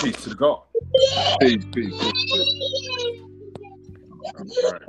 Peace 0.00 0.24
to 0.24 0.34
God. 0.34 0.62
Peace, 1.40 1.64
peace, 1.74 1.94
peace. 1.98 2.28
All 4.64 4.72
right. 4.72 4.82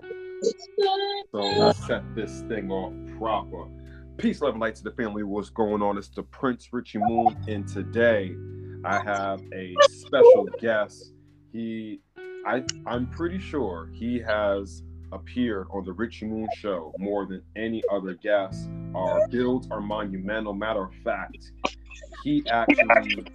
So 1.32 1.40
let's 1.40 1.86
set 1.88 2.16
this 2.16 2.42
thing 2.42 2.72
off 2.72 2.94
proper. 3.18 3.68
Peace, 4.18 4.42
love, 4.42 4.54
and 4.54 4.62
light 4.62 4.76
to 4.76 4.84
the 4.84 4.92
family. 4.92 5.24
What's 5.24 5.50
going 5.50 5.82
on? 5.82 5.98
It's 5.98 6.10
the 6.10 6.24
Prince 6.24 6.70
Richie 6.72 7.00
Moon, 7.00 7.38
and 7.48 7.68
today 7.68 8.36
I 8.86 9.02
have 9.04 9.42
a 9.54 9.76
special 9.90 10.48
guest. 10.60 11.14
He, 11.52 12.02
I, 12.46 12.64
I'm 12.86 13.08
pretty 13.08 13.40
sure 13.40 13.90
he 13.94 14.20
has 14.20 14.84
appeared 15.12 15.68
on 15.72 15.86
the 15.86 15.94
Richie 15.94 16.26
Moon 16.26 16.48
Show 16.56 16.94
more 17.00 17.26
than 17.26 17.42
any 17.56 17.82
other 17.92 18.14
guest. 18.14 18.70
Our 18.94 19.28
builds 19.30 19.68
are 19.72 19.82
monumental. 19.82 20.54
Matter 20.54 20.84
of 20.84 20.94
fact, 21.04 21.52
he 22.24 22.44
actually 22.50 23.26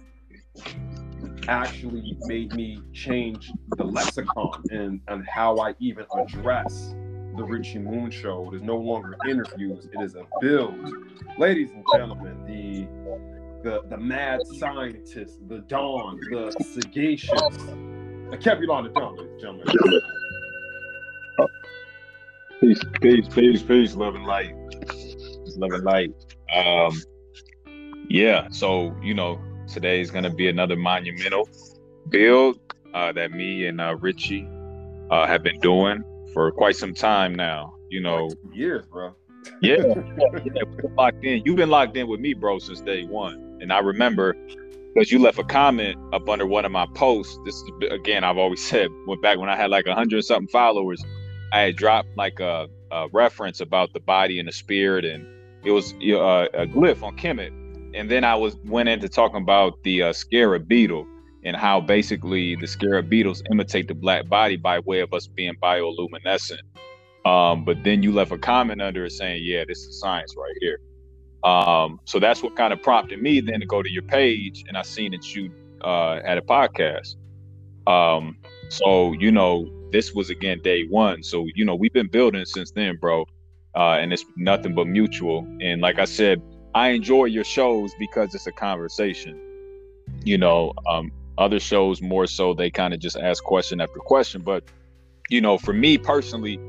actually 1.47 2.17
made 2.21 2.53
me 2.53 2.81
change 2.93 3.51
the 3.77 3.83
lexicon 3.83 4.63
and, 4.69 5.01
and 5.07 5.27
how 5.27 5.57
I 5.57 5.75
even 5.79 6.05
address 6.17 6.93
the 7.37 7.43
Richie 7.43 7.79
Moon 7.79 8.11
Show. 8.11 8.49
It 8.51 8.57
is 8.57 8.61
no 8.61 8.77
longer 8.77 9.15
interviews, 9.27 9.87
it 9.91 10.01
is 10.01 10.15
a 10.15 10.25
build. 10.41 10.75
Ladies 11.37 11.71
and 11.71 11.83
gentlemen, 11.93 12.45
the 12.45 12.87
the 13.63 13.81
the 13.89 13.97
mad 13.97 14.39
scientist, 14.59 15.39
the 15.47 15.59
dawn, 15.59 16.19
the 16.31 16.51
sagacious. 16.73 17.31
Alkebulan 18.31 18.83
the 18.83 18.91
dawn, 18.93 19.15
ladies 19.17 19.31
and 19.31 19.41
gentlemen. 19.41 20.01
Peace, 22.61 22.81
peace, 23.01 23.27
peace, 23.27 23.63
peace, 23.63 23.95
love 23.95 24.15
and 24.15 24.25
light. 24.25 24.55
Love 25.57 25.71
and 25.71 25.83
light. 25.83 26.13
Um, 26.55 27.01
yeah, 28.07 28.47
so 28.49 28.95
you 29.03 29.13
know, 29.13 29.39
today 29.67 29.99
is 30.01 30.11
gonna 30.11 30.29
be 30.29 30.47
another 30.47 30.75
monumental 30.75 31.49
build 32.09 32.59
uh, 32.93 33.11
that 33.11 33.31
me 33.31 33.65
and 33.65 33.81
uh, 33.81 33.95
Richie 33.99 34.47
uh, 35.11 35.27
have 35.27 35.43
been 35.43 35.59
doing 35.59 36.03
for 36.33 36.51
quite 36.51 36.75
some 36.75 36.93
time 36.93 37.35
now. 37.35 37.75
You 37.89 38.01
know, 38.01 38.29
years, 38.51 38.85
bro. 38.87 39.15
yeah, 39.61 39.77
yeah, 39.77 40.63
locked 40.97 41.23
in. 41.23 41.43
You've 41.45 41.57
been 41.57 41.69
locked 41.69 41.95
in 41.95 42.07
with 42.07 42.19
me, 42.19 42.33
bro, 42.33 42.59
since 42.59 42.81
day 42.81 43.05
one. 43.05 43.59
And 43.61 43.71
I 43.71 43.79
remember 43.79 44.35
because 44.93 45.11
you 45.11 45.19
left 45.19 45.37
a 45.39 45.43
comment 45.43 45.97
up 46.13 46.27
under 46.29 46.45
one 46.45 46.65
of 46.65 46.71
my 46.71 46.87
posts. 46.95 47.37
This 47.45 47.55
is 47.55 47.71
again, 47.91 48.23
I've 48.23 48.37
always 48.37 48.65
said, 48.67 48.89
went 49.07 49.21
back 49.21 49.37
when 49.37 49.49
I 49.49 49.55
had 49.55 49.69
like 49.69 49.85
a 49.85 49.93
hundred 49.93 50.23
something 50.23 50.47
followers. 50.47 51.03
I 51.53 51.61
had 51.61 51.75
dropped 51.75 52.09
like 52.17 52.39
a, 52.39 52.67
a, 52.91 53.07
reference 53.13 53.61
about 53.61 53.93
the 53.93 53.99
body 53.99 54.39
and 54.39 54.47
the 54.47 54.51
spirit, 54.51 55.05
and 55.05 55.25
it 55.63 55.71
was 55.71 55.93
uh, 55.93 56.47
a 56.53 56.65
glyph 56.65 57.03
on 57.03 57.15
Kemet. 57.17 57.64
And 57.95 58.11
then 58.11 58.23
I 58.23 58.35
was 58.35 58.55
went 58.65 58.89
into 58.89 59.09
talking 59.09 59.41
about 59.41 59.81
the 59.83 60.03
uh, 60.03 60.13
scarab 60.13 60.67
beetle 60.67 61.07
and 61.43 61.55
how 61.55 61.79
basically 61.79 62.55
the 62.55 62.67
scarab 62.67 63.09
beetles 63.09 63.41
imitate 63.51 63.87
the 63.87 63.93
black 63.95 64.27
body 64.27 64.57
by 64.57 64.79
way 64.79 64.99
of 64.99 65.13
us 65.13 65.27
being 65.27 65.53
bioluminescent. 65.61 66.61
Um, 67.25 67.63
but 67.63 67.83
then 67.83 68.03
you 68.03 68.11
left 68.11 68.31
a 68.31 68.37
comment 68.37 68.81
under 68.81 69.05
it 69.05 69.11
saying, 69.11 69.41
"Yeah, 69.43 69.63
this 69.67 69.79
is 69.79 69.99
science 69.99 70.35
right 70.37 70.55
here." 70.59 70.79
Um, 71.43 71.99
so 72.05 72.19
that's 72.19 72.43
what 72.43 72.55
kind 72.55 72.73
of 72.73 72.81
prompted 72.81 73.21
me 73.21 73.39
then 73.39 73.59
to 73.59 73.65
go 73.65 73.81
to 73.81 73.89
your 73.89 74.03
page, 74.03 74.63
and 74.67 74.77
I 74.77 74.81
seen 74.81 75.11
that 75.11 75.35
you 75.35 75.51
uh, 75.81 76.21
had 76.25 76.37
a 76.37 76.41
podcast. 76.41 77.15
Um, 77.87 78.37
so 78.69 79.13
you 79.13 79.31
know, 79.31 79.69
this 79.91 80.13
was 80.13 80.29
again 80.29 80.59
day 80.63 80.85
one. 80.87 81.23
So 81.23 81.45
you 81.55 81.65
know, 81.65 81.75
we've 81.75 81.93
been 81.93 82.09
building 82.09 82.45
since 82.45 82.71
then, 82.71 82.97
bro, 82.97 83.25
uh, 83.75 83.97
and 83.99 84.11
it's 84.11 84.25
nothing 84.37 84.73
but 84.75 84.87
mutual. 84.87 85.47
And 85.61 85.81
like 85.81 85.99
I 85.99 86.05
said, 86.05 86.41
I 86.75 86.89
enjoy 86.89 87.25
your 87.25 87.45
shows 87.45 87.95
because 87.97 88.35
it's 88.35 88.47
a 88.47 88.51
conversation. 88.51 89.39
You 90.25 90.37
know, 90.37 90.73
um, 90.89 91.09
other 91.37 91.59
shows 91.59 92.01
more 92.01 92.27
so 92.27 92.53
they 92.53 92.69
kind 92.69 92.93
of 92.93 92.99
just 92.99 93.15
ask 93.15 93.43
question 93.43 93.79
after 93.79 93.99
question. 93.99 94.41
But 94.41 94.65
you 95.29 95.39
know, 95.39 95.57
for 95.57 95.71
me 95.71 95.97
personally, 95.97 96.59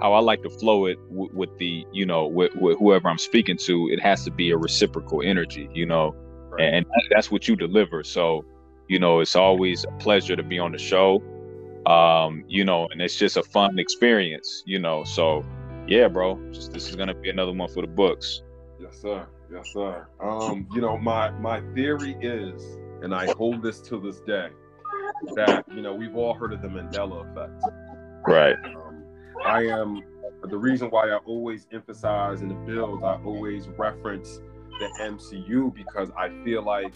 how 0.00 0.12
I 0.12 0.20
like 0.20 0.44
to 0.44 0.50
flow 0.50 0.86
it 0.86 0.98
w- 1.10 1.30
with 1.34 1.58
the 1.58 1.84
you 1.92 2.06
know 2.06 2.28
with, 2.28 2.54
with, 2.54 2.78
whoever 2.78 3.08
I'm 3.08 3.18
speaking 3.18 3.56
to, 3.58 3.88
it 3.90 4.00
has 4.00 4.24
to 4.24 4.30
be 4.30 4.52
a 4.52 4.56
reciprocal 4.56 5.20
energy. 5.22 5.68
You 5.74 5.86
know, 5.86 6.14
right. 6.48 6.62
and 6.72 6.86
that's 7.10 7.32
what 7.32 7.48
you 7.48 7.56
deliver. 7.56 8.04
So 8.04 8.44
you 8.88 9.00
know, 9.00 9.18
it's 9.18 9.34
always 9.34 9.84
a 9.84 9.90
pleasure 9.98 10.36
to 10.36 10.44
be 10.44 10.60
on 10.60 10.70
the 10.70 10.78
show. 10.78 11.20
Um, 11.86 12.44
you 12.46 12.64
know, 12.64 12.86
and 12.92 13.02
it's 13.02 13.16
just 13.16 13.36
a 13.36 13.42
fun 13.42 13.80
experience. 13.80 14.62
You 14.64 14.78
know, 14.78 15.02
so 15.02 15.44
yeah, 15.88 16.06
bro, 16.06 16.38
just 16.52 16.72
this 16.72 16.88
is 16.88 16.94
gonna 16.94 17.14
be 17.14 17.30
another 17.30 17.52
one 17.52 17.68
for 17.68 17.80
the 17.80 17.88
books. 17.88 18.42
Yes, 18.80 19.00
sir. 19.00 19.26
Yes, 19.52 19.72
sir. 19.72 20.06
Um, 20.20 20.66
you 20.74 20.80
know, 20.80 20.96
my 20.98 21.30
my 21.30 21.60
theory 21.74 22.16
is 22.20 22.62
and 23.02 23.14
I 23.14 23.32
hold 23.34 23.62
this 23.62 23.80
to 23.82 24.00
this 24.00 24.20
day 24.20 24.48
that 25.34 25.64
you 25.74 25.82
know 25.82 25.94
we've 25.94 26.16
all 26.16 26.34
heard 26.34 26.52
of 26.52 26.62
the 26.62 26.68
Mandela 26.68 27.30
effect. 27.30 27.62
Right. 28.26 28.56
Um, 28.64 29.04
I 29.44 29.66
am 29.66 30.02
the 30.42 30.56
reason 30.56 30.88
why 30.90 31.10
I 31.10 31.16
always 31.18 31.66
emphasize 31.72 32.42
in 32.42 32.48
the 32.48 32.54
build. 32.54 33.04
I 33.04 33.20
always 33.22 33.68
reference 33.68 34.40
the 34.78 34.88
MCU 35.00 35.74
because 35.74 36.10
I 36.18 36.28
feel 36.44 36.62
like 36.62 36.92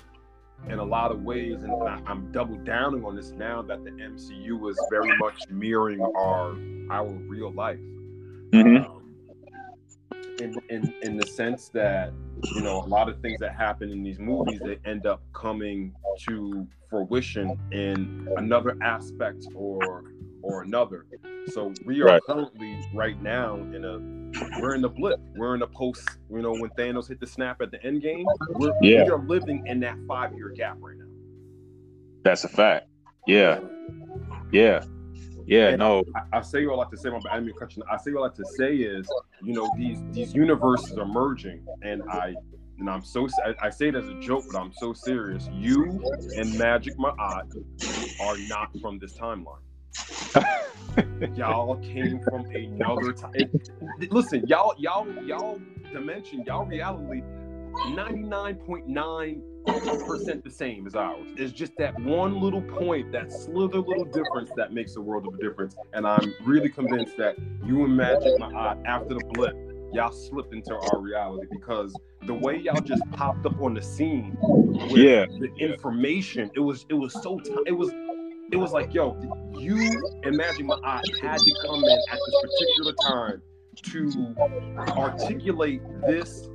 in 0.69 0.79
a 0.79 0.85
lot 0.85 1.11
of 1.11 1.23
ways, 1.23 1.63
and 1.63 1.73
I, 1.73 2.01
am 2.07 2.31
double 2.33 2.57
downing 2.57 3.05
on 3.05 3.17
this 3.17 3.31
now 3.31 3.63
that 3.63 3.83
the 3.85 3.91
MCU 3.91 4.71
is 4.71 4.79
very 4.91 5.17
much 5.19 5.49
mirroring 5.49 6.01
our 6.01 6.57
our 6.91 7.09
real 7.09 7.53
life. 7.53 7.79
Mm-hmm. 8.51 8.85
Um, 8.85 8.97
in, 10.41 10.57
in 10.69 10.95
in 11.03 11.17
the 11.17 11.27
sense 11.27 11.69
that 11.69 12.13
you 12.55 12.63
know 12.63 12.83
a 12.83 12.87
lot 12.87 13.09
of 13.09 13.21
things 13.21 13.39
that 13.41 13.55
happen 13.55 13.91
in 13.91 14.03
these 14.03 14.19
movies 14.19 14.61
they 14.65 14.79
end 14.85 15.07
up 15.07 15.23
coming 15.33 15.93
to 16.27 16.67
fruition 16.89 17.59
in 17.73 18.29
another 18.37 18.77
aspect 18.83 19.47
or 19.55 20.05
or 20.43 20.63
another. 20.63 21.05
So 21.49 21.73
we 21.85 22.01
are 22.01 22.07
right. 22.07 22.23
currently 22.27 22.81
right 22.95 23.21
now 23.23 23.57
in 23.57 23.85
a 23.85 24.61
we're 24.61 24.75
in 24.75 24.81
the 24.81 24.89
blip. 24.89 25.21
We're 25.37 25.55
in 25.55 25.63
a 25.63 25.67
post 25.67 26.09
you 26.31 26.43
know 26.43 26.53
when 26.53 26.71
thanos 26.71 27.09
hit 27.09 27.21
the 27.21 27.27
snap 27.27 27.61
at 27.61 27.71
the 27.71 27.83
end 27.85 28.03
game 28.03 28.27
we're, 28.51 28.73
yeah. 28.83 29.05
we 29.05 29.11
are 29.11 29.19
living 29.19 29.67
in 29.67 29.81
that 29.81 29.97
five 30.09 30.35
year 30.35 30.49
gap 30.51 30.77
right 30.81 30.97
now. 30.97 31.05
That's 32.23 32.45
a 32.45 32.49
fact. 32.49 32.89
Yeah. 33.27 33.61
Yeah 34.53 34.83
yeah, 35.51 35.69
and 35.71 35.81
no. 35.81 36.05
I, 36.15 36.39
I, 36.39 36.41
say 36.43 36.65
all 36.65 36.75
I 36.75 36.85
like 36.85 36.91
to 36.91 36.97
say, 36.97 37.11
my 37.11 37.19
I 37.31 37.41
mean, 37.41 37.53
I 37.91 37.97
say 37.97 38.13
all 38.13 38.19
I 38.19 38.29
like 38.29 38.35
to 38.37 38.45
say 38.57 38.77
is, 38.77 39.09
you 39.43 39.53
know, 39.53 39.69
these 39.77 39.99
these 40.13 40.33
universes 40.33 40.97
are 40.97 41.05
merging, 41.05 41.67
and 41.83 42.03
I 42.09 42.35
and 42.79 42.89
I'm 42.89 43.03
so 43.03 43.27
I, 43.45 43.67
I 43.67 43.71
say 43.71 43.89
it 43.89 43.97
as 43.97 44.09
a 44.09 44.15
joke, 44.21 44.45
but 44.51 44.61
I'm 44.61 44.73
so 44.73 44.93
serious. 44.93 45.49
You 45.53 46.01
and 46.37 46.57
Magic 46.57 46.97
Ma'at 46.99 47.53
are 48.23 48.39
not 48.49 48.71
from 48.81 49.01
this 49.01 49.13
timeline. 49.15 49.59
y'all 51.37 51.77
came 51.79 52.21
from 52.21 52.47
another 52.55 53.13
time. 53.13 53.33
Listen, 54.11 54.47
y'all, 54.47 54.75
y'all, 54.79 55.07
y'all 55.25 55.61
dimension, 55.93 56.45
y'all 56.47 56.65
reality, 56.65 57.23
99.9 57.89 59.43
percent 59.65 60.45
the 60.45 60.51
same 60.51 60.87
as 60.87 60.95
ours. 60.95 61.27
It's 61.37 61.53
just 61.53 61.77
that 61.79 61.99
one 62.01 62.41
little 62.41 62.63
point, 62.63 63.13
that 63.13 63.33
slither 63.33 63.79
little 63.79 64.05
difference 64.05 64.51
that 64.57 64.73
makes 64.73 64.97
a 64.97 65.01
world 65.01 65.27
of 65.27 65.35
a 65.35 65.39
difference. 65.39 65.77
And 65.93 66.07
I'm 66.07 66.35
really 66.45 66.69
convinced 66.69 67.17
that 67.19 67.37
you 67.65 67.85
and 67.85 67.97
Magic 67.97 68.39
Ma'at, 68.39 68.83
after 68.87 69.15
the 69.15 69.25
blip, 69.33 69.57
y'all 69.93 70.13
slipped 70.13 70.55
into 70.55 70.75
our 70.75 71.01
reality 71.01 71.47
because 71.51 71.95
the 72.27 72.35
way 72.35 72.57
y'all 72.57 72.81
just 72.81 73.03
popped 73.13 73.45
up 73.47 73.61
on 73.61 73.75
the 73.75 73.83
scene 73.83 74.37
yeah 74.91 75.27
the 75.27 75.51
information 75.59 76.51
it 76.55 76.61
was 76.61 76.87
it 76.89 76.95
was 76.95 77.13
so 77.23 77.39
t- 77.41 77.57
it 77.67 77.73
was 77.73 77.91
it 78.53 78.57
was 78.57 78.73
like 78.73 78.93
yo 78.95 79.17
you 79.59 79.77
and 80.23 80.37
Magic 80.37 80.65
Ma'at 80.65 81.03
had 81.21 81.39
to 81.39 81.55
come 81.67 81.83
in 81.83 81.99
at 82.11 82.19
this 82.27 82.35
particular 82.43 82.93
time 83.03 83.43
to 83.83 84.35
articulate 84.97 85.81
this 86.07 86.49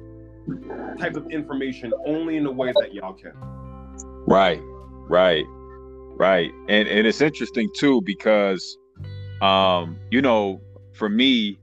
type 0.99 1.15
of 1.15 1.29
information 1.31 1.93
only 2.05 2.37
in 2.37 2.43
the 2.43 2.51
way 2.51 2.71
that 2.79 2.93
y'all 2.93 3.13
can. 3.13 3.33
Right, 4.27 4.61
right, 5.09 5.45
right. 6.17 6.51
And 6.67 6.87
and 6.87 7.07
it's 7.07 7.21
interesting 7.21 7.69
too 7.75 8.01
because 8.01 8.77
um, 9.41 9.97
you 10.11 10.21
know, 10.21 10.61
for 10.93 11.09
me, 11.09 11.59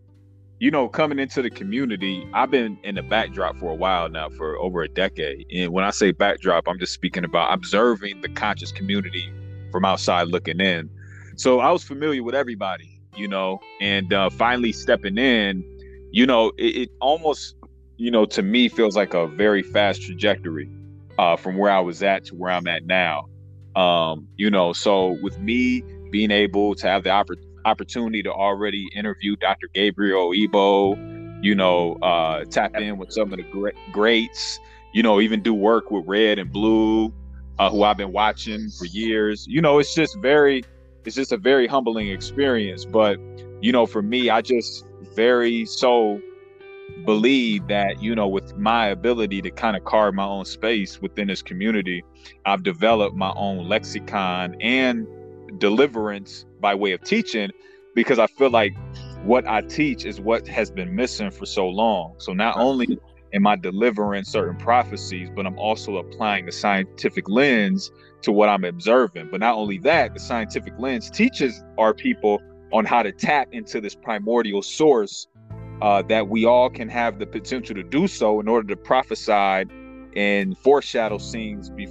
you 0.58 0.70
know, 0.70 0.88
coming 0.88 1.19
into 1.19 1.43
the 1.43 1.50
community, 1.50 2.29
I've 2.32 2.50
been 2.50 2.79
in 2.84 2.94
the 2.94 3.02
backdrop 3.02 3.56
for 3.56 3.73
a 3.73 3.75
while 3.75 4.08
now, 4.08 4.29
for 4.29 4.56
over 4.58 4.82
a 4.82 4.88
decade. 4.88 5.46
And 5.52 5.73
when 5.73 5.84
I 5.84 5.90
say 5.90 6.12
backdrop, 6.12 6.69
I'm 6.69 6.79
just 6.79 6.93
speaking 6.93 7.25
about 7.25 7.52
observing 7.52 8.20
the 8.20 8.29
conscious 8.29 8.70
community 8.70 9.32
from 9.73 9.84
outside 9.84 10.29
looking 10.29 10.61
in. 10.61 10.88
So 11.37 11.61
I 11.61 11.73
was 11.73 11.82
familiar 11.82 12.23
with 12.23 12.34
everybody, 12.34 13.00
you 13.17 13.26
know, 13.26 13.58
and 13.81 14.12
uh, 14.12 14.31
finally 14.31 14.70
stepping 14.70 15.19
in, 15.19 15.64
you 16.12 16.26
know, 16.26 16.52
it, 16.58 16.76
it 16.76 16.90
almost 17.00 17.56
you 17.97 18.11
know, 18.11 18.25
to 18.27 18.43
me 18.43 18.69
feels 18.69 18.97
like 18.97 19.15
a 19.15 19.27
very 19.27 19.62
fast 19.62 20.03
trajectory 20.03 20.71
uh, 21.19 21.37
from 21.37 21.56
where 21.56 21.71
I 21.71 21.81
was 21.81 22.03
at 22.03 22.25
to 22.27 22.35
where 22.35 22.50
I'm 22.50 22.67
at 22.67 22.87
now. 22.87 23.27
Um, 23.77 24.29
you 24.37 24.50
know, 24.50 24.73
so 24.73 25.19
with 25.23 25.39
me 25.39 25.83
being 26.11 26.31
able 26.31 26.75
to 26.75 26.87
have 26.87 27.05
the 27.05 27.11
oppor- 27.11 27.43
opportunity 27.65 28.23
to 28.23 28.33
already 28.33 28.89
interview 28.94 29.37
Dr. 29.37 29.69
Gabriel 29.73 30.31
Oyibo, 30.31 31.43
you 31.43 31.55
know, 31.55 31.94
uh, 32.03 32.44
tap 32.44 32.77
in 32.77 32.99
with 32.99 33.12
some 33.12 33.33
of 33.33 33.39
the 33.39 33.44
great 33.44 33.75
greats, 33.93 34.61
you 34.93 35.03
know, 35.03 35.21
even 35.21 35.43
do 35.43 35.55
work 35.55 35.91
with 35.91 36.05
Red 36.06 36.39
and 36.39 36.53
Blue, 36.53 37.12
uh, 37.59 37.71
who 37.71 37.83
I've 37.83 37.97
been 37.97 38.12
watching 38.12 38.69
for 38.79 38.85
years. 38.87 39.47
You 39.49 39.61
know, 39.61 39.79
it's 39.79 39.94
just 39.94 40.19
very, 40.19 40.65
it's 41.05 41.17
just 41.17 41.33
a 41.33 41.37
very 41.37 41.67
humbling 41.67 42.09
experience. 42.09 42.85
But 42.85 43.19
you 43.61 43.73
know, 43.73 43.87
for 43.87 44.03
me, 44.03 44.29
I 44.29 44.43
just 44.43 44.85
very 45.15 45.65
so 45.67 46.21
believe 47.05 47.67
that 47.69 48.02
you 48.02 48.14
know 48.14 48.29
with 48.29 48.56
my 48.56 48.87
ability 48.87 49.43
to 49.43 49.50
kind 49.50 49.76
of 49.76 49.84
carve 49.84 50.14
my 50.14 50.25
own 50.25 50.44
space 50.44 51.00
within 51.00 51.26
this 51.26 51.43
community 51.43 52.05
i've 52.46 52.62
developed 52.62 53.17
my 53.17 53.32
own 53.34 53.69
lexicon 53.69 54.55
and 54.61 55.06
deliverance 55.58 56.44
by 56.61 56.75
way 56.75 56.93
of 56.93 57.02
teaching 57.02 57.50
because 57.94 58.19
i 58.19 58.26
feel 58.26 58.50
like 58.50 58.73
what 59.25 59.46
i 59.46 59.61
teach 59.62 60.05
is 60.05 60.20
what 60.20 60.46
has 60.49 60.70
been 60.70 60.94
missing 60.94 61.31
for 61.31 61.46
so 61.46 61.69
long. 61.69 62.14
So 62.19 62.32
not 62.32 62.56
only 62.56 62.99
am 63.32 63.46
i 63.46 63.56
delivering 63.56 64.25
certain 64.25 64.56
prophecies 64.56 65.31
but 65.34 65.46
i'm 65.46 65.58
also 65.58 65.96
applying 65.96 66.46
the 66.46 66.52
scientific 66.52 67.29
lens 67.29 67.90
to 68.23 68.32
what 68.32 68.49
i'm 68.49 68.64
observing. 68.64 69.29
But 69.31 69.40
not 69.40 69.55
only 69.55 69.79
that 69.79 70.14
the 70.14 70.20
scientific 70.20 70.75
lens 70.79 71.11
teaches 71.11 71.62
our 71.79 71.94
people 71.94 72.40
on 72.73 72.84
how 72.84 73.02
to 73.02 73.12
tap 73.12 73.49
into 73.52 73.81
this 73.81 73.94
primordial 73.94 74.62
source 74.62 75.26
uh, 75.82 76.00
that 76.02 76.29
we 76.29 76.44
all 76.44 76.70
can 76.70 76.88
have 76.88 77.19
the 77.19 77.26
potential 77.26 77.75
to 77.75 77.82
do 77.82 78.06
so 78.06 78.38
in 78.38 78.46
order 78.46 78.69
to 78.69 78.76
prophesy 78.76 79.69
and 80.14 80.56
foreshadow 80.58 81.19
things, 81.19 81.70
be- 81.70 81.88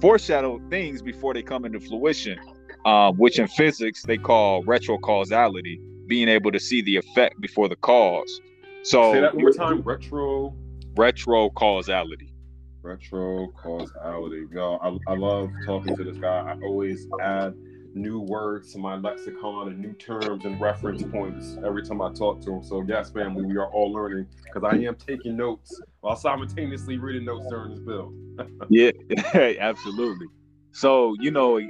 foreshadow 0.00 0.58
things 0.70 1.02
before 1.02 1.34
they 1.34 1.42
come 1.42 1.66
into 1.66 1.78
fruition, 1.80 2.38
uh, 2.86 3.12
which 3.12 3.38
in 3.38 3.46
physics 3.46 4.04
they 4.04 4.16
call 4.16 4.64
retrocausality, 4.64 5.78
being 6.06 6.28
able 6.28 6.50
to 6.50 6.58
see 6.58 6.80
the 6.80 6.96
effect 6.96 7.38
before 7.42 7.68
the 7.68 7.76
cause. 7.76 8.40
So 8.84 9.12
say 9.12 9.20
that 9.20 9.34
one 9.34 9.42
more 9.42 9.52
time. 9.52 9.82
Retro. 9.82 10.56
Retro 10.96 11.50
causality. 11.50 12.32
Retro 12.82 13.48
causality. 13.62 14.46
Yo, 14.50 14.78
I, 14.80 15.12
I 15.12 15.14
love 15.14 15.50
talking 15.66 15.94
to 15.94 16.04
this 16.04 16.16
guy. 16.16 16.38
I 16.38 16.54
always 16.64 17.06
add 17.20 17.54
new 17.94 18.20
words 18.20 18.72
to 18.72 18.78
my 18.78 18.96
lexicon 18.96 19.68
and 19.68 19.78
new 19.78 19.92
terms 19.94 20.44
and 20.44 20.60
reference 20.60 21.02
points 21.02 21.56
every 21.64 21.82
time 21.82 22.00
I 22.00 22.12
talk 22.12 22.40
to 22.42 22.52
him. 22.52 22.62
So 22.62 22.84
yes, 22.86 23.10
family, 23.10 23.44
we 23.44 23.56
are 23.56 23.70
all 23.70 23.92
learning 23.92 24.26
because 24.44 24.62
I 24.64 24.76
am 24.78 24.94
taking 24.96 25.36
notes 25.36 25.80
while 26.00 26.16
simultaneously 26.16 26.98
reading 26.98 27.24
notes 27.24 27.46
during 27.48 27.70
this 27.70 27.80
build. 27.80 28.14
yeah, 28.68 28.90
absolutely. 29.60 30.26
So 30.72 31.14
you 31.20 31.30
know, 31.30 31.60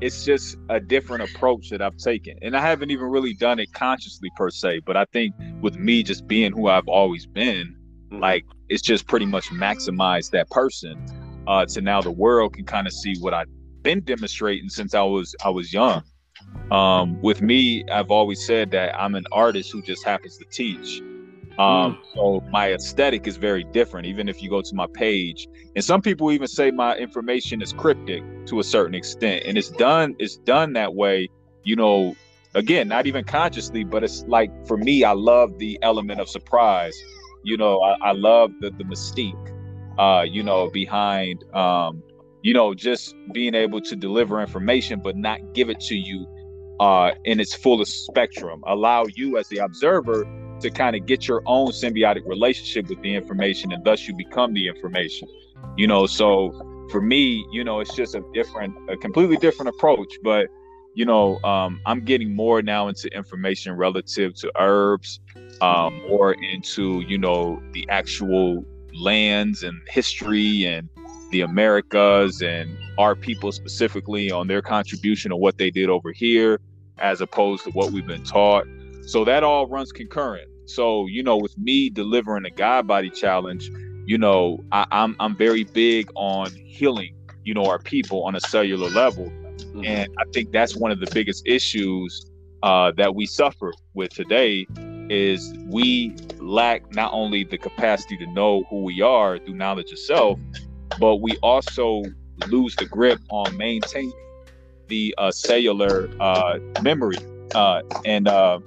it's 0.00 0.24
just 0.24 0.56
a 0.68 0.80
different 0.80 1.30
approach 1.30 1.70
that 1.70 1.82
I've 1.82 1.96
taken, 1.96 2.38
and 2.42 2.56
I 2.56 2.60
haven't 2.60 2.90
even 2.90 3.06
really 3.06 3.34
done 3.34 3.58
it 3.58 3.72
consciously 3.72 4.30
per 4.36 4.50
se. 4.50 4.80
But 4.86 4.96
I 4.96 5.04
think 5.06 5.34
with 5.60 5.78
me 5.78 6.02
just 6.02 6.26
being 6.26 6.52
who 6.52 6.68
I've 6.68 6.88
always 6.88 7.26
been, 7.26 7.76
mm-hmm. 8.10 8.20
like 8.20 8.44
it's 8.68 8.82
just 8.82 9.06
pretty 9.06 9.26
much 9.26 9.48
maximized 9.50 10.30
that 10.30 10.50
person. 10.50 11.22
Uh, 11.46 11.64
to 11.64 11.80
now 11.80 12.00
the 12.00 12.10
world 12.10 12.52
can 12.54 12.64
kind 12.64 12.88
of 12.88 12.92
see 12.92 13.14
what 13.20 13.32
I 13.32 13.44
been 13.86 14.00
demonstrating 14.00 14.68
since 14.68 14.94
I 14.94 15.02
was 15.02 15.36
I 15.44 15.48
was 15.48 15.72
young. 15.72 16.02
Um, 16.72 17.22
with 17.22 17.40
me, 17.40 17.84
I've 17.88 18.10
always 18.10 18.44
said 18.44 18.72
that 18.72 19.00
I'm 19.00 19.14
an 19.14 19.26
artist 19.30 19.70
who 19.70 19.80
just 19.80 20.02
happens 20.04 20.36
to 20.38 20.44
teach. 20.50 21.00
Um, 21.56 21.94
mm. 21.94 21.98
So 22.12 22.44
my 22.50 22.72
aesthetic 22.72 23.28
is 23.28 23.36
very 23.36 23.62
different, 23.62 24.08
even 24.08 24.28
if 24.28 24.42
you 24.42 24.50
go 24.50 24.60
to 24.60 24.74
my 24.74 24.88
page. 24.92 25.46
And 25.76 25.84
some 25.84 26.02
people 26.02 26.32
even 26.32 26.48
say 26.48 26.72
my 26.72 26.96
information 26.96 27.62
is 27.62 27.72
cryptic 27.72 28.24
to 28.46 28.58
a 28.58 28.64
certain 28.64 28.96
extent, 28.96 29.44
and 29.46 29.56
it's 29.56 29.70
done. 29.70 30.16
It's 30.18 30.36
done 30.36 30.72
that 30.72 30.94
way, 30.94 31.28
you 31.62 31.76
know. 31.76 32.16
Again, 32.54 32.88
not 32.88 33.06
even 33.06 33.22
consciously, 33.22 33.84
but 33.84 34.02
it's 34.02 34.24
like 34.26 34.50
for 34.66 34.78
me, 34.78 35.04
I 35.04 35.12
love 35.12 35.58
the 35.58 35.78
element 35.82 36.20
of 36.20 36.28
surprise. 36.28 36.96
You 37.44 37.56
know, 37.56 37.80
I, 37.82 37.92
I 38.10 38.12
love 38.12 38.50
the 38.60 38.70
the 38.70 38.84
mystique. 38.84 39.46
Uh, 39.96 40.24
you 40.28 40.42
know, 40.42 40.68
behind 40.70 41.42
um, 41.54 42.02
you 42.46 42.54
know, 42.54 42.72
just 42.72 43.16
being 43.32 43.56
able 43.56 43.80
to 43.80 43.96
deliver 43.96 44.40
information 44.40 45.00
but 45.02 45.16
not 45.16 45.40
give 45.52 45.68
it 45.68 45.80
to 45.80 45.96
you 45.96 46.28
uh, 46.78 47.10
in 47.24 47.40
its 47.40 47.52
fullest 47.52 48.06
spectrum. 48.06 48.62
Allow 48.68 49.06
you 49.16 49.36
as 49.36 49.48
the 49.48 49.56
observer 49.56 50.24
to 50.60 50.70
kind 50.70 50.94
of 50.94 51.06
get 51.06 51.26
your 51.26 51.42
own 51.46 51.72
symbiotic 51.72 52.24
relationship 52.24 52.88
with 52.88 53.02
the 53.02 53.12
information 53.16 53.72
and 53.72 53.82
thus 53.82 54.06
you 54.06 54.14
become 54.14 54.54
the 54.54 54.68
information. 54.68 55.26
You 55.76 55.88
know, 55.88 56.06
so 56.06 56.52
for 56.92 57.00
me, 57.00 57.44
you 57.50 57.64
know, 57.64 57.80
it's 57.80 57.96
just 57.96 58.14
a 58.14 58.22
different, 58.32 58.76
a 58.88 58.96
completely 58.96 59.38
different 59.38 59.70
approach. 59.70 60.14
But, 60.22 60.46
you 60.94 61.04
know, 61.04 61.42
um, 61.42 61.80
I'm 61.84 62.04
getting 62.04 62.32
more 62.32 62.62
now 62.62 62.86
into 62.86 63.08
information 63.08 63.72
relative 63.72 64.34
to 64.36 64.52
herbs, 64.56 65.18
um, 65.60 66.00
more 66.08 66.34
into, 66.34 67.02
you 67.08 67.18
know, 67.18 67.60
the 67.72 67.88
actual 67.88 68.64
lands 68.94 69.64
and 69.64 69.76
history 69.88 70.64
and 70.64 70.88
the 71.30 71.40
Americas 71.40 72.42
and 72.42 72.76
our 72.98 73.14
people 73.14 73.52
specifically 73.52 74.30
on 74.30 74.46
their 74.46 74.62
contribution 74.62 75.32
of 75.32 75.38
what 75.38 75.58
they 75.58 75.70
did 75.70 75.88
over 75.88 76.12
here 76.12 76.60
as 76.98 77.20
opposed 77.20 77.64
to 77.64 77.70
what 77.70 77.92
we've 77.92 78.06
been 78.06 78.24
taught. 78.24 78.66
So 79.06 79.24
that 79.24 79.44
all 79.44 79.66
runs 79.66 79.92
concurrent. 79.92 80.48
So, 80.66 81.06
you 81.06 81.22
know, 81.22 81.36
with 81.36 81.56
me 81.58 81.90
delivering 81.90 82.44
a 82.44 82.50
God 82.50 82.86
body 82.86 83.10
challenge, 83.10 83.70
you 84.06 84.18
know, 84.18 84.64
I, 84.72 84.86
I'm 84.90 85.14
I'm 85.20 85.36
very 85.36 85.64
big 85.64 86.10
on 86.14 86.50
healing, 86.52 87.14
you 87.44 87.54
know, 87.54 87.66
our 87.66 87.78
people 87.78 88.24
on 88.24 88.34
a 88.34 88.40
cellular 88.40 88.88
level. 88.88 89.26
Mm-hmm. 89.26 89.84
And 89.84 90.14
I 90.18 90.24
think 90.32 90.52
that's 90.52 90.76
one 90.76 90.90
of 90.90 91.00
the 91.00 91.08
biggest 91.12 91.46
issues 91.46 92.26
uh, 92.62 92.92
that 92.96 93.14
we 93.14 93.26
suffer 93.26 93.72
with 93.94 94.10
today 94.10 94.66
is 95.08 95.54
we 95.66 96.14
lack 96.38 96.92
not 96.92 97.12
only 97.12 97.44
the 97.44 97.58
capacity 97.58 98.16
to 98.16 98.26
know 98.32 98.64
who 98.68 98.82
we 98.82 99.00
are 99.02 99.38
through 99.38 99.54
knowledge 99.54 99.92
of 99.92 99.98
self, 99.98 100.38
but 100.98 101.16
we 101.16 101.38
also 101.42 102.02
lose 102.38 102.76
the 102.76 102.86
grip 102.86 103.20
on 103.30 103.56
maintaining 103.56 104.12
the 104.88 105.14
uh, 105.18 105.30
cellular 105.32 106.08
uh, 106.20 106.58
memory 106.78 107.26
uh, 107.54 107.82
and 108.04 108.28
uh, 108.28 108.60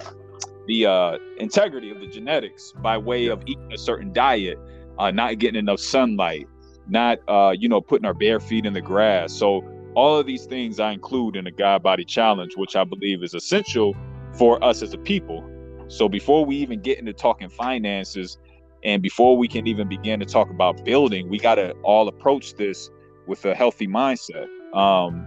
the 0.68 0.86
uh, 0.86 1.18
integrity 1.38 1.92
of 1.92 2.00
the 2.00 2.08
genetics 2.08 2.74
by 2.82 2.98
way 2.98 3.28
of 3.28 3.42
eating 3.48 3.74
a 3.74 3.78
certain 3.78 4.14
diet, 4.14 4.60
uh, 5.00 5.12
not 5.12 5.40
getting 5.40 5.60
enough 5.60 5.80
sunlight, 5.80 6.48
not 6.88 7.20
you 7.60 7.70
know 7.70 7.82
putting 7.82 8.06
our 8.06 8.14
bare 8.14 8.40
feet 8.40 8.66
in 8.66 8.74
the 8.74 8.82
grass. 8.82 9.34
So 9.34 9.64
all 9.96 10.18
of 10.18 10.26
these 10.28 10.46
things 10.46 10.80
I 10.80 10.92
include 10.92 11.36
in 11.36 11.46
the 11.46 11.52
God 11.52 11.84
Body 11.84 12.06
Challenge, 12.06 12.54
which 12.58 12.76
I 12.76 12.84
believe 12.84 13.24
is 13.24 13.34
essential 13.34 13.96
for 14.38 14.64
us 14.64 14.82
as 14.84 14.94
a 14.94 14.98
people. 15.00 15.46
So 15.88 16.10
before 16.10 16.46
we 16.46 16.58
even 16.58 16.82
get 16.82 17.00
into 17.00 17.14
talking 17.14 17.50
finances, 17.50 18.38
and 18.84 19.02
before 19.02 19.38
we 19.38 19.48
can 19.48 19.68
even 19.68 19.88
begin 19.90 20.20
to 20.20 20.26
talk 20.26 20.50
about 20.50 20.84
building, 20.86 21.30
we 21.30 21.38
got 21.38 21.56
to 21.56 21.72
all 21.84 22.08
approach 22.08 22.56
this 22.56 22.90
with 23.28 23.44
a 23.46 23.54
healthy 23.54 23.88
mindset. 23.88 24.48
Um, 24.74 25.26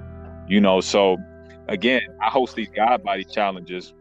you 0.48 0.60
know, 0.60 0.80
so 0.80 1.18
again, 1.68 2.02
I 2.22 2.30
host 2.30 2.56
these 2.56 2.70
God 2.74 3.02
body 3.02 3.24
challenges 3.24 3.92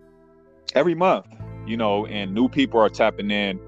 every 0.73 0.95
month, 0.95 1.25
you 1.65 1.77
know, 1.77 2.05
and 2.05 2.33
new 2.33 2.47
people 2.47 2.79
are 2.79 2.89
tapping 2.89 3.31
in, 3.31 3.59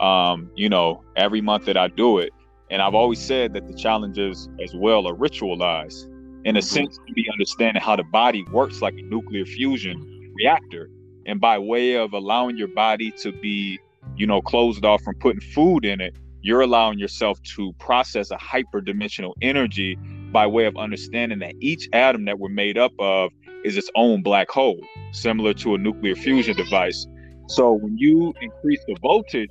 um, 0.00 0.50
you 0.54 0.68
know, 0.68 1.02
every 1.16 1.40
month 1.40 1.64
that 1.66 1.76
I 1.76 1.88
do 1.88 2.18
it. 2.18 2.32
And 2.70 2.80
I've 2.80 2.94
always 2.94 3.18
said 3.18 3.52
that 3.54 3.66
the 3.66 3.74
challenges 3.74 4.48
as 4.62 4.74
well 4.74 5.06
are 5.06 5.14
ritualized 5.14 6.06
in 6.44 6.56
a 6.56 6.60
mm-hmm. 6.60 6.60
sense 6.60 6.98
to 7.06 7.12
be 7.12 7.26
understanding 7.30 7.82
how 7.82 7.96
the 7.96 8.04
body 8.04 8.44
works 8.52 8.80
like 8.80 8.94
a 8.94 9.02
nuclear 9.02 9.44
fusion 9.44 10.32
reactor. 10.34 10.88
And 11.26 11.40
by 11.40 11.58
way 11.58 11.96
of 11.96 12.14
allowing 12.14 12.56
your 12.56 12.68
body 12.68 13.12
to 13.18 13.30
be 13.30 13.78
you 14.16 14.26
know, 14.26 14.40
closed 14.40 14.84
off 14.84 15.02
from 15.02 15.14
putting 15.16 15.40
food 15.40 15.84
in 15.84 16.00
it, 16.00 16.14
you're 16.42 16.60
allowing 16.60 16.98
yourself 16.98 17.40
to 17.56 17.72
process 17.78 18.30
a 18.30 18.36
hyperdimensional 18.36 19.32
energy 19.42 19.96
by 20.32 20.46
way 20.46 20.64
of 20.64 20.76
understanding 20.76 21.38
that 21.38 21.54
each 21.60 21.88
atom 21.92 22.24
that 22.24 22.38
we're 22.38 22.48
made 22.48 22.76
up 22.76 22.92
of 22.98 23.30
is 23.64 23.76
its 23.76 23.90
own 23.94 24.22
black 24.22 24.50
hole, 24.50 24.80
similar 25.12 25.54
to 25.54 25.74
a 25.74 25.78
nuclear 25.78 26.16
fusion 26.16 26.56
device. 26.56 27.06
So 27.46 27.72
when 27.72 27.96
you 27.96 28.34
increase 28.40 28.82
the 28.86 28.96
voltage 29.00 29.50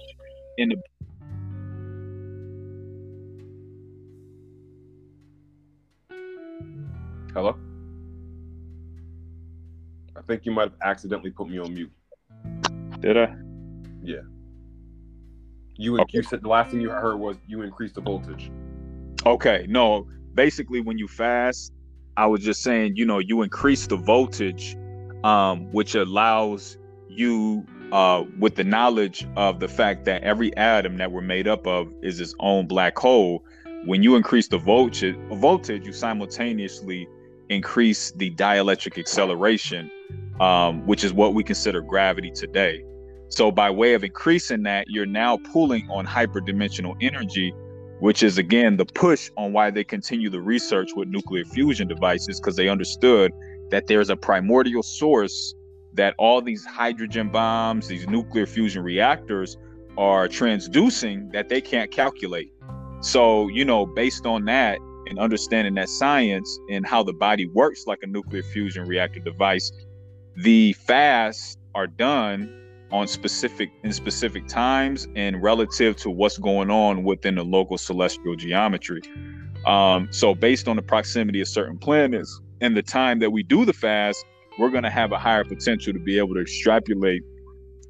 in 0.57 0.69
the 0.69 0.75
Hello? 7.33 7.55
I 10.17 10.21
think 10.23 10.45
you 10.45 10.51
might 10.51 10.63
have 10.63 10.73
accidentally 10.83 11.31
put 11.31 11.47
me 11.47 11.59
on 11.59 11.73
mute. 11.73 11.91
Did 12.99 13.15
I? 13.15 13.33
Yeah. 14.03 14.19
You 15.77 15.99
okay. 15.99 16.17
you 16.17 16.23
said 16.23 16.41
the 16.41 16.47
last 16.47 16.71
thing 16.71 16.81
you 16.81 16.89
heard 16.89 17.17
was 17.17 17.37
you 17.47 17.61
increase 17.61 17.91
the 17.93 18.01
voltage. 18.01 18.51
Okay, 19.25 19.65
no. 19.69 20.07
Basically, 20.33 20.81
when 20.81 20.97
you 20.97 21.07
fast, 21.07 21.73
I 22.17 22.25
was 22.25 22.43
just 22.43 22.61
saying, 22.61 22.95
you 22.95 23.05
know, 23.05 23.19
you 23.19 23.41
increase 23.41 23.87
the 23.87 23.97
voltage, 23.97 24.77
um, 25.23 25.71
which 25.71 25.95
allows 25.95 26.77
you, 27.09 27.65
uh, 27.91 28.23
with 28.39 28.55
the 28.55 28.63
knowledge 28.63 29.27
of 29.35 29.59
the 29.59 29.67
fact 29.67 30.05
that 30.05 30.23
every 30.23 30.55
atom 30.57 30.97
that 30.97 31.11
we're 31.11 31.21
made 31.21 31.47
up 31.47 31.67
of 31.67 31.93
is 32.01 32.19
its 32.19 32.33
own 32.39 32.67
black 32.67 32.97
hole. 32.97 33.43
When 33.85 34.03
you 34.03 34.15
increase 34.15 34.47
the 34.47 34.57
voltage, 34.57 35.17
voltage, 35.31 35.85
you 35.85 35.93
simultaneously 35.93 37.07
increase 37.49 38.11
the 38.11 38.31
dielectric 38.31 38.97
acceleration, 38.97 39.91
um, 40.39 40.85
which 40.87 41.03
is 41.03 41.13
what 41.13 41.33
we 41.33 41.43
consider 41.43 41.81
gravity 41.81 42.31
today. 42.31 42.83
So 43.31 43.49
by 43.49 43.69
way 43.69 43.93
of 43.93 44.03
increasing 44.03 44.63
that, 44.63 44.89
you're 44.89 45.05
now 45.05 45.37
pulling 45.53 45.89
on 45.89 46.05
hyperdimensional 46.05 46.97
energy, 46.99 47.53
which 47.99 48.23
is 48.23 48.37
again 48.37 48.75
the 48.75 48.85
push 48.85 49.31
on 49.37 49.53
why 49.53 49.71
they 49.71 49.85
continue 49.85 50.29
the 50.29 50.41
research 50.41 50.89
with 50.97 51.07
nuclear 51.07 51.45
fusion 51.45 51.87
devices 51.87 52.41
because 52.41 52.57
they 52.57 52.67
understood 52.67 53.31
that 53.69 53.87
there's 53.87 54.09
a 54.09 54.17
primordial 54.17 54.83
source 54.83 55.55
that 55.93 56.13
all 56.17 56.41
these 56.41 56.65
hydrogen 56.65 57.29
bombs, 57.29 57.87
these 57.87 58.05
nuclear 58.07 58.45
fusion 58.45 58.83
reactors 58.83 59.57
are 59.97 60.27
transducing 60.27 61.31
that 61.31 61.47
they 61.47 61.61
can't 61.61 61.89
calculate. 61.89 62.51
So, 62.99 63.47
you 63.47 63.63
know, 63.63 63.85
based 63.85 64.25
on 64.25 64.43
that 64.45 64.77
and 65.07 65.17
understanding 65.19 65.75
that 65.75 65.87
science 65.87 66.59
and 66.69 66.85
how 66.85 67.01
the 67.01 67.13
body 67.13 67.47
works 67.47 67.87
like 67.87 67.99
a 68.01 68.07
nuclear 68.07 68.43
fusion 68.43 68.85
reactor 68.85 69.21
device, 69.21 69.71
the 70.35 70.73
fasts 70.73 71.57
are 71.75 71.87
done 71.87 72.60
on 72.91 73.07
specific 73.07 73.71
in 73.83 73.93
specific 73.93 74.47
times 74.47 75.07
and 75.15 75.41
relative 75.41 75.95
to 75.97 76.09
what's 76.09 76.37
going 76.37 76.69
on 76.69 77.03
within 77.03 77.35
the 77.35 77.43
local 77.43 77.77
celestial 77.77 78.35
geometry. 78.35 79.01
Um, 79.65 80.07
so 80.11 80.33
based 80.33 80.67
on 80.67 80.75
the 80.75 80.81
proximity 80.81 81.41
of 81.41 81.47
certain 81.47 81.77
planets 81.77 82.41
and 82.61 82.75
the 82.75 82.81
time 82.81 83.19
that 83.19 83.31
we 83.31 83.43
do 83.43 83.65
the 83.65 83.73
fast, 83.73 84.25
we're 84.59 84.69
going 84.69 84.83
to 84.83 84.89
have 84.89 85.11
a 85.11 85.17
higher 85.17 85.43
potential 85.43 85.93
to 85.93 85.99
be 85.99 86.17
able 86.17 86.33
to 86.35 86.41
extrapolate 86.41 87.23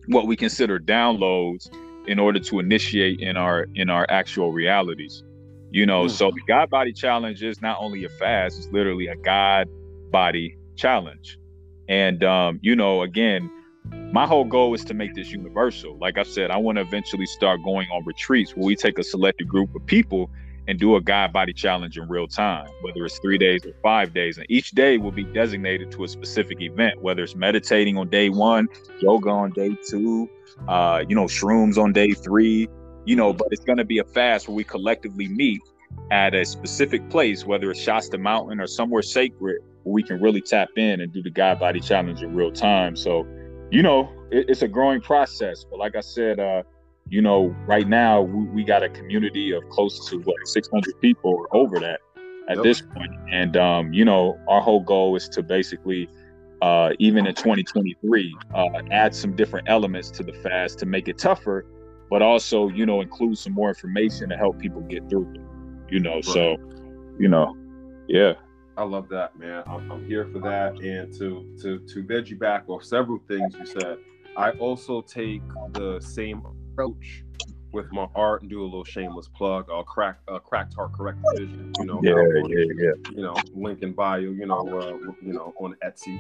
what 0.08 0.28
we 0.28 0.36
consider 0.36 0.80
downloads 0.80 1.70
in 2.08 2.20
order 2.20 2.40
to 2.40 2.60
initiate 2.60 3.20
in 3.20 3.38
our 3.38 3.68
in 3.76 3.90
our 3.90 4.06
actual 4.10 4.52
realities. 4.52 5.24
You 5.70 5.86
know, 5.86 6.06
mm. 6.06 6.10
so 6.10 6.32
the 6.32 6.42
God 6.48 6.70
body 6.70 6.92
challenge 6.92 7.42
is 7.44 7.62
not 7.62 7.78
only 7.80 8.04
a 8.04 8.10
fast, 8.10 8.58
it's 8.58 8.68
literally 8.68 9.08
a 9.08 9.16
God 9.16 9.68
body 10.12 10.58
challenge. 10.76 11.38
And 11.88 12.24
um, 12.24 12.60
you 12.62 12.76
know, 12.76 13.02
again, 13.04 13.50
my 14.12 14.28
whole 14.28 14.46
goal 14.46 14.74
is 14.74 14.84
to 14.86 14.94
make 14.94 15.16
this 15.16 15.32
universal. 15.32 15.98
Like 15.98 16.18
I 16.18 16.24
said, 16.24 16.52
I 16.52 16.58
want 16.58 16.78
to 16.78 16.82
eventually 16.82 17.26
start 17.26 17.62
going 17.64 17.88
on 17.92 18.04
retreats 18.06 18.56
where 18.56 18.66
we 18.66 18.76
take 18.76 19.00
a 19.00 19.04
selected 19.04 19.48
group 19.48 19.74
of 19.76 19.86
people 19.86 20.30
and 20.68 20.80
do 20.80 20.96
a 20.96 21.02
God 21.02 21.34
body 21.34 21.54
challenge 21.54 21.98
in 21.98 22.08
real 22.08 22.28
time, 22.28 22.68
whether 22.82 23.04
it's 23.06 23.18
three 23.20 23.38
days 23.38 23.66
or 23.66 23.74
five 23.82 24.14
days. 24.14 24.38
And 24.38 24.46
each 24.50 24.72
day 24.72 24.98
will 24.98 25.12
be 25.12 25.24
designated 25.24 25.92
to 25.92 26.04
a 26.04 26.08
specific 26.08 26.62
event, 26.62 27.02
whether 27.02 27.24
it's 27.24 27.36
meditating 27.36 27.98
on 27.98 28.10
day 28.10 28.30
one, 28.30 28.68
yoga 29.00 29.30
on 29.30 29.52
day 29.52 29.76
two, 29.88 30.30
uh, 30.68 31.04
you 31.08 31.16
know, 31.16 31.26
shrooms 31.26 31.78
on 31.78 31.94
day 31.94 32.12
three, 32.12 32.68
you 33.06 33.16
know, 33.16 33.34
but 33.34 33.48
it's 33.52 33.64
going 33.64 33.78
to 33.78 33.86
be 33.86 33.98
a 33.98 34.04
fast 34.04 34.48
where 34.48 34.56
we 34.56 34.64
collectively 34.64 35.28
meet 35.28 35.62
at 36.12 36.36
a 36.36 36.46
specific 36.46 37.10
place, 37.10 37.46
whether 37.46 37.72
it's 37.72 37.80
Shasta 37.80 38.18
Mountain 38.18 38.60
or 38.60 38.68
somewhere 38.68 39.02
sacred, 39.02 39.62
where 39.84 39.94
we 39.94 40.04
can 40.04 40.22
really 40.22 40.42
tap 40.42 40.70
in 40.78 41.02
and 41.02 41.12
do 41.12 41.24
the 41.24 41.32
God 41.32 41.60
body 41.60 41.80
challenge 41.80 42.22
in 42.22 42.36
real 42.36 42.52
time. 42.52 42.96
So, 42.96 43.26
you 43.72 43.82
know, 43.82 44.12
it, 44.30 44.50
it's 44.50 44.62
a 44.62 44.68
growing 44.68 45.02
process. 45.02 45.66
But 45.70 45.80
like 45.80 45.96
I 45.96 46.02
said, 46.02 46.40
uh, 46.40 46.64
you 47.10 47.22
know, 47.22 47.56
right 47.66 47.88
now 47.88 48.22
we, 48.22 48.44
we 48.46 48.64
got 48.64 48.84
a 48.84 48.90
community 48.90 49.52
of 49.52 49.68
close 49.70 50.08
to 50.10 50.20
what 50.20 50.36
600 50.46 51.02
people 51.02 51.32
or 51.32 51.56
over 51.56 51.80
that 51.80 52.02
at 52.50 52.58
yep. 52.58 52.64
this 52.64 52.82
point. 52.82 53.12
And, 53.32 53.58
um, 53.58 53.94
you 53.94 54.06
know, 54.06 54.40
our 54.48 54.62
whole 54.62 54.82
goal 54.82 55.16
is 55.16 55.28
to 55.30 55.42
basically, 55.42 56.10
uh, 56.62 56.92
even 57.00 57.26
in 57.26 57.34
2023, 57.34 58.36
uh, 58.54 58.68
add 58.92 59.16
some 59.16 59.36
different 59.36 59.68
elements 59.70 60.12
to 60.12 60.24
the 60.24 60.34
fast 60.34 60.80
to 60.80 60.86
make 60.86 61.08
it 61.08 61.18
tougher, 61.18 61.66
but 62.10 62.22
also, 62.22 62.68
you 62.68 62.86
know, 62.86 63.02
include 63.02 63.38
some 63.38 63.54
more 63.54 63.70
information 63.70 64.30
to 64.30 64.38
help 64.38 64.60
people 64.60 64.82
get 64.82 65.10
through 65.10 65.34
it, 65.34 65.42
you 65.94 66.00
know. 66.00 66.16
Right. 66.16 66.26
So, 66.26 66.58
you 67.18 67.30
know, 67.30 67.56
yeah. 68.08 68.34
I 68.78 68.84
love 68.84 69.10
that, 69.10 69.38
man. 69.38 69.64
I'm, 69.68 69.92
I'm 69.92 70.06
here 70.06 70.28
for 70.32 70.40
that. 70.40 70.80
And 70.82 71.14
to 71.20 71.56
to 71.62 71.80
to 71.80 72.04
veg 72.04 72.30
you 72.30 72.38
back 72.38 72.70
off 72.70 72.84
several 72.84 73.20
things 73.28 73.54
you 73.56 73.66
said, 73.66 73.98
I 74.38 74.52
also 74.52 75.02
take 75.02 75.42
the 75.74 76.00
same 76.00 76.44
approach 76.46 77.24
with 77.74 77.92
my 77.92 78.08
art 78.16 78.42
and 78.42 78.50
do 78.50 78.62
a 78.62 78.64
little 78.64 78.84
shameless 78.84 79.28
plug. 79.28 79.70
I'll 79.72 79.84
crack 79.84 80.20
uh, 80.28 80.40
cracked 80.40 80.74
heart 80.74 80.94
correct 80.94 81.20
vision. 81.36 81.74
You 81.80 81.86
know, 81.86 82.00
yeah, 82.04 82.14
on, 82.14 82.50
yeah, 82.50 82.66
yeah. 82.78 83.12
You 83.12 83.24
know, 83.24 83.36
link 83.54 83.82
in 83.82 83.94
bio. 83.94 84.20
You 84.20 84.46
know, 84.46 84.68
uh, 84.80 84.98
you 85.22 85.34
know, 85.34 85.54
on 85.60 85.76
Etsy. 85.84 86.20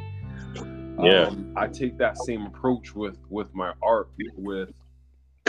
Yeah, 1.01 1.27
um, 1.27 1.53
I 1.55 1.67
take 1.67 1.98
that 1.98 2.17
same 2.17 2.46
approach 2.46 2.96
with 2.96 3.17
with 3.29 3.53
my 3.53 3.74
art. 3.81 4.10
With 4.36 4.74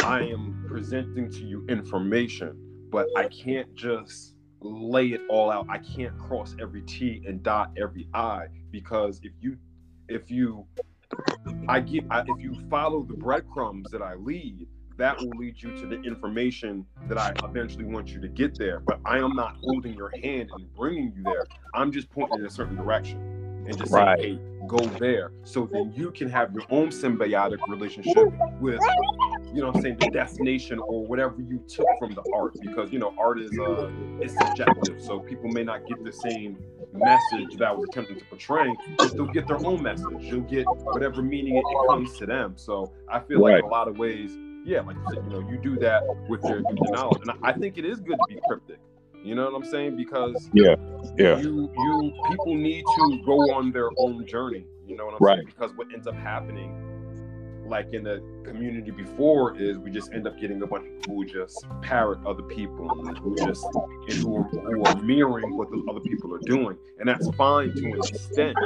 I 0.05 0.21
am 0.21 0.65
presenting 0.69 1.31
to 1.33 1.45
you 1.45 1.67
information, 1.69 2.57
but 2.91 3.07
I 3.17 3.29
can't 3.29 3.73
just 3.75 4.35
lay 4.65 5.09
it 5.09 5.21
all 5.29 5.51
out. 5.51 5.67
I 5.69 5.79
can't 5.79 6.17
cross 6.19 6.55
every 6.61 6.83
T 6.83 7.23
and 7.27 7.43
dot 7.43 7.71
every 7.77 8.09
I 8.15 8.47
because 8.71 9.21
if 9.23 9.33
you 9.41 9.57
if 10.09 10.31
you 10.31 10.67
I 11.69 11.81
give 11.81 12.05
I, 12.11 12.21
if 12.21 12.41
you 12.41 12.57
follow 12.71 13.03
the 13.03 13.15
breadcrumbs 13.15 13.91
that 13.91 14.03
I 14.03 14.15
lead, 14.15 14.67
that 14.97 15.19
will 15.19 15.31
lead 15.31 15.61
you 15.61 15.77
to 15.77 15.87
the 15.87 16.01
information 16.03 16.87
that 17.09 17.19
I 17.19 17.33
eventually 17.45 17.85
want 17.85 18.09
you 18.09 18.21
to 18.21 18.29
get 18.29 18.59
there. 18.59 18.81
But 18.81 19.01
I 19.05 19.19
am 19.19 19.35
not 19.35 19.57
holding 19.63 19.95
your 19.95 20.11
hand 20.23 20.51
and 20.53 20.73
bringing 20.75 21.13
you 21.17 21.23
there. 21.23 21.47
I'm 21.75 21.93
just 21.93 22.11
pointing 22.11 22.41
in 22.41 22.47
a 22.47 22.51
certain 22.51 22.77
direction 22.77 23.19
and 23.67 23.77
just 23.77 23.93
right. 23.93 24.19
saying, 24.19 24.39
hey, 24.39 24.67
go 24.67 24.79
there. 24.99 25.33
So 25.45 25.69
then 25.71 25.93
you 25.95 26.11
can 26.11 26.29
have 26.29 26.53
your 26.53 26.65
own 26.71 26.89
symbiotic 26.89 27.59
relationship 27.69 28.33
with, 28.61 28.81
you 29.53 29.61
know 29.61 29.69
what 29.69 29.77
I'm 29.77 29.83
saying, 29.83 29.99
the 30.01 30.11
destination 30.11 30.79
or 30.79 31.07
whatever 31.07 31.37
you 31.41 31.63
took 31.69 31.87
from 31.99 32.15
the 32.15 32.23
art. 32.35 32.55
Because, 32.61 32.93
you 32.93 32.99
know, 32.99 33.15
art 33.19 33.41
is 33.41 33.51
uh 33.59 33.91
it's 34.21 34.35
subjective. 34.39 35.01
So 35.01 35.21
people 35.21 35.51
may 35.51 35.65
not 35.65 35.87
get 35.87 36.03
the 36.05 36.13
same 36.13 36.59
message 36.93 37.57
that 37.59 37.77
was 37.77 37.89
attempting 37.91 38.19
to 38.19 38.25
portray, 38.27 38.75
but 38.99 39.13
they'll 39.13 39.27
get 39.27 39.47
their 39.47 39.65
own 39.65 39.83
message. 39.83 40.21
You'll 40.21 40.41
get 40.43 40.65
whatever 40.67 41.23
meaning 41.23 41.57
it, 41.57 41.65
it 41.67 41.89
comes 41.89 42.17
to 42.19 42.27
them. 42.27 42.55
So 42.57 42.93
I 43.09 43.21
feel 43.21 43.41
right. 43.41 43.55
like 43.55 43.65
in 43.65 43.65
a 43.65 43.73
lot 43.73 43.89
of 43.89 43.99
ways, 43.99 44.37
yeah, 44.65 44.81
like 44.81 44.97
you 44.97 45.05
said, 45.09 45.25
you 45.25 45.31
know, 45.31 45.51
you 45.51 45.59
do 45.59 45.77
that 45.79 46.03
with 46.29 46.43
your, 46.45 46.59
your 46.59 46.93
knowledge. 46.93 47.23
And 47.23 47.33
I 47.43 47.53
think 47.53 47.79
it 47.79 47.85
is 47.85 48.01
good 48.01 48.17
to 48.17 48.25
be 48.29 48.41
cryptic. 48.47 48.79
You 49.25 49.35
know 49.37 49.45
what 49.45 49.55
I'm 49.55 49.65
saying? 49.65 49.97
Because 49.97 50.51
yeah, 50.53 50.75
yeah, 51.17 51.39
you 51.39 51.71
you 51.77 52.13
people 52.29 52.57
need 52.57 52.85
to 52.97 53.23
go 53.25 53.37
on 53.55 53.71
their 53.71 53.91
own 53.97 54.27
journey. 54.27 54.67
You 54.87 54.97
know 54.97 55.07
what 55.07 55.15
I'm 55.15 55.19
right. 55.21 55.37
saying? 55.37 55.47
Because 55.47 55.71
what 55.77 55.87
ends 55.95 56.09
up 56.09 56.15
happening, 56.17 56.75
like 57.67 57.93
in 57.93 58.05
the 58.05 58.23
community 58.45 58.91
before, 58.91 59.57
is 59.57 59.79
we 59.79 59.91
just 59.91 60.13
end 60.13 60.27
up 60.27 60.39
getting 60.39 60.63
a 60.63 60.67
bunch 60.67 60.87
of 60.87 61.01
people 61.01 61.17
who 61.17 61.25
just 61.25 61.65
parrot 61.81 62.19
other 62.27 62.43
people 62.43 62.91
and 63.07 63.19
who 63.19 63.37
just 63.37 63.65
and 64.09 64.15
who 64.15 64.37
are, 64.37 64.43
who 64.43 64.85
are 64.85 65.03
mirroring 65.03 65.57
what 65.57 65.71
the 65.71 65.85
other 65.89 66.01
people 66.01 66.35
are 66.35 66.41
doing, 66.41 66.77
and 66.99 67.09
that's 67.09 67.29
fine 67.37 67.73
to 67.75 67.85
an 67.93 67.99
extent, 67.99 68.57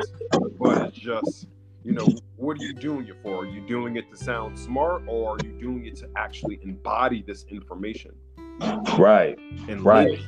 but 0.58 0.88
it's 0.88 0.98
just 0.98 1.46
you 1.84 1.92
know 1.92 2.08
what 2.36 2.58
are 2.58 2.64
you 2.64 2.74
doing 2.74 3.06
it 3.08 3.16
for? 3.22 3.44
Are 3.44 3.46
you 3.46 3.60
doing 3.66 3.96
it 3.96 4.10
to 4.10 4.16
sound 4.16 4.58
smart, 4.58 5.02
or 5.06 5.34
are 5.34 5.38
you 5.44 5.52
doing 5.52 5.86
it 5.86 5.96
to 5.96 6.08
actually 6.16 6.58
embody 6.62 7.22
this 7.22 7.44
information? 7.50 8.12
Right. 8.98 9.38
And 9.68 9.82
right. 9.84 10.18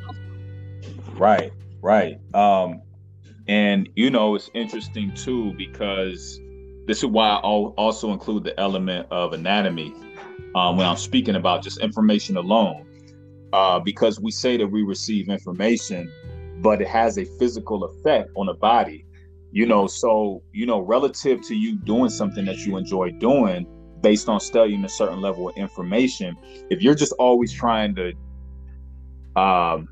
Right. 1.15 1.53
Right. 1.81 2.19
Um, 2.35 2.83
and 3.47 3.89
you 3.97 4.11
know, 4.11 4.35
it's 4.35 4.51
interesting 4.55 5.15
too 5.15 5.55
because 5.55 6.41
this 6.89 6.99
is 6.99 7.07
why 7.07 7.29
I 7.29 7.39
also 7.39 8.13
include 8.13 8.45
the 8.45 8.59
element 8.59 9.07
of 9.11 9.35
anatomy 9.35 9.95
um, 10.55 10.79
when 10.79 10.87
I'm 10.87 10.97
speaking 10.97 11.37
about 11.37 11.63
just 11.63 11.79
information 11.81 12.39
alone. 12.39 12.87
Uh, 13.53 13.79
because 13.79 14.19
we 14.19 14.31
say 14.31 14.57
that 14.57 14.67
we 14.67 14.83
receive 14.83 15.29
information, 15.29 16.11
but 16.63 16.81
it 16.81 16.89
has 16.89 17.19
a 17.19 17.25
physical 17.39 17.85
effect 17.85 18.31
on 18.37 18.47
the 18.47 18.55
body. 18.55 19.05
You 19.53 19.67
know, 19.67 19.87
so 19.87 20.43
you 20.53 20.65
know, 20.65 20.81
relative 20.81 21.43
to 21.43 21.55
you 21.55 21.77
doing 21.77 22.11
something 22.11 22.47
that 22.47 22.59
you 22.67 22.79
enjoy 22.79 23.13
doing, 23.13 23.67
based 24.01 24.29
on 24.29 24.41
studying 24.41 24.85
a 24.85 24.89
certain 24.89 25.21
level 25.21 25.51
of 25.51 25.57
information, 25.57 26.37
if 26.71 26.83
you're 26.83 26.95
just 26.95 27.13
always 27.19 27.53
trying 27.53 27.95
to 27.97 28.13
um, 29.41 29.89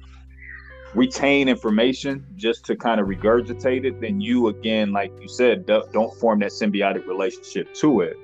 retain 0.96 1.46
information 1.48 2.26
just 2.36 2.64
to 2.64 2.74
kind 2.74 3.00
of 3.00 3.06
regurgitate 3.06 3.84
it, 3.84 4.00
then 4.00 4.20
you 4.20 4.48
again, 4.48 4.92
like 4.92 5.12
you 5.20 5.28
said, 5.28 5.66
don't 5.66 6.14
form 6.18 6.40
that 6.40 6.50
symbiotic 6.50 7.06
relationship 7.06 7.72
to 7.74 8.00
it. 8.00 8.16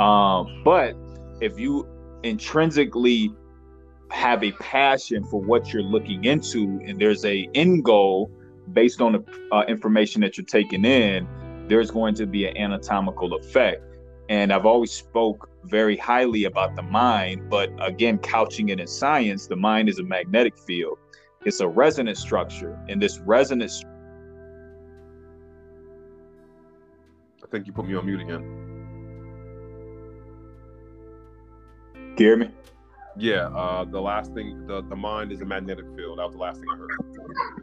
Um, 0.00 0.62
but 0.64 0.96
if 1.40 1.58
you 1.58 1.86
intrinsically 2.22 3.32
have 4.10 4.42
a 4.42 4.52
passion 4.52 5.24
for 5.24 5.42
what 5.42 5.72
you're 5.72 5.82
looking 5.82 6.24
into, 6.24 6.80
and 6.86 6.98
there's 6.98 7.24
a 7.24 7.48
end 7.54 7.84
goal 7.84 8.30
based 8.72 9.00
on 9.00 9.12
the 9.12 9.24
uh, 9.52 9.64
information 9.68 10.22
that 10.22 10.38
you're 10.38 10.46
taking 10.46 10.84
in, 10.84 11.28
there's 11.68 11.90
going 11.90 12.14
to 12.14 12.26
be 12.26 12.46
an 12.46 12.56
anatomical 12.56 13.34
effect. 13.34 13.82
And 14.28 14.52
I've 14.52 14.66
always 14.66 14.90
spoke 14.90 15.50
very 15.64 15.96
highly 15.96 16.44
about 16.44 16.76
the 16.76 16.82
mind, 16.82 17.50
but 17.50 17.70
again, 17.80 18.18
couching 18.18 18.70
it 18.70 18.80
in 18.80 18.86
science, 18.86 19.46
the 19.46 19.56
mind 19.56 19.88
is 19.88 19.98
a 19.98 20.02
magnetic 20.02 20.58
field. 20.58 20.98
It's 21.46 21.60
a 21.60 21.68
resonance 21.68 22.18
structure, 22.18 22.76
and 22.88 23.00
this 23.00 23.20
resonance. 23.20 23.84
I 27.40 27.46
think 27.52 27.68
you 27.68 27.72
put 27.72 27.86
me 27.86 27.94
on 27.94 28.04
mute 28.04 28.20
again. 28.20 28.42
You 31.94 32.14
hear 32.16 32.36
me? 32.36 32.50
Yeah, 33.16 33.46
uh, 33.46 33.84
the 33.84 34.00
last 34.00 34.34
thing, 34.34 34.66
the, 34.66 34.82
the 34.88 34.96
mind 34.96 35.30
is 35.30 35.40
a 35.40 35.44
magnetic 35.44 35.84
field. 35.96 36.18
That 36.18 36.24
was 36.24 36.32
the 36.32 36.40
last 36.40 36.58
thing 36.58 36.66
I 36.68 36.76
heard. 36.76 36.90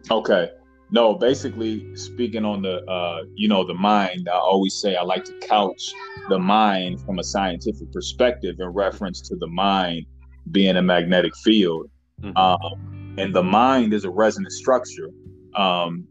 Okay. 0.10 0.52
No, 0.92 1.16
basically 1.16 1.94
speaking 1.98 2.46
on 2.46 2.62
the 2.62 2.86
uh, 2.86 3.24
you 3.36 3.50
know 3.50 3.68
the 3.68 3.74
mind, 3.74 4.30
I 4.32 4.38
always 4.38 4.76
say 4.76 4.96
I 4.96 5.04
like 5.04 5.26
to 5.26 5.38
couch 5.40 5.94
the 6.30 6.40
mind 6.40 7.02
from 7.02 7.20
a 7.20 7.24
scientific 7.24 7.92
perspective 7.92 8.56
in 8.60 8.70
reference 8.70 9.20
to 9.28 9.36
the 9.36 9.48
mind 9.48 10.06
being 10.52 10.78
a 10.78 10.82
magnetic 10.82 11.36
field. 11.36 11.90
Mm-hmm. 12.22 12.38
Um, 12.38 13.03
and 13.18 13.34
the 13.34 13.44
mind 13.44 13.94
is 13.94 14.06
a 14.06 14.10
resonant 14.10 14.52
structure 14.52 15.10
um, 15.56 16.08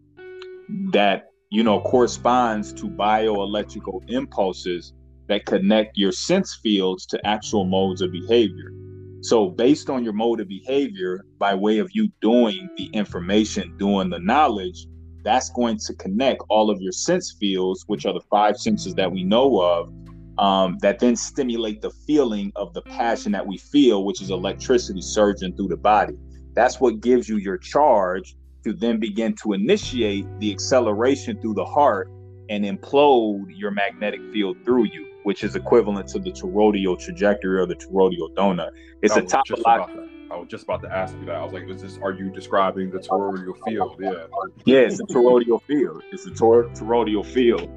that 0.92 1.26
you 1.50 1.62
know 1.62 1.80
corresponds 1.80 2.72
to 2.72 2.88
bioelectrical 2.88 4.00
impulses 4.08 4.92
that 5.28 5.46
connect 5.46 5.96
your 5.96 6.12
sense 6.12 6.58
fields 6.62 7.06
to 7.06 7.26
actual 7.26 7.64
modes 7.64 8.02
of 8.02 8.12
behavior. 8.12 8.72
So, 9.20 9.50
based 9.50 9.88
on 9.88 10.02
your 10.02 10.12
mode 10.12 10.40
of 10.40 10.48
behavior, 10.48 11.24
by 11.38 11.54
way 11.54 11.78
of 11.78 11.88
you 11.92 12.08
doing 12.20 12.68
the 12.76 12.86
information, 12.86 13.76
doing 13.78 14.10
the 14.10 14.18
knowledge, 14.18 14.86
that's 15.24 15.48
going 15.50 15.78
to 15.86 15.94
connect 15.94 16.42
all 16.48 16.70
of 16.70 16.80
your 16.80 16.92
sense 16.92 17.36
fields, 17.38 17.84
which 17.86 18.04
are 18.04 18.12
the 18.12 18.24
five 18.30 18.56
senses 18.56 18.94
that 18.94 19.10
we 19.10 19.22
know 19.22 19.60
of, 19.60 19.92
um, 20.38 20.76
that 20.82 20.98
then 20.98 21.14
stimulate 21.14 21.80
the 21.80 21.90
feeling 22.04 22.50
of 22.56 22.74
the 22.74 22.82
passion 22.82 23.30
that 23.32 23.46
we 23.46 23.58
feel, 23.58 24.04
which 24.04 24.20
is 24.20 24.30
electricity 24.30 25.00
surging 25.00 25.54
through 25.54 25.68
the 25.68 25.76
body. 25.76 26.16
That's 26.54 26.80
what 26.80 27.00
gives 27.00 27.28
you 27.28 27.36
your 27.36 27.58
charge 27.58 28.36
to 28.64 28.72
then 28.72 29.00
begin 29.00 29.34
to 29.42 29.52
initiate 29.52 30.26
the 30.38 30.52
acceleration 30.52 31.40
through 31.40 31.54
the 31.54 31.64
heart 31.64 32.10
and 32.48 32.64
implode 32.64 33.46
your 33.48 33.70
magnetic 33.70 34.20
field 34.32 34.56
through 34.64 34.84
you, 34.84 35.06
which 35.24 35.42
is 35.42 35.56
equivalent 35.56 36.08
to 36.08 36.18
the 36.18 36.30
toroidal 36.30 36.98
trajectory 36.98 37.60
or 37.60 37.66
the 37.66 37.74
toroidal 37.74 38.32
donut. 38.34 38.70
It's 39.02 39.16
a 39.16 39.22
topological. 39.22 40.08
I 40.30 40.36
was 40.36 40.48
just 40.48 40.64
about 40.64 40.80
to 40.82 40.90
ask 40.90 41.14
you 41.18 41.26
that. 41.26 41.36
I 41.36 41.44
was 41.44 41.52
like, 41.52 41.68
"Is 41.68 41.82
this? 41.82 41.98
Are 42.02 42.12
you 42.12 42.30
describing 42.30 42.90
the 42.90 42.98
toroidal 42.98 43.54
field?" 43.66 43.96
Yeah. 44.00 44.26
Yeah, 44.64 44.78
it's 44.80 44.96
the 44.96 45.04
toroidal 45.04 45.60
field. 45.62 46.02
It's 46.10 46.24
the 46.24 46.30
tor- 46.30 46.70
toroidal 46.70 47.24
field, 47.26 47.68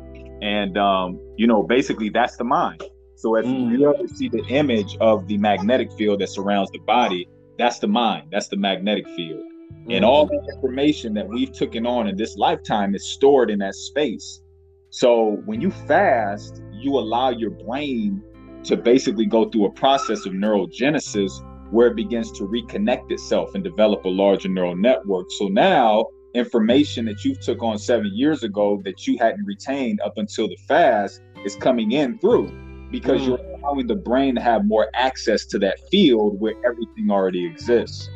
and 0.41 0.77
um, 0.77 1.19
you 1.35 1.47
know, 1.47 1.63
basically, 1.63 2.09
that's 2.09 2.37
the 2.37 2.45
mind. 2.45 2.81
So 3.17 3.35
if 3.35 3.45
mm. 3.45 3.71
you 3.71 3.93
ever 3.93 4.07
see 4.07 4.29
the 4.29 4.45
image 4.47 4.95
of 5.01 5.27
the 5.27 5.37
magnetic 5.37 5.91
field 5.93 6.21
that 6.21 6.29
surrounds 6.29 6.71
the 6.71 6.79
body, 6.79 7.27
that's 7.57 7.79
the 7.79 7.87
mind. 7.87 8.27
That's 8.31 8.47
the 8.47 8.57
magnetic 8.57 9.07
field. 9.09 9.43
Mm. 9.87 9.97
And 9.97 10.05
all 10.05 10.25
the 10.25 10.41
information 10.55 11.13
that 11.15 11.27
we've 11.27 11.51
taken 11.51 11.85
on 11.85 12.07
in 12.07 12.15
this 12.17 12.37
lifetime 12.37 12.95
is 12.95 13.05
stored 13.05 13.49
in 13.49 13.59
that 13.59 13.75
space. 13.75 14.41
So 14.89 15.41
when 15.45 15.61
you 15.61 15.71
fast, 15.71 16.61
you 16.73 16.97
allow 16.97 17.29
your 17.29 17.51
brain 17.51 18.23
to 18.63 18.77
basically 18.77 19.25
go 19.25 19.49
through 19.49 19.65
a 19.65 19.71
process 19.71 20.25
of 20.25 20.33
neurogenesis 20.33 21.31
where 21.71 21.87
it 21.87 21.95
begins 21.95 22.31
to 22.33 22.43
reconnect 22.43 23.11
itself 23.11 23.55
and 23.55 23.63
develop 23.63 24.05
a 24.05 24.09
larger 24.09 24.49
neural 24.49 24.75
network. 24.75 25.27
So 25.31 25.47
now 25.47 26.05
information 26.33 27.05
that 27.05 27.23
you 27.23 27.35
took 27.35 27.63
on 27.63 27.77
seven 27.77 28.11
years 28.13 28.43
ago 28.43 28.81
that 28.83 29.07
you 29.07 29.17
hadn't 29.17 29.45
retained 29.45 30.01
up 30.01 30.17
until 30.17 30.47
the 30.47 30.57
fast 30.67 31.21
is 31.45 31.55
coming 31.55 31.93
in 31.93 32.19
through 32.19 32.51
because 32.91 33.21
mm. 33.21 33.27
you're 33.27 33.54
allowing 33.65 33.87
the 33.87 33.95
brain 33.95 34.35
to 34.35 34.41
have 34.41 34.65
more 34.65 34.89
access 34.93 35.45
to 35.45 35.59
that 35.59 35.79
field 35.89 36.39
where 36.39 36.53
everything 36.65 37.09
already 37.09 37.45
exists. 37.45 38.09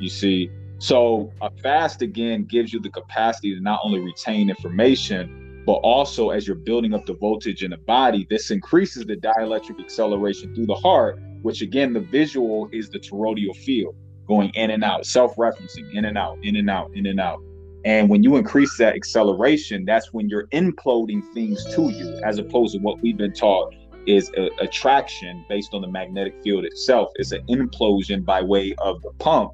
You 0.00 0.08
see, 0.08 0.50
so 0.78 1.32
a 1.40 1.50
fast 1.50 2.02
again 2.02 2.44
gives 2.44 2.72
you 2.72 2.80
the 2.80 2.90
capacity 2.90 3.54
to 3.54 3.60
not 3.60 3.80
only 3.84 4.00
retain 4.00 4.50
information, 4.50 5.62
but 5.66 5.74
also 5.74 6.30
as 6.30 6.46
you're 6.46 6.56
building 6.56 6.92
up 6.94 7.06
the 7.06 7.14
voltage 7.14 7.62
in 7.62 7.70
the 7.70 7.76
body, 7.78 8.26
this 8.28 8.50
increases 8.50 9.06
the 9.06 9.16
dielectric 9.16 9.80
acceleration 9.80 10.54
through 10.54 10.66
the 10.66 10.74
heart, 10.74 11.18
which 11.42 11.62
again, 11.62 11.92
the 11.92 12.00
visual 12.00 12.68
is 12.72 12.90
the 12.90 12.98
toroidal 12.98 13.56
field 13.56 13.94
going 14.26 14.50
in 14.54 14.70
and 14.70 14.82
out, 14.82 15.06
self-referencing 15.06 15.94
in 15.94 16.06
and 16.06 16.18
out, 16.18 16.38
in 16.42 16.56
and 16.56 16.68
out, 16.68 16.90
in 16.94 17.06
and 17.06 17.20
out. 17.20 17.40
And 17.84 18.08
when 18.08 18.22
you 18.22 18.36
increase 18.36 18.78
that 18.78 18.94
acceleration, 18.94 19.84
that's 19.84 20.12
when 20.12 20.28
you're 20.30 20.46
imploding 20.48 21.22
things 21.34 21.62
to 21.74 21.90
you, 21.90 22.18
as 22.24 22.38
opposed 22.38 22.74
to 22.74 22.80
what 22.80 23.00
we've 23.02 23.16
been 23.16 23.34
taught 23.34 23.74
is 24.06 24.30
a 24.36 24.50
attraction 24.58 25.44
based 25.48 25.74
on 25.74 25.82
the 25.82 25.88
magnetic 25.88 26.42
field 26.42 26.64
itself. 26.64 27.10
It's 27.16 27.32
an 27.32 27.44
implosion 27.48 28.24
by 28.24 28.42
way 28.42 28.74
of 28.78 29.02
the 29.02 29.10
pump 29.18 29.52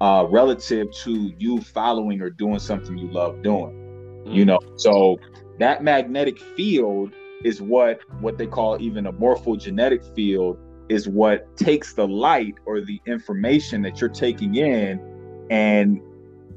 uh, 0.00 0.26
relative 0.28 0.90
to 1.04 1.32
you 1.38 1.60
following 1.60 2.20
or 2.20 2.30
doing 2.30 2.58
something 2.58 2.96
you 2.98 3.10
love 3.10 3.42
doing. 3.42 4.24
Mm. 4.26 4.34
You 4.34 4.44
know, 4.44 4.58
so 4.76 5.18
that 5.58 5.82
magnetic 5.82 6.38
field 6.38 7.12
is 7.44 7.60
what 7.60 8.00
what 8.20 8.38
they 8.38 8.46
call 8.46 8.80
even 8.80 9.06
a 9.06 9.12
morphogenetic 9.12 10.14
field 10.14 10.58
is 10.88 11.08
what 11.08 11.56
takes 11.56 11.94
the 11.94 12.06
light 12.06 12.54
or 12.66 12.80
the 12.80 13.00
information 13.06 13.82
that 13.82 14.00
you're 14.00 14.10
taking 14.10 14.56
in 14.56 15.00
and 15.50 16.00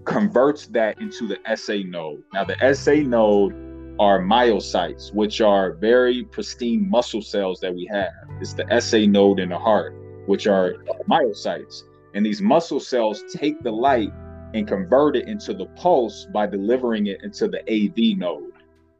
converts 0.05 0.67
that 0.67 0.99
into 0.99 1.27
the 1.27 1.39
SA 1.55 1.77
node. 1.85 2.23
Now 2.33 2.43
the 2.43 2.75
SA 2.75 2.95
node 3.07 3.53
are 3.99 4.19
myocytes, 4.19 5.13
which 5.13 5.41
are 5.41 5.73
very 5.73 6.23
pristine 6.25 6.89
muscle 6.89 7.21
cells 7.21 7.59
that 7.61 7.73
we 7.73 7.85
have. 7.85 8.11
It's 8.41 8.53
the 8.53 8.65
SA 8.79 9.09
node 9.09 9.39
in 9.39 9.49
the 9.49 9.57
heart, 9.57 9.95
which 10.25 10.47
are 10.47 10.75
myocytes. 11.09 11.83
And 12.13 12.25
these 12.25 12.41
muscle 12.41 12.79
cells 12.79 13.23
take 13.33 13.61
the 13.63 13.71
light 13.71 14.11
and 14.53 14.67
convert 14.67 15.15
it 15.15 15.27
into 15.27 15.53
the 15.53 15.65
pulse 15.77 16.27
by 16.33 16.47
delivering 16.47 17.07
it 17.07 17.23
into 17.23 17.47
the 17.47 17.61
AV 17.69 18.17
node. 18.17 18.51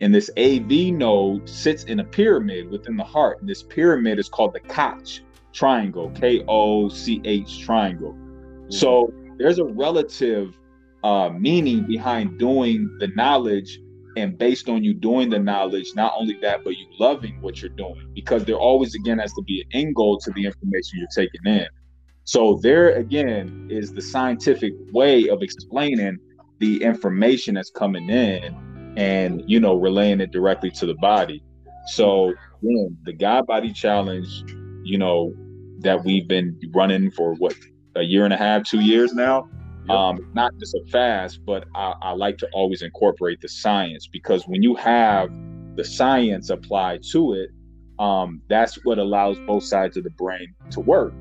And 0.01 0.13
this 0.13 0.29
AV 0.37 0.93
node 0.93 1.47
sits 1.47 1.85
in 1.85 2.01
a 2.01 2.03
pyramid 2.03 2.69
within 2.69 2.97
the 2.97 3.03
heart. 3.03 3.39
And 3.39 3.49
this 3.49 3.63
pyramid 3.63 4.19
is 4.19 4.27
called 4.27 4.53
the 4.53 4.59
Koch 4.59 5.21
triangle, 5.53 6.11
K 6.11 6.43
O 6.47 6.89
C 6.89 7.21
H 7.23 7.61
triangle. 7.61 8.13
Mm-hmm. 8.13 8.71
So 8.71 9.13
there's 9.37 9.59
a 9.59 9.65
relative 9.65 10.57
uh, 11.03 11.29
meaning 11.29 11.85
behind 11.85 12.37
doing 12.39 12.97
the 12.99 13.07
knowledge 13.09 13.79
and 14.17 14.37
based 14.37 14.69
on 14.69 14.83
you 14.83 14.93
doing 14.93 15.29
the 15.29 15.39
knowledge 15.39 15.87
not 15.95 16.13
only 16.15 16.37
that 16.41 16.63
but 16.63 16.75
you 16.77 16.85
loving 16.99 17.41
what 17.41 17.61
you're 17.61 17.69
doing 17.71 18.09
because 18.13 18.45
there 18.45 18.55
always 18.55 18.95
again 18.95 19.19
has 19.19 19.33
to 19.33 19.41
be 19.43 19.61
an 19.61 19.67
end 19.73 19.95
goal 19.95 20.17
to 20.17 20.31
the 20.31 20.45
information 20.45 20.99
you're 20.99 21.07
taking 21.15 21.45
in 21.45 21.67
so 22.23 22.59
there 22.63 22.91
again 22.95 23.67
is 23.69 23.93
the 23.93 24.01
scientific 24.01 24.73
way 24.91 25.29
of 25.29 25.43
explaining 25.43 26.17
the 26.59 26.81
information 26.81 27.55
that's 27.55 27.69
coming 27.69 28.09
in 28.09 28.93
and 28.97 29.43
you 29.45 29.59
know 29.59 29.75
relaying 29.75 30.21
it 30.21 30.31
directly 30.31 30.71
to 30.71 30.85
the 30.85 30.95
body. 30.95 31.43
So 31.87 32.33
the 32.61 33.13
God 33.13 33.45
Body 33.45 33.71
Challenge, 33.71 34.27
you 34.83 34.97
know, 34.97 35.33
that 35.79 36.03
we've 36.03 36.27
been 36.27 36.59
running 36.73 37.11
for 37.11 37.35
what 37.35 37.55
a 37.95 38.01
year 38.01 38.25
and 38.25 38.33
a 38.33 38.37
half, 38.37 38.63
two 38.63 38.79
years 38.79 39.13
now. 39.13 39.47
Yep. 39.87 39.97
Um, 39.97 40.17
not 40.33 40.51
just 40.59 40.73
a 40.73 40.81
fast, 40.91 41.39
but 41.45 41.67
I, 41.75 41.93
I 42.01 42.11
like 42.11 42.37
to 42.39 42.49
always 42.53 42.81
incorporate 42.81 43.39
the 43.41 43.49
science 43.49 44.07
because 44.11 44.47
when 44.47 44.63
you 44.63 44.75
have 44.75 45.29
the 45.75 45.83
science 45.83 46.49
applied 46.49 47.01
to 47.11 47.33
it, 47.33 47.49
um, 47.99 48.41
that's 48.49 48.83
what 48.83 48.97
allows 48.97 49.37
both 49.47 49.63
sides 49.63 49.95
of 49.95 50.03
the 50.03 50.09
brain 50.11 50.53
to 50.71 50.79
work 50.79 51.13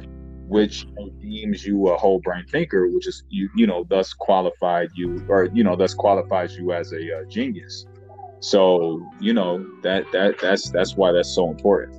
which 0.49 0.87
deems 1.21 1.65
you 1.65 1.89
a 1.89 1.97
whole 1.97 2.21
brain 2.21 2.45
thinker, 2.51 2.89
which 2.89 3.07
is 3.07 3.23
you 3.29 3.49
you 3.55 3.67
know 3.67 3.85
thus 3.89 4.13
qualified 4.13 4.89
you 4.95 5.25
or 5.29 5.49
you 5.53 5.65
know 5.65 5.77
thus 5.77 5.95
qualifies 5.95 6.57
you 6.57 6.73
as 6.73 6.93
a 6.93 7.19
uh, 7.19 7.25
genius. 7.29 7.87
So 8.41 9.01
you 9.21 9.33
know 9.33 9.67
that 9.83 10.11
that 10.13 10.39
that's 10.41 10.71
that's 10.71 10.97
why 10.97 11.13
that's 11.13 11.35
so 11.35 11.51
important. 11.51 11.97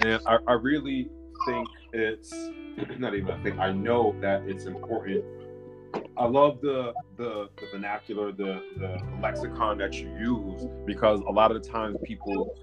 And 0.00 0.20
I, 0.26 0.38
I 0.46 0.52
really 0.52 1.08
think 1.46 1.68
it's 1.92 2.32
not 2.98 3.14
even 3.14 3.30
I 3.30 3.42
think 3.42 3.58
I 3.58 3.72
know 3.72 4.14
that 4.20 4.42
it's 4.46 4.66
important. 4.66 5.24
I 6.16 6.26
love 6.26 6.60
the 6.60 6.92
the, 7.16 7.48
the 7.56 7.66
vernacular, 7.72 8.32
the 8.32 8.62
the 8.76 9.00
lexicon 9.20 9.78
that 9.78 9.94
you 9.94 10.08
use 10.18 10.66
because 10.84 11.20
a 11.20 11.30
lot 11.30 11.50
of 11.50 11.62
the 11.62 11.68
times 11.68 11.96
people 12.04 12.54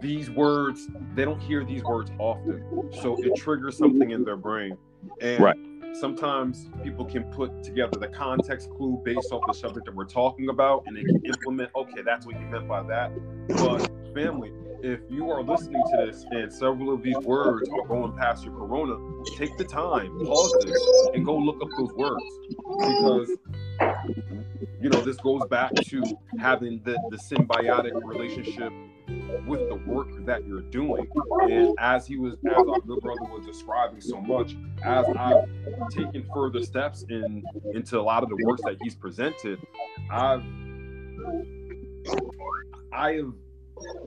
these 0.00 0.30
words 0.30 0.88
they 1.14 1.24
don't 1.24 1.40
hear 1.40 1.64
these 1.64 1.82
words 1.84 2.10
often. 2.18 2.90
So 3.00 3.16
it 3.22 3.36
triggers 3.36 3.76
something 3.78 4.10
in 4.10 4.24
their 4.24 4.36
brain. 4.36 4.76
And 5.20 5.42
right. 5.42 5.56
sometimes 5.92 6.68
people 6.82 7.04
can 7.04 7.24
put 7.24 7.62
together 7.62 7.98
the 7.98 8.08
context 8.08 8.70
clue 8.70 9.00
based 9.04 9.32
off 9.32 9.42
the 9.46 9.52
subject 9.52 9.86
that 9.86 9.94
we're 9.94 10.04
talking 10.04 10.48
about 10.48 10.84
and 10.86 10.96
they 10.96 11.02
can 11.02 11.20
implement 11.24 11.70
okay 11.74 12.02
that's 12.02 12.24
what 12.26 12.40
you 12.40 12.46
meant 12.46 12.68
by 12.68 12.82
that. 12.84 13.12
But 13.48 13.90
family 14.14 14.52
if 14.82 15.00
you 15.08 15.30
are 15.30 15.42
listening 15.42 15.82
to 15.90 16.06
this 16.06 16.24
and 16.30 16.52
several 16.52 16.92
of 16.92 17.02
these 17.02 17.16
words 17.18 17.68
are 17.70 17.86
going 17.86 18.12
past 18.16 18.44
your 18.44 18.54
corona 18.54 18.96
take 19.36 19.56
the 19.56 19.64
time 19.64 20.10
pause 20.24 20.54
this 20.64 21.08
and 21.14 21.24
go 21.24 21.36
look 21.36 21.62
up 21.62 21.68
those 21.78 21.92
words 21.92 22.24
because 22.78 23.30
you 24.80 24.88
know 24.90 25.00
this 25.00 25.16
goes 25.18 25.42
back 25.48 25.72
to 25.74 26.02
having 26.38 26.80
the, 26.84 26.98
the 27.10 27.16
symbiotic 27.16 27.92
relationship 28.04 28.72
with 29.46 29.68
the 29.68 29.74
work 29.86 30.08
that 30.24 30.46
you're 30.46 30.62
doing. 30.62 31.06
And 31.42 31.74
as 31.78 32.06
he 32.06 32.16
was, 32.16 32.34
as 32.46 32.56
our 32.56 32.80
good 32.80 33.00
brother 33.00 33.22
was 33.24 33.44
describing 33.44 34.00
so 34.00 34.20
much, 34.20 34.56
as 34.84 35.06
I've 35.16 35.44
taken 35.90 36.26
further 36.34 36.62
steps 36.62 37.04
in 37.08 37.42
into 37.74 37.98
a 37.98 38.02
lot 38.02 38.22
of 38.22 38.28
the 38.28 38.38
works 38.44 38.62
that 38.62 38.76
he's 38.82 38.94
presented, 38.94 39.60
I've 40.10 40.42
I 42.92 43.12
have 43.14 43.32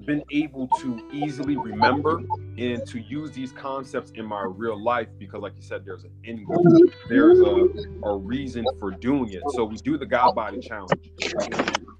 been 0.05 0.23
able 0.31 0.67
to 0.81 1.01
easily 1.11 1.57
remember 1.57 2.21
and 2.57 2.85
to 2.87 2.99
use 2.99 3.31
these 3.31 3.51
concepts 3.51 4.11
in 4.15 4.25
my 4.25 4.43
real 4.43 4.81
life 4.81 5.09
because 5.17 5.41
like 5.41 5.55
you 5.55 5.63
said 5.63 5.85
there's 5.85 6.03
an 6.03 6.11
end 6.25 6.45
goal. 6.45 6.71
There's 7.09 7.39
a, 7.39 7.69
a 8.07 8.17
reason 8.17 8.65
for 8.79 8.91
doing 8.91 9.33
it. 9.33 9.43
So 9.49 9.65
we 9.65 9.77
do 9.77 9.97
the 9.97 10.05
god 10.05 10.35
body 10.35 10.59
challenge 10.59 11.11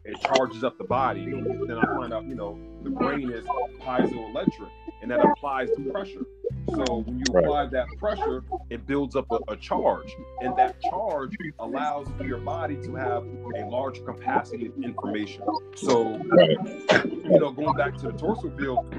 it 0.06 0.20
charges 0.22 0.64
up 0.64 0.78
the 0.78 0.84
body. 0.86 1.26
Then 1.26 1.78
i 1.80 1.86
find 1.96 2.14
out 2.14 2.26
you 2.26 2.36
know 2.36 2.60
the 2.84 2.92
brain 2.92 3.32
is 3.32 3.46
piezoelectric 3.82 4.72
and 5.02 5.12
that 5.12 5.22
applies 5.22 5.70
to 5.72 5.82
pressure 5.92 6.26
So 6.74 7.04
when 7.06 7.20
you 7.20 7.26
apply 7.28 7.62
right. 7.62 7.72
that 7.72 7.88
pressure, 7.98 8.44
it 8.70 8.88
builds 8.88 9.16
up 9.16 9.32
a, 9.32 9.40
a, 9.48 9.56
charge, 9.56 10.16
and 10.42 10.58
that 10.58 10.82
charge 10.82 11.36
allows 11.60 12.08
for 12.18 12.26
your 12.26 12.40
body 12.40 12.76
to 12.84 12.96
have 12.96 13.24
a 13.56 13.66
large 13.70 14.04
capacity 14.04 14.68
of 14.68 14.84
information. 14.84 15.44
So, 15.76 16.18
you 16.18 17.40
know, 17.40 17.52
going 17.52 17.76
back 17.78 17.96
to 17.98 18.08
the 18.08 18.14
toroidal 18.14 18.58
field, 18.58 18.94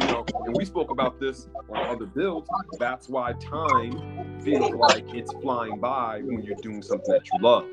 you 0.00 0.06
know, 0.06 0.24
and 0.46 0.56
we 0.56 0.64
spoke 0.64 0.90
about 0.90 1.20
this 1.20 1.48
on 1.68 1.86
other 1.86 2.06
builds. 2.06 2.48
That's 2.78 3.08
why 3.08 3.34
time 3.34 4.40
feels 4.42 4.72
like 4.72 5.04
it's 5.14 5.32
flying 5.42 5.78
by 5.78 6.22
when 6.22 6.42
you're 6.42 6.56
doing 6.62 6.82
something 6.82 7.12
that 7.12 7.26
you 7.32 7.40
love. 7.40 7.66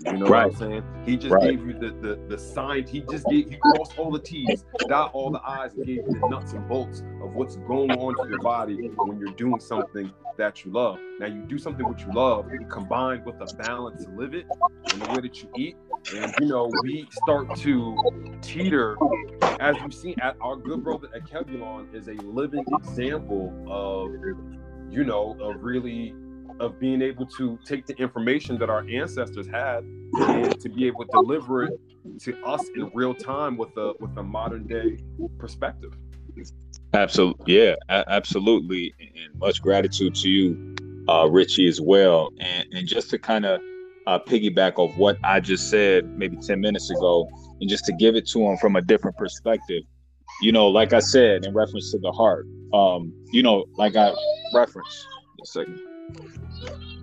You 0.00 0.12
know 0.12 0.26
right. 0.26 0.52
what 0.52 0.62
I'm 0.62 0.70
saying? 0.70 0.84
He 1.04 1.16
just 1.16 1.34
right. 1.34 1.50
gave 1.50 1.66
you 1.66 1.72
the, 1.72 1.90
the 2.00 2.20
the 2.28 2.38
sign. 2.38 2.86
He 2.86 3.00
just 3.00 3.26
gave 3.26 3.48
he 3.48 3.56
crossed 3.56 3.98
all 3.98 4.12
the 4.12 4.20
T's, 4.20 4.64
dot 4.88 5.10
all 5.12 5.30
the 5.30 5.40
I's, 5.44 5.74
and 5.74 5.84
gave 5.84 5.96
you 5.96 6.18
the 6.20 6.28
nuts 6.28 6.52
and 6.52 6.68
bolts 6.68 7.00
of 7.22 7.34
what's 7.34 7.56
going 7.56 7.90
on 7.90 8.14
to 8.22 8.28
your 8.28 8.40
body 8.40 8.76
when 8.96 9.18
you're 9.18 9.34
doing 9.34 9.60
something 9.60 10.12
that 10.36 10.64
you 10.64 10.70
love. 10.72 10.98
Now 11.18 11.26
you 11.26 11.42
do 11.42 11.58
something 11.58 11.84
what 11.84 12.00
you 12.00 12.12
love, 12.12 12.48
combined 12.70 13.26
with 13.26 13.40
a 13.40 13.52
balance 13.56 14.04
to 14.04 14.10
live 14.12 14.34
it 14.34 14.46
and 14.92 15.02
the 15.02 15.08
way 15.10 15.20
that 15.20 15.42
you 15.42 15.50
eat. 15.56 15.76
And 16.14 16.32
you 16.40 16.46
know, 16.46 16.70
we 16.82 17.08
start 17.10 17.56
to 17.56 18.38
teeter, 18.40 18.96
as 19.58 19.74
we've 19.82 19.92
seen 19.92 20.14
at 20.20 20.36
our 20.40 20.56
good 20.56 20.84
brother 20.84 21.08
at 21.12 21.28
Alkebulan 21.28 21.92
is 21.92 22.06
a 22.06 22.14
living 22.24 22.64
example 22.80 23.52
of, 23.68 24.12
you 24.90 25.02
know, 25.02 25.36
of 25.40 25.62
really 25.62 26.14
of 26.60 26.78
being 26.78 27.02
able 27.02 27.26
to 27.26 27.58
take 27.64 27.86
the 27.86 27.96
information 27.96 28.58
that 28.58 28.70
our 28.70 28.86
ancestors 28.88 29.46
had 29.46 29.84
and 30.20 30.60
to 30.60 30.68
be 30.68 30.86
able 30.86 31.04
to 31.04 31.10
deliver 31.12 31.64
it 31.64 31.80
to 32.20 32.36
us 32.44 32.64
in 32.74 32.90
real 32.94 33.14
time 33.14 33.56
with 33.56 33.76
a 33.76 33.92
with 34.00 34.16
a 34.16 34.22
modern 34.22 34.66
day 34.66 34.98
perspective. 35.38 35.92
Absolutely, 36.94 37.54
yeah, 37.54 37.74
absolutely, 37.88 38.94
and 39.00 39.38
much 39.38 39.60
gratitude 39.60 40.14
to 40.16 40.28
you, 40.28 40.76
uh, 41.08 41.28
Richie, 41.28 41.66
as 41.66 41.80
well. 41.80 42.30
And 42.40 42.66
and 42.72 42.88
just 42.88 43.10
to 43.10 43.18
kind 43.18 43.44
of 43.44 43.60
uh, 44.06 44.18
piggyback 44.18 44.78
off 44.78 44.96
what 44.96 45.18
I 45.24 45.40
just 45.40 45.68
said 45.68 46.06
maybe 46.16 46.36
ten 46.36 46.60
minutes 46.60 46.90
ago, 46.90 47.28
and 47.60 47.68
just 47.68 47.84
to 47.86 47.92
give 47.92 48.14
it 48.16 48.26
to 48.28 48.42
him 48.42 48.56
from 48.56 48.76
a 48.76 48.82
different 48.82 49.16
perspective. 49.16 49.82
You 50.40 50.52
know, 50.52 50.68
like 50.68 50.92
I 50.92 51.00
said 51.00 51.44
in 51.44 51.52
reference 51.52 51.90
to 51.92 51.98
the 51.98 52.12
heart, 52.12 52.46
um, 52.72 53.12
you 53.32 53.42
know, 53.42 53.64
like 53.76 53.96
I 53.96 54.12
referenced 54.54 55.06
a 55.42 55.46
second. 55.46 55.80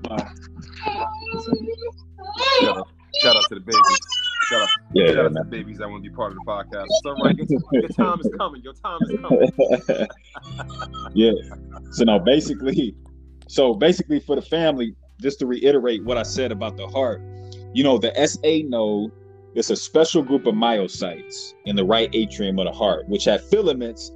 Shout, 0.05 0.21
out, 2.77 2.87
shout 3.21 3.35
out 3.35 3.43
to 3.49 3.55
the 3.55 3.61
babies. 3.61 3.99
Shout 4.49 4.61
out, 4.61 4.69
yeah, 4.93 5.07
shout 5.07 5.25
out 5.25 5.29
to 5.29 5.33
the 5.33 5.43
babies 5.49 5.79
that 5.79 5.89
want 5.89 6.03
to 6.03 6.09
be 6.09 6.15
part 6.15 6.31
of 6.31 6.37
the 6.37 6.43
podcast. 6.45 6.85
So 7.03 7.15
right, 7.23 7.35
your, 7.37 7.47
your 7.71 7.89
time 7.89 8.19
is 8.19 8.29
coming. 8.37 8.61
Your 8.61 8.73
time 8.73 8.99
is 9.01 9.17
coming. 9.19 9.49
yeah. 11.13 11.31
So 11.91 12.03
now 12.03 12.19
basically, 12.19 12.95
so 13.47 13.73
basically 13.73 14.19
for 14.19 14.35
the 14.35 14.41
family, 14.41 14.95
just 15.21 15.39
to 15.39 15.47
reiterate 15.47 16.03
what 16.03 16.17
I 16.17 16.23
said 16.23 16.51
about 16.51 16.75
the 16.77 16.87
heart, 16.87 17.21
you 17.73 17.83
know, 17.83 17.97
the 17.97 18.13
SA 18.27 18.67
node 18.67 19.11
is 19.55 19.71
a 19.71 19.75
special 19.75 20.21
group 20.21 20.45
of 20.45 20.53
myocytes 20.53 21.53
in 21.65 21.75
the 21.75 21.83
right 21.83 22.09
atrium 22.13 22.59
of 22.59 22.65
the 22.65 22.71
heart, 22.71 23.07
which 23.07 23.25
have 23.25 23.43
filaments 23.49 24.11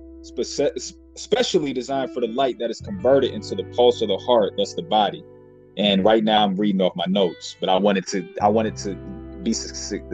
specially 1.16 1.74
designed 1.74 2.14
for 2.14 2.20
the 2.20 2.28
light 2.28 2.60
that 2.60 2.70
is 2.70 2.82
converted 2.82 3.34
into 3.34 3.56
the 3.56 3.64
pulse 3.76 4.02
of 4.02 4.10
the 4.10 4.18
heart, 4.18 4.54
thus 4.58 4.74
the 4.74 4.84
body. 4.84 5.24
And 5.80 6.04
right 6.04 6.26
now 6.26 6.44
I'm 6.44 6.58
reading 6.58 6.82
off 6.82 6.94
my 6.98 7.06
notes, 7.08 7.56
but 7.60 7.70
I 7.70 7.78
wanted 7.78 8.06
to 8.08 8.28
I 8.42 8.50
wanted 8.50 8.76
to 8.78 8.96
be 9.44 9.54
succinct 9.54 10.12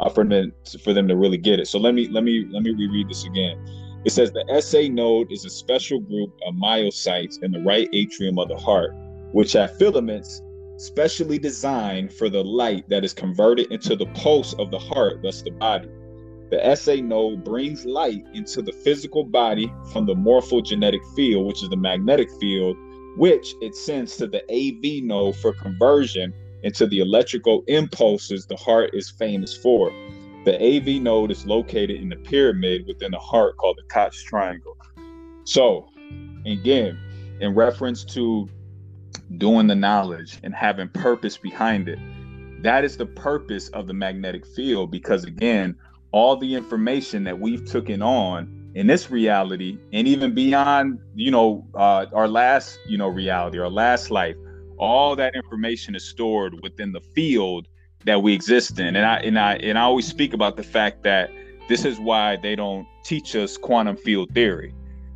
uh, 0.00 0.10
for 0.10 0.22
them 0.22 0.52
for 0.82 0.92
them 0.92 1.08
to 1.08 1.16
really 1.16 1.38
get 1.38 1.58
it. 1.58 1.66
So 1.66 1.78
let 1.78 1.94
me 1.94 2.08
let 2.08 2.24
me 2.24 2.46
let 2.50 2.62
me 2.62 2.70
reread 2.72 3.08
this 3.08 3.24
again. 3.24 3.56
It 4.04 4.12
says 4.12 4.32
the 4.32 4.44
SA 4.60 4.92
node 4.92 5.32
is 5.32 5.46
a 5.46 5.50
special 5.50 5.98
group 5.98 6.30
of 6.46 6.54
myocytes 6.54 7.42
in 7.42 7.52
the 7.52 7.60
right 7.60 7.88
atrium 7.94 8.38
of 8.38 8.48
the 8.48 8.56
heart, 8.56 8.94
which 9.32 9.54
have 9.54 9.78
filaments 9.78 10.42
specially 10.76 11.38
designed 11.38 12.12
for 12.12 12.28
the 12.28 12.44
light 12.44 12.86
that 12.90 13.02
is 13.02 13.14
converted 13.14 13.72
into 13.72 13.96
the 13.96 14.06
pulse 14.08 14.52
of 14.58 14.70
the 14.70 14.78
heart, 14.78 15.22
thus 15.22 15.40
the 15.40 15.52
body. 15.52 15.88
The 16.50 16.76
SA 16.76 16.96
node 16.96 17.44
brings 17.44 17.86
light 17.86 18.26
into 18.34 18.60
the 18.60 18.72
physical 18.72 19.24
body 19.24 19.72
from 19.90 20.04
the 20.04 20.14
morphogenetic 20.14 21.00
field, 21.16 21.46
which 21.46 21.62
is 21.62 21.70
the 21.70 21.76
magnetic 21.76 22.28
field, 22.38 22.76
which 23.16 23.54
it 23.60 23.74
sends 23.74 24.16
to 24.16 24.26
the 24.26 24.42
AV 24.50 25.04
node 25.04 25.36
for 25.36 25.52
conversion 25.52 26.32
into 26.62 26.86
the 26.86 27.00
electrical 27.00 27.62
impulses 27.68 28.46
the 28.46 28.56
heart 28.56 28.90
is 28.94 29.10
famous 29.10 29.56
for. 29.56 29.90
The 30.44 30.56
AV 30.56 31.00
node 31.02 31.30
is 31.30 31.46
located 31.46 32.00
in 32.00 32.08
the 32.08 32.16
pyramid 32.16 32.86
within 32.86 33.12
the 33.12 33.18
heart 33.18 33.56
called 33.56 33.78
the 33.78 33.94
Koch 33.94 34.14
triangle. 34.24 34.76
So, 35.44 35.88
again, 36.46 36.98
in 37.40 37.54
reference 37.54 38.04
to 38.04 38.48
doing 39.38 39.66
the 39.66 39.74
knowledge 39.74 40.38
and 40.42 40.54
having 40.54 40.88
purpose 40.88 41.36
behind 41.36 41.88
it, 41.88 41.98
that 42.62 42.84
is 42.84 42.96
the 42.96 43.06
purpose 43.06 43.68
of 43.70 43.86
the 43.86 43.94
magnetic 43.94 44.46
field 44.46 44.90
because, 44.90 45.24
again, 45.24 45.76
all 46.12 46.36
the 46.36 46.54
information 46.54 47.24
that 47.24 47.38
we've 47.38 47.64
taken 47.70 48.00
on 48.00 48.63
in 48.74 48.86
this 48.86 49.10
reality 49.10 49.78
and 49.92 50.08
even 50.08 50.34
beyond 50.34 50.98
you 51.14 51.30
know 51.30 51.66
uh, 51.74 52.06
our 52.12 52.28
last 52.28 52.78
you 52.86 52.98
know 52.98 53.08
reality 53.08 53.58
our 53.58 53.70
last 53.70 54.10
life 54.10 54.36
all 54.78 55.14
that 55.14 55.34
information 55.34 55.94
is 55.94 56.04
stored 56.04 56.54
within 56.62 56.92
the 56.92 57.00
field 57.14 57.68
that 58.04 58.22
we 58.22 58.34
exist 58.34 58.78
in. 58.78 58.96
And 58.96 59.06
i 59.06 59.16
and 59.18 59.38
i 59.38 59.54
and 59.56 59.78
i 59.78 59.82
always 59.82 60.06
speak 60.06 60.34
about 60.34 60.56
the 60.56 60.62
fact 60.62 61.02
that 61.04 61.30
this 61.68 61.84
is 61.84 61.98
why 61.98 62.36
they 62.36 62.54
don't 62.54 62.86
teach 63.04 63.34
us 63.34 63.56
quantum 63.56 63.96
field 63.96 64.30
theory. 64.34 64.74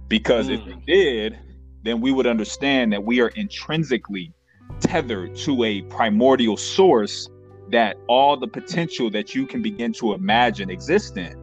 Because 0.08 0.48
mm. 0.48 0.58
if 0.58 0.64
they 0.64 0.92
did 0.92 1.38
then 1.82 2.00
we 2.00 2.10
would 2.12 2.26
understand 2.26 2.92
that 2.92 3.04
we 3.04 3.20
are 3.20 3.28
intrinsically 3.28 4.32
tethered 4.80 5.34
to 5.36 5.64
a 5.64 5.82
primordial 5.82 6.56
source 6.56 7.28
that 7.70 7.96
all 8.08 8.36
the 8.36 8.48
potential 8.48 9.10
that 9.10 9.34
you 9.34 9.46
can 9.46 9.62
begin 9.62 9.92
to 9.92 10.12
imagine 10.12 10.70
exists 10.70 11.16
in 11.16 11.37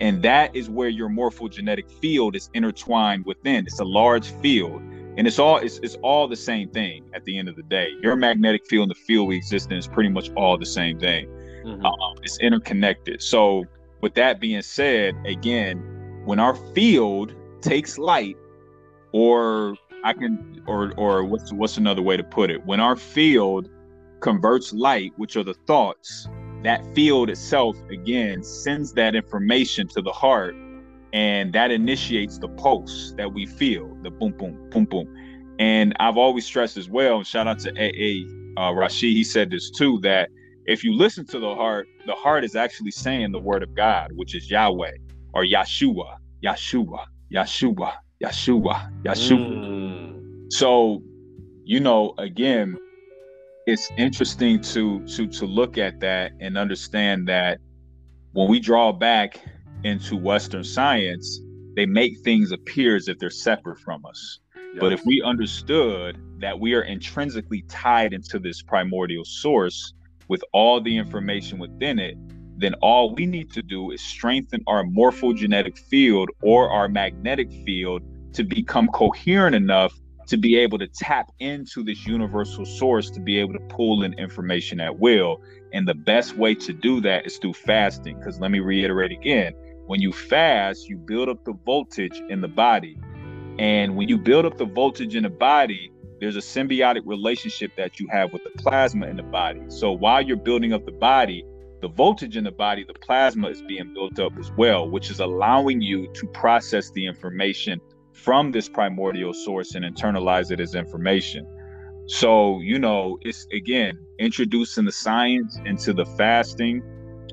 and 0.00 0.22
that 0.22 0.54
is 0.54 0.68
where 0.68 0.88
your 0.88 1.08
morphogenetic 1.08 1.90
field 2.00 2.36
is 2.36 2.50
intertwined 2.54 3.24
within. 3.26 3.66
It's 3.66 3.80
a 3.80 3.84
large 3.84 4.30
field. 4.40 4.82
And 5.16 5.28
it's 5.28 5.38
all 5.38 5.58
it's, 5.58 5.78
it's 5.78 5.94
all 6.02 6.26
the 6.26 6.36
same 6.36 6.68
thing 6.70 7.04
at 7.14 7.24
the 7.24 7.38
end 7.38 7.48
of 7.48 7.54
the 7.54 7.62
day. 7.62 7.88
Your 8.02 8.16
magnetic 8.16 8.66
field 8.66 8.84
and 8.84 8.90
the 8.90 9.00
field 9.00 9.28
we 9.28 9.36
exist 9.36 9.70
in 9.70 9.76
is 9.76 9.86
pretty 9.86 10.08
much 10.08 10.30
all 10.36 10.58
the 10.58 10.66
same 10.66 10.98
thing. 10.98 11.28
Mm-hmm. 11.64 11.86
Um, 11.86 12.16
it's 12.22 12.38
interconnected. 12.40 13.22
So 13.22 13.64
with 14.00 14.14
that 14.14 14.40
being 14.40 14.62
said, 14.62 15.14
again, 15.24 15.78
when 16.24 16.40
our 16.40 16.56
field 16.74 17.32
takes 17.60 17.96
light, 17.96 18.36
or 19.12 19.76
I 20.02 20.12
can 20.12 20.62
or 20.66 20.92
or 20.96 21.24
what's 21.24 21.52
what's 21.52 21.76
another 21.76 22.02
way 22.02 22.16
to 22.16 22.24
put 22.24 22.50
it? 22.50 22.66
When 22.66 22.80
our 22.80 22.96
field 22.96 23.70
converts 24.20 24.72
light, 24.72 25.12
which 25.16 25.36
are 25.36 25.44
the 25.44 25.54
thoughts, 25.54 26.28
that 26.64 26.82
field 26.94 27.28
itself 27.30 27.76
again 27.90 28.42
sends 28.42 28.92
that 28.94 29.14
information 29.14 29.86
to 29.86 30.02
the 30.02 30.12
heart 30.12 30.56
and 31.12 31.52
that 31.52 31.70
initiates 31.70 32.38
the 32.38 32.48
pulse 32.48 33.14
that 33.16 33.32
we 33.32 33.46
feel 33.46 33.96
the 34.02 34.10
boom 34.10 34.32
boom 34.32 34.68
boom 34.70 34.84
boom 34.86 35.54
and 35.58 35.94
i've 36.00 36.16
always 36.16 36.44
stressed 36.44 36.76
as 36.76 36.88
well 36.88 37.18
and 37.18 37.26
shout 37.26 37.46
out 37.46 37.58
to 37.58 37.70
aa 37.70 38.68
uh, 38.68 38.72
rashid 38.72 39.12
he 39.12 39.22
said 39.22 39.50
this 39.50 39.70
too 39.70 39.98
that 40.00 40.28
if 40.66 40.82
you 40.82 40.94
listen 40.94 41.24
to 41.26 41.38
the 41.38 41.54
heart 41.54 41.86
the 42.06 42.14
heart 42.14 42.44
is 42.44 42.56
actually 42.56 42.90
saying 42.90 43.30
the 43.30 43.38
word 43.38 43.62
of 43.62 43.74
god 43.74 44.10
which 44.14 44.34
is 44.34 44.50
yahweh 44.50 44.92
or 45.34 45.44
yeshua 45.44 46.16
yeshua 46.42 47.04
yeshua 47.32 47.92
yeshua 48.22 48.90
yeshua 49.04 49.38
mm. 49.38 50.52
so 50.52 51.02
you 51.64 51.78
know 51.78 52.14
again 52.18 52.76
it's 53.66 53.90
interesting 53.96 54.60
to 54.60 55.00
to 55.06 55.26
to 55.26 55.46
look 55.46 55.78
at 55.78 56.00
that 56.00 56.32
and 56.40 56.58
understand 56.58 57.26
that 57.26 57.58
when 58.32 58.48
we 58.48 58.60
draw 58.60 58.92
back 58.92 59.40
into 59.84 60.16
western 60.16 60.64
science 60.64 61.40
they 61.74 61.86
make 61.86 62.18
things 62.20 62.52
appear 62.52 62.94
as 62.96 63.08
if 63.08 63.18
they're 63.18 63.30
separate 63.30 63.78
from 63.78 64.04
us 64.04 64.40
yes. 64.54 64.76
but 64.78 64.92
if 64.92 65.04
we 65.06 65.22
understood 65.22 66.18
that 66.40 66.58
we 66.58 66.74
are 66.74 66.82
intrinsically 66.82 67.62
tied 67.68 68.12
into 68.12 68.38
this 68.38 68.60
primordial 68.62 69.24
source 69.24 69.94
with 70.28 70.42
all 70.52 70.80
the 70.80 70.96
information 70.96 71.58
within 71.58 71.98
it 71.98 72.16
then 72.56 72.74
all 72.74 73.14
we 73.14 73.26
need 73.26 73.50
to 73.50 73.62
do 73.62 73.90
is 73.90 74.00
strengthen 74.00 74.62
our 74.66 74.84
morphogenetic 74.84 75.78
field 75.78 76.28
or 76.42 76.70
our 76.70 76.88
magnetic 76.88 77.50
field 77.64 78.02
to 78.34 78.44
become 78.44 78.88
coherent 78.88 79.56
enough 79.56 79.92
to 80.26 80.36
be 80.36 80.56
able 80.56 80.78
to 80.78 80.86
tap 80.86 81.30
into 81.38 81.82
this 81.82 82.06
universal 82.06 82.64
source 82.64 83.10
to 83.10 83.20
be 83.20 83.38
able 83.38 83.52
to 83.52 83.60
pull 83.68 84.02
in 84.02 84.12
information 84.14 84.80
at 84.80 84.98
will. 84.98 85.42
And 85.72 85.86
the 85.86 85.94
best 85.94 86.36
way 86.36 86.54
to 86.54 86.72
do 86.72 87.00
that 87.02 87.26
is 87.26 87.38
through 87.38 87.54
fasting. 87.54 88.18
Because 88.18 88.40
let 88.40 88.50
me 88.50 88.60
reiterate 88.60 89.12
again 89.12 89.54
when 89.86 90.00
you 90.00 90.12
fast, 90.12 90.88
you 90.88 90.96
build 90.96 91.28
up 91.28 91.44
the 91.44 91.52
voltage 91.52 92.22
in 92.30 92.40
the 92.40 92.48
body. 92.48 92.98
And 93.58 93.96
when 93.96 94.08
you 94.08 94.18
build 94.18 94.46
up 94.46 94.56
the 94.56 94.64
voltage 94.64 95.14
in 95.14 95.24
the 95.24 95.30
body, 95.30 95.92
there's 96.20 96.36
a 96.36 96.40
symbiotic 96.40 97.02
relationship 97.04 97.72
that 97.76 98.00
you 98.00 98.08
have 98.10 98.32
with 98.32 98.42
the 98.44 98.62
plasma 98.62 99.06
in 99.08 99.16
the 99.16 99.22
body. 99.22 99.60
So 99.68 99.92
while 99.92 100.22
you're 100.22 100.36
building 100.36 100.72
up 100.72 100.86
the 100.86 100.92
body, 100.92 101.44
the 101.82 101.88
voltage 101.88 102.36
in 102.36 102.44
the 102.44 102.50
body, 102.50 102.84
the 102.84 102.94
plasma 102.94 103.48
is 103.48 103.60
being 103.62 103.92
built 103.92 104.18
up 104.18 104.32
as 104.38 104.50
well, 104.52 104.88
which 104.88 105.10
is 105.10 105.20
allowing 105.20 105.82
you 105.82 106.10
to 106.14 106.26
process 106.28 106.90
the 106.92 107.06
information 107.06 107.78
from 108.24 108.52
this 108.52 108.68
primordial 108.68 109.34
source 109.34 109.74
and 109.74 109.84
internalize 109.84 110.50
it 110.50 110.58
as 110.58 110.74
information. 110.74 111.46
So, 112.06 112.60
you 112.60 112.78
know, 112.78 113.18
it's 113.20 113.46
again 113.52 113.98
introducing 114.18 114.86
the 114.86 114.92
science 114.92 115.58
into 115.66 115.92
the 115.92 116.06
fasting. 116.06 116.82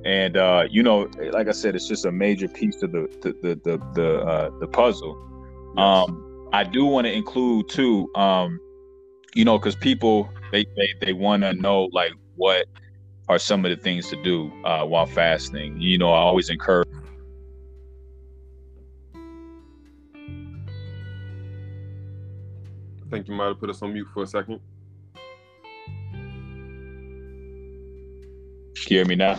And 0.04 0.36
uh, 0.36 0.66
you 0.70 0.84
know, 0.84 1.10
like 1.32 1.48
I 1.48 1.52
said, 1.52 1.76
it's 1.76 1.88
just 1.88 2.06
a 2.06 2.12
major 2.12 2.48
piece 2.48 2.84
of 2.84 2.92
the 2.92 3.08
the 3.22 3.32
the 3.42 3.56
the 3.64 3.78
the, 3.96 4.20
uh, 4.20 4.50
the 4.60 4.68
puzzle. 4.68 5.16
Yes. 5.78 6.10
Um, 6.10 6.50
I 6.54 6.64
do 6.66 6.86
want 6.86 7.08
to 7.08 7.14
include 7.14 7.70
too, 7.70 8.10
um, 8.16 8.60
you 9.34 9.46
know, 9.46 9.58
because 9.58 9.76
people 9.76 10.30
they 10.52 10.66
they, 10.76 10.94
they 11.00 11.14
want 11.14 11.44
to 11.44 11.54
know 11.54 11.90
like 11.94 12.12
what 12.36 12.66
are 13.30 13.40
some 13.40 13.64
of 13.64 13.70
the 13.70 13.82
things 13.82 14.10
to 14.10 14.22
do 14.24 14.52
uh, 14.66 14.84
while 14.86 15.06
fasting. 15.06 15.80
You 15.80 15.98
know, 15.98 16.12
I 16.12 16.18
always 16.20 16.50
encourage 16.50 16.90
think 23.12 23.28
you 23.28 23.36
might 23.36 23.48
have 23.48 23.60
put 23.60 23.70
us 23.70 23.82
on 23.84 23.94
mute 23.94 24.08
for 24.14 24.24
a 24.24 24.28
second. 24.28 24.60
You 28.90 28.98
hear 28.98 29.06
me 29.06 29.16
now? 29.16 29.38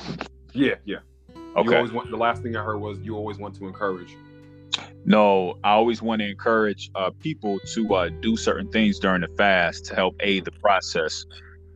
Yeah, 0.52 0.74
yeah. 0.84 0.98
Okay. 1.56 1.70
You 1.70 1.76
always 1.76 1.92
want, 1.92 2.10
the 2.10 2.16
last 2.16 2.42
thing 2.42 2.54
I 2.54 2.62
heard 2.62 2.78
was 2.78 2.98
you 3.00 3.16
always 3.16 3.38
want 3.38 3.56
to 3.56 3.66
encourage. 3.66 4.16
No, 5.04 5.58
I 5.64 5.70
always 5.72 6.00
want 6.00 6.20
to 6.20 6.28
encourage 6.28 6.90
uh, 6.94 7.10
people 7.18 7.58
to 7.74 7.94
uh, 7.94 8.08
do 8.20 8.36
certain 8.36 8.70
things 8.70 8.98
during 8.98 9.22
the 9.22 9.28
fast 9.36 9.86
to 9.86 9.94
help 9.94 10.14
aid 10.20 10.44
the 10.44 10.52
process. 10.52 11.24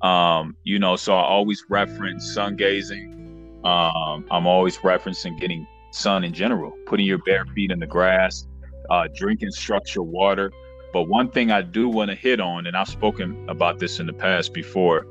Um, 0.03 0.57
you 0.63 0.79
know, 0.79 0.97
so 0.97 1.17
I 1.17 1.23
always 1.23 1.65
reference 1.69 2.33
sun 2.33 2.57
gazing. 2.57 3.61
Um, 3.65 4.25
I'm 4.31 4.47
always 4.47 4.77
referencing 4.79 5.39
getting 5.41 5.67
sun 5.91 6.25
in 6.25 6.33
general, 6.33 6.73
putting 6.87 7.05
your 7.07 7.19
bare 7.19 7.45
feet 7.47 7.71
in 7.71 7.81
the 7.81 7.87
grass, 7.87 8.47
uh, 8.91 9.09
drinking 9.15 9.51
structured 9.51 10.05
water. 10.05 10.53
But 10.97 11.09
one 11.09 11.31
thing 11.31 11.51
I 11.51 11.61
do 11.61 11.91
want 11.91 12.09
to 12.09 12.15
hit 12.15 12.41
on, 12.41 12.67
and 12.67 12.75
I've 12.75 12.89
spoken 12.89 13.47
about 13.51 13.81
this 13.81 14.01
in 14.01 14.07
the 14.07 14.15
past 14.15 14.55
before, 14.55 15.07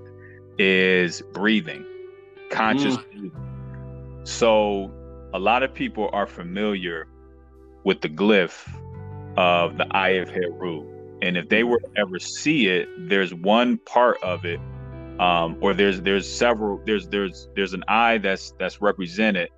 is 0.58 1.21
breathing, 1.32 1.86
conscious 2.50 2.98
mm. 2.98 3.12
breathing. 3.12 4.21
So 4.24 4.91
a 5.36 5.38
lot 5.38 5.62
of 5.62 5.71
people 5.71 6.10
are 6.12 6.26
familiar 6.26 7.06
with 7.84 8.02
the 8.02 8.10
glyph 8.10 8.67
of 9.38 9.78
the 9.78 9.86
Eye 9.95 10.15
of 10.17 10.28
Heru. 10.28 10.88
And 11.21 11.38
if 11.38 11.50
they 11.50 11.63
were 11.63 11.80
to 11.80 11.89
ever 11.98 12.17
see 12.17 12.65
it, 12.65 12.89
there's 13.08 13.36
one 13.36 13.78
part 13.78 14.17
of 14.24 14.43
it, 14.43 14.60
um, 15.19 15.56
or 15.62 15.76
there's 15.76 16.02
there's 16.02 16.28
several 16.28 16.82
there's 16.88 17.08
there's 17.10 17.48
there's 17.56 17.76
an 17.76 17.84
eye 17.88 18.17
that's 18.17 18.56
that's 18.58 18.82
represented, 18.82 19.50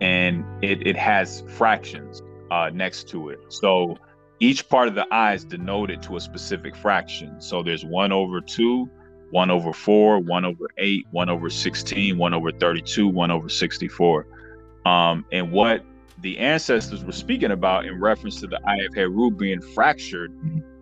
and 0.00 0.44
it 0.60 0.84
it 0.84 0.96
has 0.96 1.44
fractions 1.46 2.20
uh, 2.50 2.68
next 2.74 3.08
to 3.10 3.28
it. 3.28 3.38
So 3.48 3.96
each 4.40 4.68
part 4.68 4.88
of 4.88 4.94
the 4.94 5.06
eye 5.12 5.34
is 5.34 5.44
denoted 5.44 6.02
to 6.02 6.16
a 6.16 6.20
specific 6.20 6.76
fraction. 6.76 7.40
So 7.40 7.62
there's 7.62 7.84
1 7.84 8.12
over 8.12 8.40
2, 8.40 8.88
1 9.30 9.50
over 9.50 9.72
4, 9.72 10.20
1 10.20 10.44
over 10.44 10.66
8, 10.78 11.06
1 11.10 11.28
over 11.28 11.50
16, 11.50 12.18
1 12.18 12.34
over 12.34 12.52
32, 12.52 13.08
1 13.08 13.30
over 13.30 13.48
64. 13.48 14.26
Um, 14.86 15.24
and 15.32 15.52
what 15.52 15.84
the 16.22 16.38
ancestors 16.38 17.04
were 17.04 17.12
speaking 17.12 17.50
about 17.50 17.86
in 17.86 18.00
reference 18.00 18.40
to 18.40 18.46
the 18.46 18.60
eye 18.66 18.78
of 18.88 18.94
Heru 18.94 19.30
being 19.30 19.60
fractured 19.60 20.32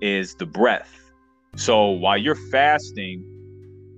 is 0.01 0.35
the 0.35 0.47
breath. 0.47 1.13
So 1.57 1.91
while 1.91 2.19
you're 2.19 2.39
fasting, 2.51 3.25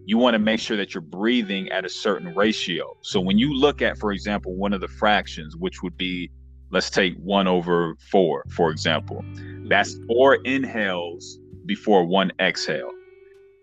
you 0.07 0.17
want 0.17 0.35
to 0.35 0.39
make 0.39 0.61
sure 0.61 0.77
that 0.77 0.95
you're 0.95 1.03
breathing 1.03 1.69
at 1.71 1.85
a 1.85 1.89
certain 1.89 2.35
ratio. 2.35 2.97
So 3.03 3.21
when 3.21 3.39
you 3.39 3.53
look 3.53 3.83
at, 3.83 3.99
for 3.99 4.13
example, 4.13 4.55
one 4.55 4.73
of 4.73 4.81
the 4.81 4.89
fractions, 4.89 5.57
which 5.57 5.83
would 5.83 5.97
be 5.97 6.31
let's 6.71 6.91
take 6.91 7.17
one 7.19 7.47
over 7.47 7.95
four, 8.11 8.45
for 8.51 8.71
example. 8.71 9.25
That's 9.69 9.99
four 10.07 10.37
inhales 10.45 11.39
before 11.67 12.05
one 12.05 12.33
exhale. 12.41 12.91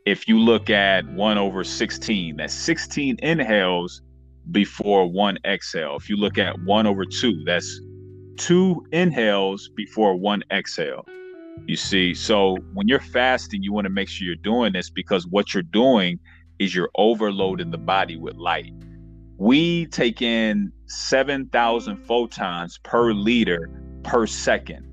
If 0.05 0.27
you 0.27 0.39
look 0.39 0.69
at 0.69 1.07
one 1.13 1.37
over 1.37 1.63
16, 1.63 2.37
that's 2.37 2.53
16 2.53 3.17
inhales 3.23 4.01
before 4.51 5.09
one 5.09 5.37
exhale. 5.45 5.95
If 5.95 6.09
you 6.09 6.15
look 6.15 6.37
at 6.37 6.61
one 6.63 6.85
over 6.85 7.05
two, 7.05 7.43
that's 7.45 7.81
two 8.37 8.85
inhales 8.91 9.69
before 9.75 10.15
one 10.15 10.43
exhale. 10.51 11.05
You 11.65 11.75
see, 11.75 12.13
so 12.13 12.57
when 12.73 12.87
you're 12.87 12.99
fasting, 12.99 13.63
you 13.63 13.73
want 13.73 13.85
to 13.85 13.89
make 13.89 14.09
sure 14.09 14.27
you're 14.27 14.35
doing 14.35 14.73
this 14.73 14.89
because 14.89 15.25
what 15.25 15.53
you're 15.53 15.63
doing 15.63 16.19
is 16.59 16.75
you're 16.75 16.91
overloading 16.95 17.71
the 17.71 17.77
body 17.77 18.17
with 18.17 18.35
light 18.35 18.73
we 19.37 19.85
take 19.87 20.21
in 20.21 20.71
7,000 20.87 21.97
photons 21.97 22.79
per 22.83 23.11
liter 23.11 23.69
per 24.03 24.25
second. 24.27 24.87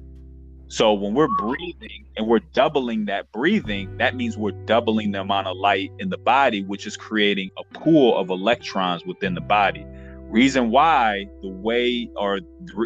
So 0.69 0.95
when 0.95 1.15
we're 1.15 1.29
breathing 1.37 2.07
and 2.17 2.27
we're 2.27 2.41
doubling 2.55 3.05
that 3.05 3.31
breathing, 3.31 3.95
that 3.99 4.17
means 4.17 4.39
we're 4.39 4.53
doubling 4.65 5.13
the 5.13 5.21
amount 5.21 5.47
of 5.47 5.57
light 5.59 5.93
in 5.99 6.09
the 6.09 6.17
body, 6.17 6.63
which 6.63 6.87
is 6.87 6.97
creating 6.97 7.51
a 7.59 7.79
pool 7.79 8.17
of 8.17 8.31
electrons 8.31 9.05
within 9.05 9.35
the 9.35 9.43
body. 9.43 9.85
Reason 10.31 10.71
why 10.71 11.27
the 11.43 11.51
way 11.51 12.09
or 12.17 12.41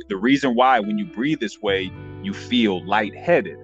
the 0.08 0.16
reason 0.16 0.56
why 0.56 0.80
when 0.80 0.98
you 0.98 1.06
breathe 1.06 1.38
this 1.38 1.62
way, 1.62 1.92
you 2.22 2.34
feel 2.34 2.84
lightheaded. 2.84 3.56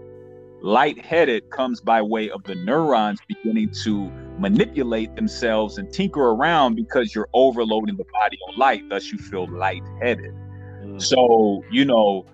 Lightheaded 0.62 1.50
comes 1.50 1.80
by 1.80 2.00
way 2.00 2.30
of 2.30 2.44
the 2.44 2.54
neurons 2.54 3.18
beginning 3.26 3.70
to 3.82 4.08
manipulate 4.38 5.14
themselves 5.14 5.78
and 5.78 5.92
tinker 5.92 6.20
around 6.20 6.74
because 6.74 7.14
you're 7.14 7.28
overloading 7.32 7.96
the 7.96 8.04
body 8.12 8.38
on 8.48 8.58
light, 8.58 8.88
thus 8.88 9.12
you 9.12 9.18
feel 9.18 9.46
lightheaded. 9.48 10.34
Mm. 10.82 11.00
So, 11.00 11.62
you 11.70 11.84
know, 11.84 12.26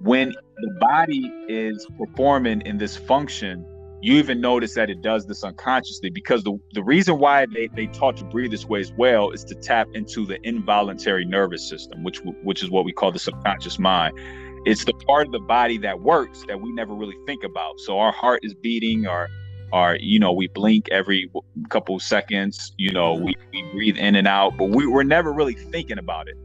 when 0.00 0.34
the 0.56 0.76
body 0.80 1.32
is 1.48 1.86
performing 1.98 2.62
in 2.62 2.78
this 2.78 2.96
function, 2.96 3.66
you 4.00 4.14
even 4.14 4.40
notice 4.40 4.74
that 4.74 4.90
it 4.90 5.00
does 5.00 5.26
this 5.26 5.44
unconsciously 5.44 6.10
because 6.10 6.42
the, 6.42 6.58
the 6.72 6.82
reason 6.82 7.18
why 7.18 7.46
they, 7.46 7.68
they 7.68 7.86
taught 7.86 8.16
to 8.16 8.24
breathe 8.24 8.50
this 8.50 8.64
way 8.64 8.80
as 8.80 8.92
well 8.92 9.30
is 9.30 9.44
to 9.44 9.54
tap 9.54 9.86
into 9.94 10.26
the 10.26 10.40
involuntary 10.42 11.24
nervous 11.24 11.68
system, 11.68 12.02
which 12.02 12.18
which 12.42 12.64
is 12.64 12.70
what 12.70 12.84
we 12.84 12.92
call 12.92 13.12
the 13.12 13.20
subconscious 13.20 13.78
mind. 13.78 14.18
It's 14.64 14.84
the 14.84 14.92
part 14.92 15.26
of 15.26 15.32
the 15.32 15.40
body 15.40 15.78
that 15.78 16.00
works 16.00 16.44
that 16.48 16.60
we 16.60 16.72
never 16.72 16.94
really 16.94 17.16
think 17.26 17.44
about. 17.44 17.78
So 17.78 17.98
our 17.98 18.12
heart 18.12 18.40
is 18.42 18.54
beating, 18.54 19.06
our 19.06 19.28
or 19.72 19.96
you 20.00 20.18
know 20.18 20.32
we 20.32 20.46
blink 20.48 20.88
every 20.90 21.30
couple 21.68 21.98
seconds 21.98 22.72
you 22.78 22.92
know 22.92 23.14
we, 23.14 23.34
we 23.52 23.62
breathe 23.72 23.96
in 23.96 24.14
and 24.14 24.28
out 24.28 24.56
but 24.56 24.66
we, 24.66 24.86
we're 24.86 25.02
never 25.02 25.32
really 25.32 25.54
thinking 25.54 25.98
about 25.98 26.28
it. 26.28 26.36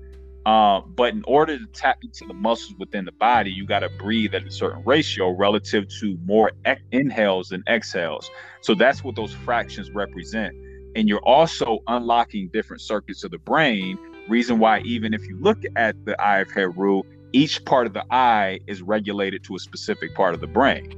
Uh, 0.45 0.79
but 0.95 1.13
in 1.13 1.23
order 1.27 1.57
to 1.57 1.65
tap 1.73 1.97
into 2.03 2.25
the 2.25 2.33
muscles 2.33 2.73
within 2.79 3.03
the 3.03 3.11
body 3.11 3.51
you 3.51 3.65
got 3.65 3.79
to 3.79 3.89
breathe 3.99 4.33
at 4.33 4.45
a 4.45 4.51
certain 4.51 4.81
ratio 4.85 5.29
relative 5.29 5.85
to 5.99 6.17
more 6.23 6.51
ex- 6.63 6.81
inhales 6.91 7.49
than 7.49 7.63
exhales. 7.67 8.31
So 8.61 8.73
that's 8.73 9.03
what 9.03 9.15
those 9.15 9.33
fractions 9.33 9.91
represent. 9.91 10.55
And 10.95 11.09
you're 11.09 11.25
also 11.25 11.79
unlocking 11.87 12.49
different 12.53 12.81
circuits 12.81 13.25
of 13.25 13.31
the 13.31 13.37
brain. 13.39 13.99
Reason 14.29 14.57
why 14.57 14.79
even 14.81 15.13
if 15.13 15.27
you 15.27 15.37
look 15.41 15.59
at 15.75 15.95
the 16.05 16.19
eye 16.21 16.39
of 16.39 16.49
heru 16.49 17.03
each 17.33 17.63
part 17.65 17.87
of 17.87 17.93
the 17.93 18.05
eye 18.09 18.59
is 18.67 18.81
regulated 18.81 19.43
to 19.43 19.55
a 19.55 19.59
specific 19.59 20.15
part 20.15 20.33
of 20.33 20.39
the 20.39 20.47
brain. 20.47 20.93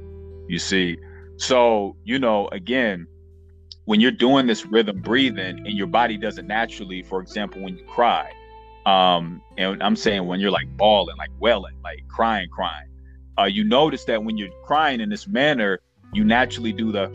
You 0.48 0.58
see 0.58 0.96
so, 1.40 1.96
you 2.04 2.18
know, 2.18 2.48
again, 2.52 3.06
when 3.86 3.98
you're 3.98 4.10
doing 4.10 4.46
this 4.46 4.66
rhythm 4.66 5.00
breathing 5.00 5.66
and 5.66 5.70
your 5.70 5.86
body 5.86 6.18
doesn't 6.18 6.46
naturally, 6.46 7.02
for 7.02 7.22
example, 7.22 7.62
when 7.62 7.78
you 7.78 7.84
cry, 7.86 8.30
um, 8.84 9.40
and 9.56 9.82
I'm 9.82 9.96
saying 9.96 10.26
when 10.26 10.38
you're 10.38 10.50
like 10.50 10.68
bawling, 10.76 11.16
like 11.16 11.30
wailing, 11.38 11.80
like 11.82 12.06
crying, 12.08 12.50
crying, 12.50 12.88
uh, 13.38 13.44
you 13.44 13.64
notice 13.64 14.04
that 14.04 14.22
when 14.22 14.36
you're 14.36 14.50
crying 14.66 15.00
in 15.00 15.08
this 15.08 15.26
manner, 15.26 15.80
you 16.12 16.24
naturally 16.24 16.74
do 16.74 16.92
the 16.92 17.08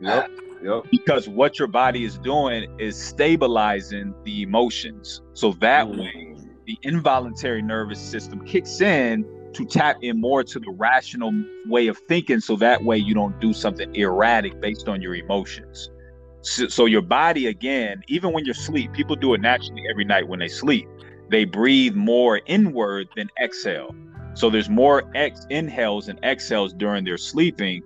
yep, 0.00 0.30
yep. 0.62 0.84
because 0.90 1.28
what 1.28 1.58
your 1.58 1.68
body 1.68 2.04
is 2.04 2.16
doing 2.16 2.74
is 2.80 2.96
stabilizing 2.96 4.14
the 4.24 4.40
emotions. 4.40 5.20
So 5.34 5.52
that 5.60 5.86
mm. 5.86 6.00
way, 6.00 6.36
the 6.64 6.78
involuntary 6.80 7.60
nervous 7.60 8.00
system 8.00 8.42
kicks 8.46 8.80
in 8.80 9.41
to 9.54 9.64
tap 9.64 9.96
in 10.02 10.20
more 10.20 10.42
to 10.42 10.58
the 10.58 10.70
rational 10.70 11.32
way 11.66 11.86
of 11.88 11.98
thinking 12.08 12.40
so 12.40 12.56
that 12.56 12.84
way 12.84 12.96
you 12.96 13.14
don't 13.14 13.38
do 13.40 13.52
something 13.52 13.94
erratic 13.94 14.60
based 14.60 14.88
on 14.88 15.00
your 15.02 15.14
emotions. 15.14 15.90
So, 16.42 16.66
so, 16.68 16.86
your 16.86 17.02
body 17.02 17.46
again 17.46 18.02
even 18.08 18.32
when 18.32 18.44
you're 18.44 18.52
asleep 18.52 18.92
people 18.92 19.14
do 19.14 19.34
it 19.34 19.40
naturally 19.40 19.84
every 19.88 20.04
night 20.04 20.26
when 20.28 20.40
they 20.40 20.48
sleep. 20.48 20.88
They 21.28 21.44
breathe 21.44 21.94
more 21.94 22.40
inward 22.46 23.08
than 23.16 23.30
exhale. 23.42 23.94
So 24.34 24.50
there's 24.50 24.68
more 24.68 25.04
ex 25.14 25.46
inhales 25.50 26.08
and 26.08 26.18
exhales 26.24 26.72
during 26.72 27.04
their 27.04 27.18
sleeping 27.18 27.82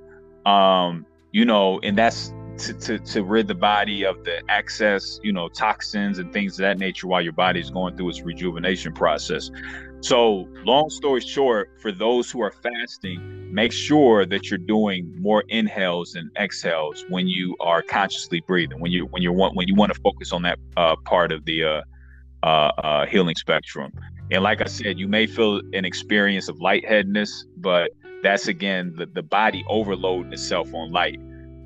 um 0.46 1.05
you 1.33 1.44
know 1.44 1.81
and 1.83 1.98
that's 1.98 2.33
to, 2.59 2.72
to, 2.74 2.98
to 2.98 3.22
rid 3.22 3.48
the 3.48 3.55
body 3.55 4.05
of 4.05 4.24
the 4.24 4.42
excess, 4.48 5.20
you 5.22 5.33
know, 5.33 5.48
toxins 5.48 6.18
and 6.18 6.33
things 6.33 6.55
of 6.55 6.62
that 6.62 6.79
nature 6.79 7.07
while 7.07 7.20
your 7.20 7.33
body 7.33 7.61
is 7.61 7.70
going 7.70 7.96
through 7.96 8.11
its 8.11 8.22
rejuvenation 8.22 8.92
process. 8.92 9.50
So, 10.00 10.48
long 10.64 10.90
story 10.90 11.20
short, 11.20 11.70
for 11.80 11.90
those 11.90 12.30
who 12.30 12.40
are 12.42 12.52
fasting, 12.52 13.52
make 13.52 13.72
sure 13.72 14.26
that 14.26 14.50
you're 14.50 14.59
doing 14.59 15.12
more 15.20 15.42
inhales 15.48 16.14
and 16.14 16.30
exhales 16.38 17.04
when 17.09 17.26
you 17.26 17.56
are 17.61 17.82
consciously 17.82 18.40
breathing. 18.46 18.80
When 18.80 18.92
you 18.92 19.06
when 19.06 19.22
you 19.22 19.32
want 19.32 19.56
when 19.56 19.66
you 19.68 19.74
want 19.74 19.92
to 19.92 20.00
focus 20.00 20.32
on 20.32 20.42
that 20.42 20.59
uh, 20.76 20.96
part 21.04 21.32
of 21.32 21.44
the 21.44 21.64
uh, 21.64 21.82
uh, 22.42 22.46
uh, 22.46 23.06
healing 23.06 23.35
spectrum. 23.35 23.92
And 24.30 24.42
like 24.42 24.61
I 24.61 24.66
said, 24.66 24.98
you 24.98 25.09
may 25.09 25.26
feel 25.26 25.61
an 25.72 25.85
experience 25.85 26.48
of 26.48 26.61
lightheadedness, 26.61 27.44
but 27.56 27.90
that's 28.22 28.48
again 28.48 28.94
the, 28.96 29.06
the 29.06 29.22
body 29.22 29.64
overloading 29.68 30.32
itself 30.32 30.72
on 30.74 30.92
light. 30.92 31.18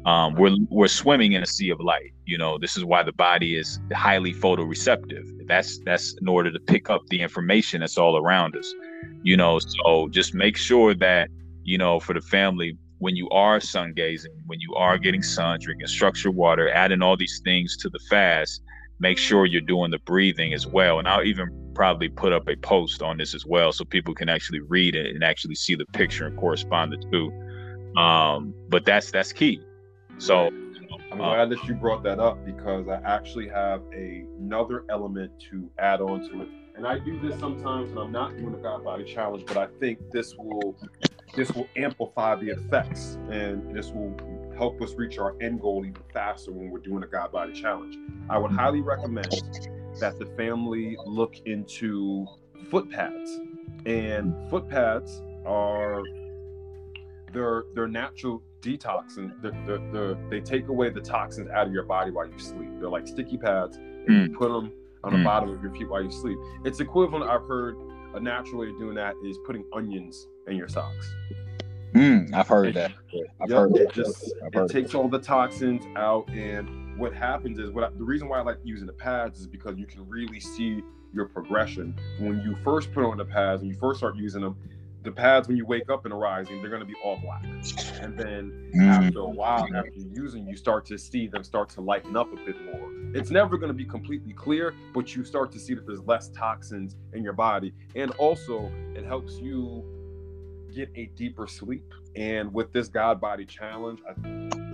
Um, 0.07 0.35
we're 0.35 0.57
we're 0.71 0.89
swimming 0.89 1.33
in 1.33 1.43
a 1.43 1.47
sea 1.47 1.71
of 1.71 1.81
light. 1.81 2.13
You 2.25 2.39
know, 2.39 2.59
this 2.59 2.77
is 2.77 2.85
why 2.85 3.03
the 3.03 3.13
body 3.13 3.57
is 3.57 3.79
highly 3.93 4.33
photoreceptive. 4.33 5.47
That's 5.47 5.79
that's 5.85 6.15
in 6.21 6.29
order 6.29 6.51
to 6.51 6.61
pick 6.61 6.89
up 6.89 7.03
the 7.09 7.21
information 7.21 7.81
that's 7.81 7.99
all 7.99 8.17
around 8.17 8.57
us. 8.57 8.75
You 9.23 9.37
know, 9.37 9.59
so 9.59 10.09
just 10.09 10.35
make 10.35 10.57
sure 10.57 10.95
that 10.95 11.29
you 11.65 11.77
know 11.77 12.01
for 12.01 12.15
the 12.15 12.23
family 12.23 12.77
when 13.01 13.17
you 13.17 13.29
are 13.31 13.61
sun 13.61 13.93
gazing, 13.95 14.33
when 14.47 14.61
you 14.61 14.75
are 14.75 14.99
getting 14.99 15.23
sun, 15.23 15.59
drinking 15.61 15.87
structured 15.87 16.35
water, 16.35 16.71
adding 16.71 17.03
all 17.03 17.17
these 17.17 17.41
things 17.45 17.77
to 17.79 17.89
the 17.89 17.99
fast, 18.11 18.63
make 19.01 19.17
sure 19.17 19.47
you're 19.47 19.63
doing 19.63 19.91
the 19.91 19.99
breathing 20.01 20.53
as 20.53 20.67
well. 20.67 20.99
And 20.99 21.09
I'll 21.09 21.25
even 21.25 21.49
probably 21.75 22.11
put 22.11 22.33
up 22.33 22.47
a 22.47 22.57
post 22.57 23.03
on 23.03 23.17
this 23.17 23.35
as 23.35 23.47
well 23.47 23.73
so 23.73 23.85
people 23.87 24.15
can 24.15 24.29
actually 24.29 24.61
read 24.61 24.95
it 24.95 25.15
and 25.15 25.25
actually 25.25 25.55
see 25.55 25.75
the 25.75 25.87
picture 25.87 26.27
and 26.27 26.39
correspond 26.39 26.93
the 26.93 26.99
two. 27.11 28.01
Um, 28.01 28.55
but 28.69 28.85
that's 28.85 29.11
that's 29.11 29.33
key. 29.33 29.63
So 30.21 30.49
I'm 31.11 31.19
uh, 31.19 31.35
glad 31.35 31.49
that 31.49 31.65
you 31.65 31.73
brought 31.73 32.03
that 32.03 32.19
up 32.19 32.45
because 32.45 32.87
I 32.89 33.01
actually 33.07 33.49
have 33.49 33.81
a, 33.95 34.27
another 34.39 34.85
element 34.91 35.33
to 35.51 35.71
add 35.79 36.03
on 36.03 36.29
to 36.29 36.43
it. 36.43 36.49
And 36.77 36.87
I 36.87 36.99
do 36.99 37.19
this 37.21 37.41
sometimes, 37.41 37.91
and 37.91 37.99
I'm 37.99 38.13
not 38.13 38.37
doing 38.37 38.53
a 38.53 38.59
God 38.59 38.85
Body 38.85 39.05
Challenge, 39.05 39.45
but 39.47 39.57
I 39.57 39.69
think 39.81 39.99
this 40.13 40.35
will 40.37 40.77
this 41.35 41.51
will 41.53 41.69
amplify 41.75 42.35
the 42.35 42.51
effects, 42.51 43.17
and 43.31 43.75
this 43.75 43.93
will 43.93 44.15
help 44.59 44.83
us 44.83 44.93
reach 44.93 45.17
our 45.17 45.37
end 45.41 45.63
goal 45.63 45.87
even 45.87 46.03
faster 46.13 46.53
when 46.53 46.69
we're 46.69 46.81
doing 46.81 47.03
a 47.03 47.07
God 47.07 47.33
Body 47.33 47.55
Challenge. 47.55 47.97
I 48.29 48.37
would 48.37 48.53
highly 48.53 48.83
recommend 48.83 49.33
that 50.01 50.19
the 50.19 50.27
family 50.37 50.99
look 51.07 51.35
into 51.47 52.27
foot 52.71 52.91
pads, 52.91 53.41
and 53.87 54.35
foot 54.51 54.69
pads 54.69 55.23
are 55.47 56.03
they're 57.33 57.65
they're 57.75 57.89
natural 57.89 58.43
detoxing. 58.61 59.33
They're, 59.41 59.57
they're, 59.67 60.17
they're, 60.29 60.41
take 60.41 60.69
away 60.69 60.91
the 60.91 61.01
toxins 61.01 61.49
out 61.49 61.67
of 61.67 61.73
your 61.73 61.85
body 61.85 62.11
while 62.11 62.27
you 62.27 62.39
sleep. 62.39 62.69
They're 62.79 62.91
like 62.91 63.07
sticky 63.07 63.39
pads, 63.39 63.77
and 63.77 64.09
mm. 64.09 64.29
you 64.29 64.37
put 64.37 64.51
them 64.51 64.73
on 65.03 65.13
the 65.13 65.19
mm. 65.19 65.25
bottom 65.25 65.51
of 65.51 65.63
your 65.63 65.73
feet 65.73 65.89
while 65.89 66.03
you 66.03 66.11
sleep. 66.11 66.39
It's 66.65 66.81
equivalent. 66.81 67.29
I've 67.29 67.47
heard 67.47 67.77
a 68.15 68.21
natural 68.21 68.61
way 68.61 68.69
of 68.69 68.79
doing 68.79 68.95
that 68.97 69.15
is 69.25 69.39
putting 69.47 69.65
onions 69.73 70.27
in 70.47 70.57
your 70.57 70.69
socks. 70.69 71.15
Mm, 71.95 72.33
I've 72.35 72.47
heard 72.47 72.75
that. 72.75 72.93
I've 73.41 73.51
yep, 73.51 73.59
heard 73.59 73.77
it 73.77 73.93
just 73.93 74.33
it 74.53 74.69
takes 74.69 74.95
all 74.95 75.09
the 75.09 75.19
toxins 75.19 75.85
out, 75.97 76.29
and 76.31 76.99
what 76.99 77.15
happens 77.15 77.59
is 77.59 77.71
what 77.71 77.85
I, 77.85 77.91
the 77.91 78.05
reason 78.05 78.29
why 78.29 78.39
I 78.39 78.43
like 78.43 78.59
using 78.63 78.87
the 78.87 78.93
pads 78.93 79.41
is 79.41 79.47
because 79.47 79.77
you 79.77 79.87
can 79.87 80.09
really 80.09 80.39
see 80.39 80.83
your 81.13 81.27
progression 81.27 81.99
when 82.19 82.41
you 82.43 82.57
first 82.63 82.93
put 82.93 83.05
on 83.05 83.17
the 83.17 83.25
pads 83.25 83.63
and 83.63 83.71
you 83.73 83.77
first 83.79 83.99
start 83.99 84.15
using 84.17 84.43
them 84.43 84.57
the 85.03 85.11
pads 85.11 85.49
when 85.49 85.57
you 85.57 85.65
wake 85.65 85.89
up 85.89 86.05
in 86.05 86.11
the 86.11 86.17
rising, 86.17 86.61
they're 86.61 86.71
going 86.71 86.81
to 86.81 86.87
be 86.87 86.95
all 87.05 87.17
black. 87.17 87.45
And 88.01 88.19
then 88.19 88.71
mm. 88.75 88.87
after 88.87 89.21
a 89.21 89.29
while, 89.29 89.67
after 89.75 89.91
you're 89.95 90.25
using, 90.25 90.47
you 90.47 90.57
start 90.57 90.85
to 90.87 90.99
see 90.99 91.27
them 91.27 91.43
start 91.43 91.71
to 91.71 91.81
lighten 91.81 92.17
up 92.17 92.31
a 92.33 92.37
bit 92.37 92.63
more. 92.65 92.91
It's 93.15 93.31
never 93.31 93.57
going 93.57 93.69
to 93.69 93.75
be 93.75 93.85
completely 93.85 94.33
clear, 94.33 94.75
but 94.95 95.17
you 95.17 95.25
start 95.25 95.53
to 95.53 95.59
see 95.59 95.75
that 95.75 95.87
there's 95.87 96.03
less 96.03 96.29
toxins 96.29 96.97
in 97.13 97.25
your 97.25 97.33
body. 97.33 97.73
And 97.95 98.11
also, 98.13 98.71
it 98.95 99.05
helps 99.05 99.39
you 99.39 99.85
get 100.75 100.91
a 100.95 101.07
deeper 101.17 101.47
sleep. 101.47 101.93
And 102.15 102.53
with 102.53 102.73
this 102.73 102.89
God 102.89 103.21
Body 103.21 103.47
Challenge, 103.47 104.01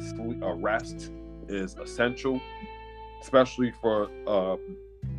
sleep, 0.00 0.42
uh, 0.42 0.54
rest 0.54 1.12
is 1.48 1.76
essential, 1.76 2.40
especially 3.22 3.72
for 3.80 4.10
uh, 4.26 4.56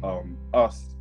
um, 0.04 0.38
us 0.54 0.96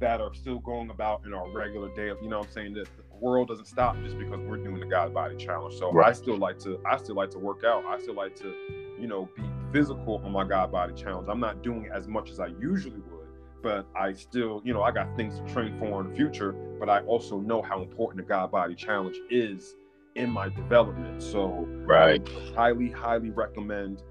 that 0.00 0.20
are 0.20 0.34
still 0.34 0.58
going 0.58 0.90
about 0.90 1.22
in 1.26 1.34
our 1.34 1.50
regular 1.50 1.92
day. 1.94 2.08
Of, 2.08 2.18
you 2.22 2.28
know, 2.28 2.40
I'm 2.40 2.50
saying 2.50 2.74
that 2.74 2.88
world 3.20 3.48
doesn't 3.48 3.66
stop 3.66 3.96
just 4.02 4.18
because 4.18 4.40
we're 4.40 4.56
doing 4.56 4.80
the 4.80 4.86
God 4.86 5.12
Body 5.14 5.36
Challenge. 5.36 5.74
So 5.74 5.92
right. 5.92 6.08
I 6.08 6.12
still 6.12 6.36
like 6.36 6.58
to 6.60 6.80
I 6.86 6.96
still 6.96 7.16
like 7.16 7.30
to 7.30 7.38
work 7.38 7.64
out. 7.64 7.84
I 7.84 7.98
still 7.98 8.14
like 8.14 8.36
to, 8.36 8.54
you 8.98 9.06
know, 9.06 9.28
be 9.36 9.42
physical 9.72 10.20
on 10.24 10.32
my 10.32 10.46
God 10.46 10.72
Body 10.72 10.94
Challenge. 10.94 11.28
I'm 11.30 11.40
not 11.40 11.62
doing 11.62 11.88
as 11.92 12.08
much 12.08 12.30
as 12.30 12.40
I 12.40 12.48
usually 12.60 13.00
would, 13.10 13.28
but 13.62 13.86
I 13.96 14.12
still, 14.12 14.62
you 14.64 14.72
know, 14.72 14.82
I 14.82 14.90
got 14.90 15.16
things 15.16 15.40
to 15.40 15.52
train 15.52 15.78
for 15.78 16.00
in 16.00 16.10
the 16.10 16.16
future. 16.16 16.52
But 16.78 16.88
I 16.88 17.00
also 17.00 17.40
know 17.40 17.62
how 17.62 17.82
important 17.82 18.24
the 18.24 18.28
God 18.28 18.50
Body 18.50 18.74
Challenge 18.74 19.16
is 19.30 19.74
in 20.14 20.30
my 20.30 20.48
development. 20.48 21.22
So 21.22 21.66
right, 21.86 22.20
I 22.26 22.54
highly, 22.54 22.90
highly 22.90 23.30
recommend 23.30 24.02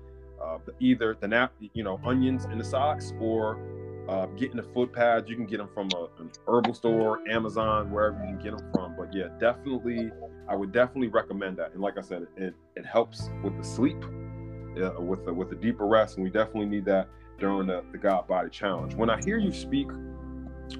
uh, 0.41 0.57
either 0.79 1.17
the 1.19 1.27
nap, 1.27 1.53
you 1.73 1.83
know, 1.83 1.99
onions 2.05 2.45
in 2.45 2.57
the 2.57 2.63
socks 2.63 3.13
or 3.19 3.59
uh, 4.07 4.25
getting 4.37 4.57
the 4.57 4.63
foot 4.63 4.93
pads, 4.93 5.29
you 5.29 5.35
can 5.35 5.45
get 5.45 5.57
them 5.57 5.69
from 5.73 5.89
a, 5.95 6.07
an 6.21 6.31
herbal 6.47 6.73
store, 6.73 7.19
Amazon, 7.29 7.91
wherever 7.91 8.17
you 8.25 8.35
can 8.35 8.39
get 8.39 8.57
them 8.57 8.71
from. 8.73 8.95
But 8.95 9.13
yeah, 9.13 9.27
definitely, 9.39 10.11
I 10.47 10.55
would 10.55 10.71
definitely 10.71 11.09
recommend 11.09 11.57
that. 11.57 11.73
And 11.73 11.81
like 11.81 11.97
I 11.97 12.01
said, 12.01 12.27
it 12.37 12.53
it 12.75 12.85
helps 12.85 13.29
with 13.43 13.57
the 13.57 13.63
sleep, 13.63 14.01
uh, 14.03 15.01
with 15.01 15.25
the 15.25 15.33
with 15.33 15.49
the 15.49 15.55
deeper 15.55 15.85
rest, 15.85 16.15
and 16.15 16.23
we 16.23 16.29
definitely 16.29 16.67
need 16.67 16.85
that 16.85 17.09
during 17.37 17.67
the, 17.67 17.83
the 17.91 17.97
God 17.97 18.27
Body 18.27 18.49
Challenge. 18.49 18.95
When 18.95 19.09
I 19.09 19.19
hear 19.23 19.37
you 19.37 19.51
speak, 19.51 19.87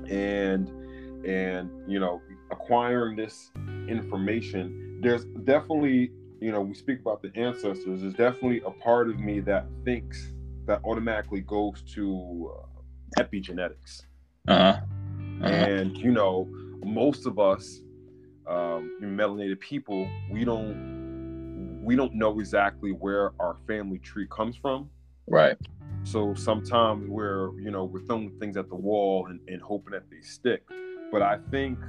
and 0.10 0.70
and 1.26 1.70
you 1.88 2.00
know 2.00 2.22
acquiring 2.52 3.18
this 3.18 3.52
information, 3.90 5.00
there's 5.02 5.26
definitely 5.44 6.12
you 6.40 6.52
know 6.52 6.62
we 6.62 6.76
speak 6.76 7.02
about 7.02 7.22
the 7.22 7.32
ancestors. 7.36 8.02
There's 8.02 8.14
definitely 8.14 8.62
a 8.66 8.72
part 8.72 9.10
of 9.10 9.20
me 9.20 9.42
that 9.42 9.66
thinks 9.84 10.32
that 10.66 10.82
automatically 10.84 11.42
goes 11.42 11.82
to 11.94 12.54
uh, 12.54 12.77
epigenetics. 13.18 14.04
Uh-huh. 14.48 14.80
Uh-huh. 15.42 15.48
And 15.48 15.98
you 15.98 16.12
know, 16.12 16.48
most 16.84 17.26
of 17.26 17.40
us, 17.40 17.82
um, 18.48 18.98
melanated 19.02 19.60
people, 19.60 20.08
we 20.32 20.46
don't 20.46 21.82
we 21.84 21.96
don't 21.96 22.14
know 22.16 22.40
exactly 22.40 22.92
where 22.92 23.32
our 23.40 23.56
family 23.66 24.00
tree 24.00 24.28
comes 24.30 24.56
from. 24.56 24.90
Right. 25.28 25.58
So 26.04 26.34
sometimes 26.34 27.08
we're 27.10 27.58
you 27.60 27.72
know 27.72 27.86
we're 27.86 28.02
throwing 28.02 28.32
things 28.40 28.58
at 28.58 28.70
the 28.70 28.76
wall 28.76 29.28
and, 29.28 29.40
and 29.48 29.62
hoping 29.62 29.92
that 29.92 30.10
they 30.10 30.22
stick. 30.22 30.64
But 31.12 31.22
I 31.22 31.40
think 31.52 31.80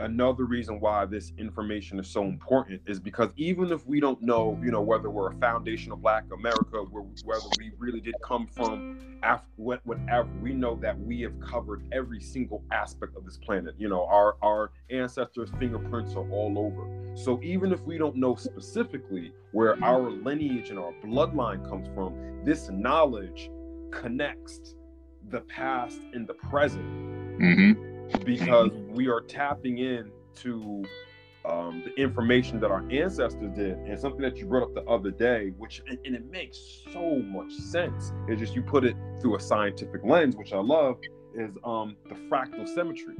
another 0.00 0.44
reason 0.44 0.80
why 0.80 1.04
this 1.04 1.32
information 1.38 1.98
is 1.98 2.08
so 2.08 2.24
important 2.24 2.80
is 2.86 2.98
because 2.98 3.30
even 3.36 3.70
if 3.72 3.86
we 3.86 4.00
don't 4.00 4.20
know, 4.22 4.58
you 4.62 4.70
know, 4.70 4.80
whether 4.80 5.10
we're 5.10 5.30
a 5.30 5.36
foundational 5.36 5.96
Black 5.96 6.24
America, 6.32 6.82
whether 7.24 7.46
we 7.58 7.72
really 7.78 8.00
did 8.00 8.14
come 8.22 8.46
from 8.46 8.98
Africa, 9.22 9.50
whatever, 9.56 10.28
we 10.42 10.52
know 10.52 10.76
that 10.76 10.98
we 10.98 11.20
have 11.20 11.38
covered 11.40 11.82
every 11.92 12.20
single 12.20 12.62
aspect 12.72 13.16
of 13.16 13.24
this 13.24 13.36
planet. 13.36 13.74
You 13.78 13.88
know, 13.88 14.06
our 14.06 14.36
our 14.42 14.72
ancestors' 14.90 15.50
fingerprints 15.58 16.14
are 16.14 16.28
all 16.30 16.58
over. 16.58 17.16
So 17.16 17.40
even 17.42 17.72
if 17.72 17.80
we 17.82 17.98
don't 17.98 18.16
know 18.16 18.34
specifically 18.34 19.32
where 19.52 19.82
our 19.84 20.10
lineage 20.10 20.70
and 20.70 20.78
our 20.78 20.92
bloodline 21.04 21.68
comes 21.68 21.88
from, 21.94 22.44
this 22.44 22.70
knowledge 22.70 23.50
connects 23.90 24.74
the 25.30 25.40
past 25.42 26.00
and 26.14 26.26
the 26.26 26.34
present. 26.34 26.86
Mm-hmm 27.40 27.89
because 28.18 28.70
we 28.88 29.08
are 29.08 29.20
tapping 29.20 29.78
in 29.78 30.10
to 30.36 30.84
um, 31.44 31.82
the 31.84 31.94
information 32.00 32.60
that 32.60 32.70
our 32.70 32.84
ancestors 32.90 33.50
did 33.56 33.78
and 33.78 33.98
something 33.98 34.20
that 34.20 34.36
you 34.36 34.46
brought 34.46 34.64
up 34.64 34.74
the 34.74 34.82
other 34.82 35.10
day 35.10 35.52
which 35.56 35.82
and, 35.88 35.98
and, 36.04 36.14
it 36.14 36.30
makes 36.30 36.82
so 36.92 37.18
much 37.20 37.52
sense 37.52 38.12
it's 38.28 38.40
just 38.40 38.54
you 38.54 38.62
put 38.62 38.84
it 38.84 38.94
through 39.20 39.36
a 39.36 39.40
scientific 39.40 40.02
lens 40.04 40.36
which 40.36 40.52
i 40.52 40.58
love 40.58 40.98
is 41.34 41.56
um, 41.64 41.96
the 42.08 42.14
fractal 42.28 42.66
symmetry 42.74 43.14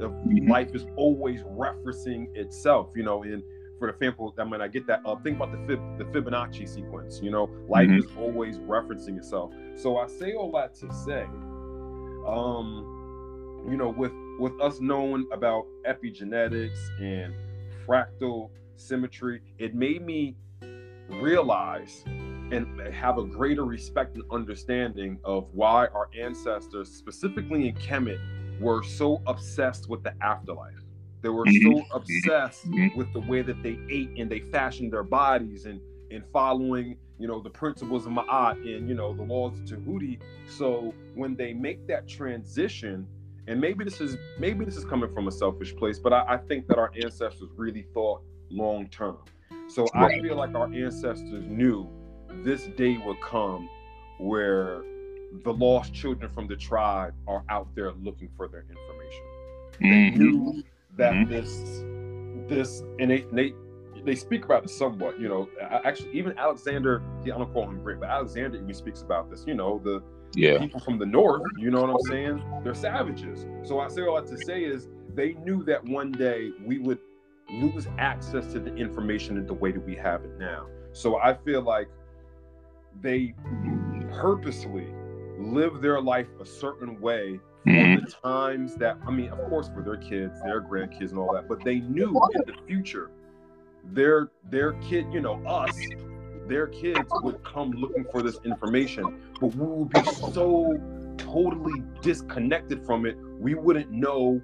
of 0.00 0.12
mm-hmm. 0.12 0.48
life 0.48 0.74
is 0.74 0.86
always 0.96 1.42
referencing 1.42 2.34
itself 2.34 2.90
you 2.96 3.02
know 3.02 3.22
in 3.22 3.42
for 3.78 3.88
the 3.88 3.94
example 3.94 4.34
i 4.38 4.44
mean 4.44 4.62
i 4.62 4.68
get 4.68 4.86
that 4.86 5.00
uh, 5.04 5.14
think 5.16 5.36
about 5.36 5.52
the 5.52 5.58
Fib, 5.66 5.98
the 5.98 6.04
fibonacci 6.04 6.66
sequence 6.66 7.20
you 7.22 7.30
know 7.30 7.50
life 7.68 7.88
mm-hmm. 7.88 7.98
is 7.98 8.06
always 8.16 8.58
referencing 8.60 9.18
itself 9.18 9.52
so 9.76 9.98
i 9.98 10.06
say 10.06 10.32
all 10.32 10.50
that 10.52 10.74
to 10.74 10.90
say 11.04 11.24
um 12.26 13.64
you 13.68 13.76
know 13.76 13.90
with 13.90 14.12
with 14.38 14.58
us 14.60 14.80
knowing 14.80 15.26
about 15.32 15.64
epigenetics 15.86 16.78
and 17.00 17.34
fractal 17.86 18.50
symmetry, 18.76 19.40
it 19.58 19.74
made 19.74 20.04
me 20.04 20.36
realize 21.20 22.04
and 22.06 22.80
have 22.92 23.18
a 23.18 23.24
greater 23.24 23.64
respect 23.64 24.14
and 24.14 24.24
understanding 24.30 25.18
of 25.24 25.48
why 25.52 25.86
our 25.88 26.08
ancestors, 26.18 26.88
specifically 26.90 27.68
in 27.68 27.74
Kemet, 27.74 28.60
were 28.60 28.82
so 28.82 29.20
obsessed 29.26 29.88
with 29.88 30.02
the 30.02 30.14
afterlife. 30.22 30.74
They 31.20 31.28
were 31.28 31.46
so 31.46 31.52
mm-hmm. 31.52 31.96
obsessed 31.96 32.70
mm-hmm. 32.70 32.96
with 32.96 33.12
the 33.12 33.20
way 33.20 33.42
that 33.42 33.62
they 33.62 33.78
ate 33.90 34.10
and 34.18 34.30
they 34.30 34.40
fashioned 34.40 34.92
their 34.92 35.02
bodies 35.02 35.66
and 35.66 35.80
and 36.10 36.24
following, 36.32 36.96
you 37.18 37.28
know, 37.28 37.42
the 37.42 37.50
principles 37.50 38.06
of 38.06 38.12
Ma'at 38.12 38.52
and 38.52 38.88
you 38.88 38.94
know 38.94 39.12
the 39.12 39.22
laws 39.22 39.58
of 39.58 39.66
Tahuti. 39.66 40.18
So 40.48 40.94
when 41.14 41.34
they 41.34 41.52
make 41.52 41.86
that 41.88 42.08
transition 42.08 43.06
and 43.48 43.60
maybe 43.60 43.82
this 43.84 44.00
is 44.00 44.16
maybe 44.38 44.64
this 44.64 44.76
is 44.76 44.84
coming 44.84 45.12
from 45.12 45.26
a 45.26 45.32
selfish 45.32 45.74
place, 45.76 45.98
but 45.98 46.12
I, 46.12 46.24
I 46.34 46.36
think 46.36 46.68
that 46.68 46.78
our 46.78 46.92
ancestors 47.02 47.48
really 47.56 47.86
thought 47.94 48.22
long 48.50 48.88
term. 48.88 49.18
So. 49.68 49.88
I 49.94 50.20
feel 50.20 50.36
like 50.36 50.54
our 50.54 50.72
ancestors 50.72 51.44
knew 51.46 51.88
this 52.44 52.66
day 52.76 52.98
would 52.98 53.20
come 53.20 53.68
where 54.18 54.82
the 55.44 55.52
lost 55.52 55.92
children 55.92 56.30
from 56.32 56.46
the 56.46 56.56
tribe 56.56 57.14
are 57.26 57.44
out 57.48 57.68
there 57.74 57.92
looking 57.92 58.30
for 58.36 58.48
their 58.48 58.64
information. 58.68 59.24
Mhm. 59.80 60.16
knew 60.16 60.64
that 60.96 61.12
Mhm. 61.14 61.28
this 61.28 61.84
this 62.48 62.82
and 62.98 63.10
they, 63.10 63.24
they 63.32 63.54
they 64.04 64.14
speak 64.14 64.44
about 64.44 64.64
it 64.64 64.70
somewhat 64.70 65.20
you 65.20 65.28
know 65.28 65.48
actually 65.84 66.10
even 66.12 66.36
alexander 66.38 67.02
i 67.22 67.26
don't 67.26 67.52
call 67.52 67.64
him 67.68 67.80
great 67.82 68.00
but 68.00 68.08
alexander 68.08 68.56
even 68.56 68.74
speaks 68.74 69.02
about 69.02 69.28
this 69.30 69.44
you 69.46 69.54
know 69.54 69.78
the 69.84 70.02
Yeah. 70.34 70.58
people 70.58 70.80
from 70.80 70.98
the 70.98 71.06
north 71.06 71.42
you 71.56 71.70
know 71.70 71.80
what 71.82 71.90
i'm 71.90 72.00
saying 72.08 72.42
they're 72.62 72.74
savages 72.74 73.46
so 73.62 73.80
i 73.80 73.88
say 73.88 74.02
all 74.02 74.16
that 74.20 74.26
to 74.28 74.36
say 74.44 74.62
is 74.64 74.88
they 75.14 75.32
knew 75.34 75.64
that 75.64 75.82
one 75.84 76.12
day 76.12 76.50
we 76.64 76.78
would 76.78 76.98
lose 77.50 77.88
access 77.98 78.52
to 78.52 78.60
the 78.60 78.74
information 78.76 79.36
in 79.38 79.46
the 79.46 79.54
way 79.54 79.72
that 79.72 79.84
we 79.84 79.96
have 79.96 80.24
it 80.24 80.38
now 80.38 80.66
so 80.92 81.16
i 81.18 81.32
feel 81.34 81.62
like 81.62 81.88
they 83.00 83.34
purposely 84.12 84.86
live 85.38 85.80
their 85.80 86.00
life 86.00 86.26
a 86.40 86.44
certain 86.44 87.00
way 87.00 87.38
for 87.64 87.70
Mhm. 87.70 88.04
the 88.04 88.10
times 88.10 88.74
that 88.76 88.96
I 89.06 89.10
mean, 89.10 89.28
of 89.28 89.38
course, 89.50 89.68
for 89.68 89.82
their 89.82 89.96
kids, 89.98 90.40
their 90.42 90.60
grandkids, 90.62 91.10
and 91.10 91.18
all 91.18 91.32
that. 91.34 91.48
But 91.48 91.62
they 91.64 91.80
knew 91.80 92.08
in 92.34 92.42
the 92.46 92.54
future, 92.66 93.10
their 93.92 94.30
their 94.50 94.72
kid, 94.74 95.06
you 95.12 95.20
know, 95.20 95.34
us, 95.44 95.76
their 96.48 96.66
kids 96.66 97.14
would 97.22 97.42
come 97.44 97.70
looking 97.72 98.04
for 98.10 98.22
this 98.22 98.38
information, 98.44 99.34
but 99.40 99.48
we 99.48 99.66
would 99.66 99.88
be 99.90 100.04
so 100.04 100.80
totally 101.18 101.82
disconnected 102.00 102.84
from 102.86 103.06
it, 103.06 103.16
we 103.38 103.54
wouldn't 103.54 103.90
know 103.90 104.40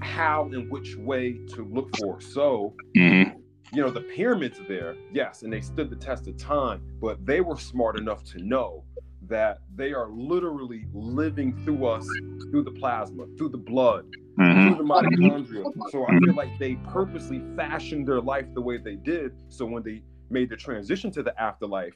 how 0.00 0.44
and 0.52 0.70
which 0.70 0.96
way 0.96 1.32
to 1.48 1.64
look 1.64 1.94
for. 1.96 2.20
So 2.20 2.74
Mhm. 2.96 3.40
you 3.72 3.82
know, 3.82 3.90
the 3.90 4.02
pyramids 4.02 4.60
there, 4.68 4.96
yes, 5.12 5.42
and 5.42 5.52
they 5.52 5.60
stood 5.60 5.90
the 5.90 5.96
test 5.96 6.28
of 6.28 6.36
time, 6.36 6.80
but 7.00 7.24
they 7.26 7.40
were 7.40 7.56
smart 7.56 7.96
enough 7.96 8.22
to 8.22 8.38
know 8.38 8.84
that 9.22 9.58
they 9.74 9.92
are 9.92 10.08
literally 10.10 10.86
living 10.92 11.58
through 11.64 11.84
us, 11.86 12.06
through 12.50 12.62
the 12.62 12.70
plasma, 12.70 13.26
through 13.36 13.48
the 13.48 13.58
blood, 13.58 14.04
through 14.36 14.76
Mhm. 14.76 14.78
the 14.78 14.84
mitochondria. 14.84 15.64
So 15.90 16.04
I 16.06 16.16
feel 16.20 16.34
like 16.36 16.56
they 16.60 16.76
purposely 16.76 17.42
fashioned 17.56 18.06
their 18.06 18.20
life 18.20 18.46
the 18.54 18.60
way 18.60 18.76
they 18.78 18.94
did. 18.94 19.32
So 19.48 19.66
when 19.66 19.82
they 19.82 20.02
made 20.34 20.50
the 20.50 20.56
transition 20.56 21.10
to 21.12 21.22
the 21.22 21.40
afterlife, 21.40 21.94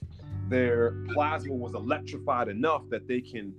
their 0.49 1.05
plasma 1.13 1.53
was 1.53 1.75
electrified 1.75 2.49
enough 2.49 2.83
that 2.89 3.07
they 3.07 3.21
can 3.21 3.53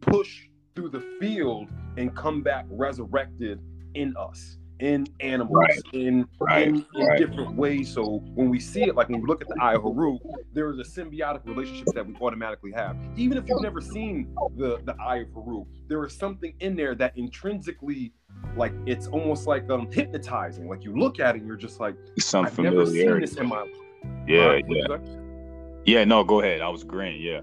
push 0.00 0.42
through 0.76 0.90
the 0.90 1.00
field 1.18 1.68
and 1.96 2.14
come 2.14 2.42
back 2.42 2.64
resurrected 2.70 3.58
in 3.94 4.14
us, 4.16 4.58
in 4.78 5.04
animals, 5.18 5.56
Right. 5.56 5.82
in 5.92 6.24
Right, 6.38 6.68
in, 6.68 6.86
in 6.94 7.06
right. 7.06 7.18
different 7.18 7.54
ways. 7.56 7.92
So 7.92 8.22
when 8.34 8.48
we 8.48 8.60
see 8.60 8.84
it, 8.84 8.94
like 8.94 9.08
when 9.08 9.20
we 9.20 9.26
look 9.26 9.42
at 9.42 9.48
the 9.48 9.56
Eye 9.60 9.74
of 9.74 9.82
Haru, 9.82 10.18
there 10.52 10.70
is 10.70 10.78
a 10.78 10.84
symbiotic 10.84 11.44
relationship 11.44 11.88
that 11.94 12.06
we 12.06 12.14
automatically 12.20 12.70
have. 12.72 12.96
Even 13.16 13.36
if 13.36 13.48
you've 13.48 13.62
never 13.62 13.80
seen 13.80 14.32
the 14.56 14.78
the 14.84 14.94
Eye 15.02 15.18
of 15.26 15.32
Haru, 15.34 15.64
there 15.88 16.04
is 16.04 16.14
something 16.16 16.54
in 16.60 16.76
there 16.76 16.94
that 16.94 17.12
intrinsically, 17.16 18.12
like 18.56 18.72
it's 18.86 19.08
almost 19.08 19.46
like 19.48 19.68
um 19.70 19.90
hypnotizing. 19.90 20.68
Like 20.68 20.84
you 20.84 20.96
look 20.96 21.18
at 21.18 21.34
it, 21.34 21.38
and 21.40 21.46
you're 21.48 21.56
just 21.68 21.80
like, 21.80 21.96
Some 22.18 22.46
I've 22.46 22.56
never 22.58 22.86
seen 22.86 23.20
this 23.20 23.36
in 23.36 23.48
my 23.48 23.66
Yeah? 24.26 24.60
Yeah. 24.68 24.96
Yeah, 25.84 26.04
no, 26.04 26.22
go 26.24 26.40
ahead. 26.40 26.60
I 26.60 26.68
was 26.68 26.82
agreeing. 26.82 27.20
Yeah. 27.20 27.40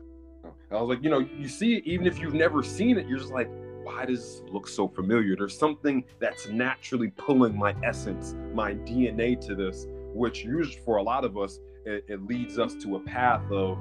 I 0.72 0.82
was 0.82 0.89
like, 0.89 1.03
you 1.03 1.10
know, 1.10 1.20
you 1.20 1.47
see 1.47 1.76
it, 1.78 1.86
even 1.86 2.05
if 2.05 2.20
you've 2.20 2.34
never 2.34 2.62
seen 2.62 2.97
it, 2.97 3.08
you're 3.08 3.20
just 3.20 3.32
like, 3.32 3.49
why 3.84 4.05
does 4.05 4.41
this 4.41 4.51
look 4.51 4.68
so 4.68 4.88
familiar? 4.88 5.36
There's 5.36 5.58
something 5.58 6.03
that's 6.20 6.47
naturally 6.49 7.10
pulling 7.12 7.58
my 7.58 7.74
essence, 7.84 8.36
my 8.53 8.74
DNA 8.74 9.39
to 9.47 9.55
this, 9.55 9.88
which 10.14 10.43
usually 10.43 10.78
for 10.84 10.97
a 10.97 11.03
lot 11.03 11.24
of 11.24 11.38
us, 11.38 11.60
it, 11.86 12.03
it 12.08 12.26
leads 12.28 12.60
us 12.60 12.76
to 12.84 12.97
a 12.97 12.99
path 12.99 13.49
of 13.49 13.78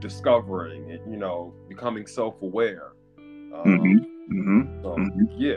discovering 0.00 0.90
and, 0.90 1.12
you 1.12 1.18
know, 1.18 1.54
becoming 1.68 2.06
self 2.06 2.40
aware. 2.42 2.92
Um, 3.18 3.62
Mhm. 3.64 4.06
Mm-hmm. 4.32 4.82
so, 4.82 4.96
Mhm. 4.96 5.28
yeah. 5.36 5.56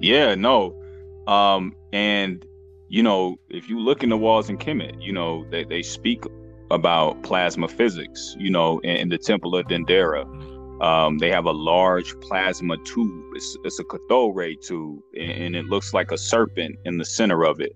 Yeah, 0.00 0.34
no. 0.34 0.74
Um, 1.26 1.74
and 1.92 2.44
you 2.94 3.02
know, 3.02 3.36
if 3.48 3.68
you 3.68 3.76
look 3.80 4.04
in 4.04 4.10
the 4.10 4.16
walls 4.16 4.48
in 4.48 4.56
Kemet, 4.56 5.02
you 5.02 5.12
know, 5.12 5.44
they, 5.50 5.64
they 5.64 5.82
speak 5.82 6.22
about 6.70 7.20
plasma 7.24 7.66
physics, 7.66 8.36
you 8.38 8.50
know, 8.56 8.78
in, 8.84 8.96
in 9.02 9.08
the 9.08 9.18
Temple 9.18 9.56
of 9.56 9.66
Dendera. 9.66 10.22
Um, 10.80 11.18
they 11.18 11.28
have 11.28 11.46
a 11.46 11.56
large 11.72 12.14
plasma 12.20 12.76
tube. 12.84 13.24
It's, 13.34 13.56
it's 13.64 13.80
a 13.80 13.84
cathode 13.84 14.36
ray 14.36 14.54
tube, 14.54 15.00
and, 15.20 15.32
and 15.44 15.56
it 15.56 15.64
looks 15.64 15.92
like 15.92 16.12
a 16.12 16.16
serpent 16.16 16.76
in 16.84 16.98
the 16.98 17.04
center 17.04 17.44
of 17.44 17.60
it. 17.60 17.74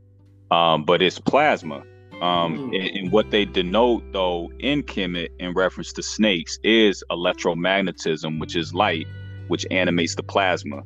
Um, 0.52 0.84
but 0.84 1.02
it's 1.02 1.18
plasma. 1.18 1.82
Um, 2.22 2.50
Mm. 2.58 2.78
and, 2.78 2.96
and 2.98 3.12
what 3.12 3.32
they 3.32 3.44
denote, 3.44 4.04
though, 4.12 4.52
in 4.60 4.84
Kemet 4.84 5.30
in 5.40 5.52
reference 5.52 5.92
to 5.94 6.02
snakes 6.02 6.60
is 6.62 7.02
electromagnetism, 7.10 8.38
which 8.38 8.54
is 8.54 8.72
light, 8.72 9.06
which 9.48 9.66
animates 9.72 10.14
the 10.14 10.22
plasma. 10.22 10.82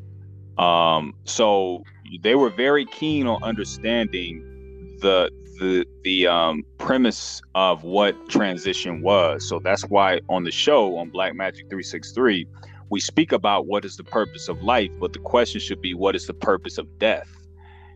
Um, 0.59 1.14
so 1.24 1.85
they 2.20 2.34
were 2.34 2.50
very 2.50 2.86
keen 2.86 3.26
on 3.26 3.42
understanding 3.42 4.44
the 5.00 5.30
the 5.58 5.86
the 6.02 6.26
um, 6.26 6.64
premise 6.78 7.42
of 7.54 7.84
what 7.84 8.28
transition 8.28 9.02
was. 9.02 9.48
So 9.48 9.58
that's 9.58 9.82
why 9.82 10.20
on 10.28 10.44
the 10.44 10.50
show 10.50 10.96
on 10.96 11.10
Black 11.10 11.34
Magic 11.34 11.68
363, 11.68 12.46
we 12.90 13.00
speak 13.00 13.32
about 13.32 13.66
what 13.66 13.84
is 13.84 13.96
the 13.96 14.04
purpose 14.04 14.48
of 14.48 14.62
life, 14.62 14.90
but 15.00 15.12
the 15.12 15.18
question 15.18 15.60
should 15.60 15.80
be 15.80 15.94
what 15.94 16.16
is 16.16 16.26
the 16.26 16.34
purpose 16.34 16.78
of 16.78 16.98
death? 16.98 17.28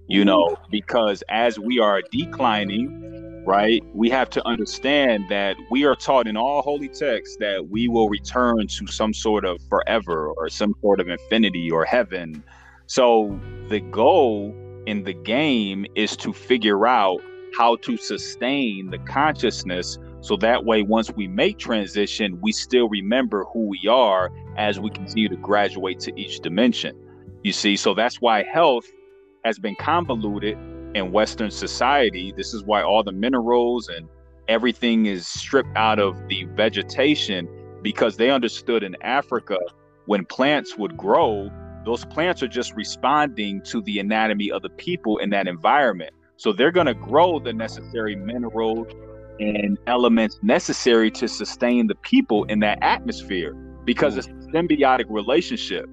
You 0.08 0.24
know, 0.24 0.56
because 0.70 1.22
as 1.28 1.58
we 1.58 1.80
are 1.80 2.00
declining, 2.12 3.44
right, 3.44 3.82
we 3.92 4.08
have 4.10 4.30
to 4.30 4.46
understand 4.46 5.24
that 5.28 5.56
we 5.70 5.84
are 5.84 5.96
taught 5.96 6.26
in 6.26 6.36
all 6.36 6.62
holy 6.62 6.88
texts 6.88 7.36
that 7.40 7.68
we 7.68 7.88
will 7.88 8.08
return 8.08 8.68
to 8.68 8.86
some 8.86 9.12
sort 9.12 9.44
of 9.44 9.60
forever 9.68 10.28
or 10.28 10.48
some 10.48 10.74
sort 10.80 11.00
of 11.00 11.08
infinity 11.08 11.70
or 11.70 11.84
heaven. 11.84 12.42
So 12.86 13.38
the 13.68 13.80
goal 13.80 14.54
in 14.86 15.02
the 15.02 15.12
game 15.12 15.86
is 15.96 16.16
to 16.18 16.32
figure 16.32 16.86
out 16.86 17.20
how 17.56 17.76
to 17.76 17.96
sustain 17.96 18.90
the 18.90 18.98
consciousness 18.98 19.98
so 20.20 20.36
that 20.36 20.64
way 20.64 20.82
once 20.82 21.10
we 21.10 21.26
make 21.26 21.58
transition 21.58 22.38
we 22.42 22.52
still 22.52 22.88
remember 22.88 23.44
who 23.52 23.66
we 23.66 23.86
are 23.88 24.30
as 24.56 24.78
we 24.78 24.90
continue 24.90 25.28
to 25.28 25.36
graduate 25.36 25.98
to 26.00 26.20
each 26.20 26.40
dimension. 26.40 26.96
You 27.42 27.52
see 27.52 27.76
so 27.76 27.92
that's 27.94 28.20
why 28.20 28.44
health 28.44 28.86
has 29.44 29.58
been 29.58 29.76
convoluted 29.76 30.56
in 30.94 31.12
western 31.12 31.50
society. 31.50 32.32
This 32.36 32.54
is 32.54 32.62
why 32.62 32.82
all 32.82 33.02
the 33.02 33.12
minerals 33.12 33.88
and 33.88 34.08
everything 34.48 35.06
is 35.06 35.26
stripped 35.26 35.76
out 35.76 35.98
of 35.98 36.16
the 36.28 36.44
vegetation 36.54 37.48
because 37.82 38.16
they 38.16 38.30
understood 38.30 38.82
in 38.84 38.96
africa 39.02 39.58
when 40.06 40.24
plants 40.24 40.78
would 40.78 40.96
grow 40.96 41.50
those 41.86 42.04
plants 42.04 42.42
are 42.42 42.48
just 42.48 42.74
responding 42.74 43.62
to 43.62 43.80
the 43.82 44.00
anatomy 44.00 44.50
of 44.50 44.60
the 44.60 44.68
people 44.70 45.18
in 45.18 45.30
that 45.30 45.46
environment. 45.46 46.10
So 46.36 46.52
they're 46.52 46.72
going 46.72 46.88
to 46.88 46.94
grow 46.94 47.38
the 47.38 47.52
necessary 47.52 48.16
minerals 48.16 48.88
and 49.38 49.78
elements 49.86 50.40
necessary 50.42 51.12
to 51.12 51.28
sustain 51.28 51.86
the 51.86 51.94
people 51.94 52.42
in 52.44 52.58
that 52.60 52.78
atmosphere 52.82 53.52
because 53.84 54.16
it's 54.16 54.26
a 54.26 54.30
symbiotic 54.52 55.04
relationship. 55.08 55.88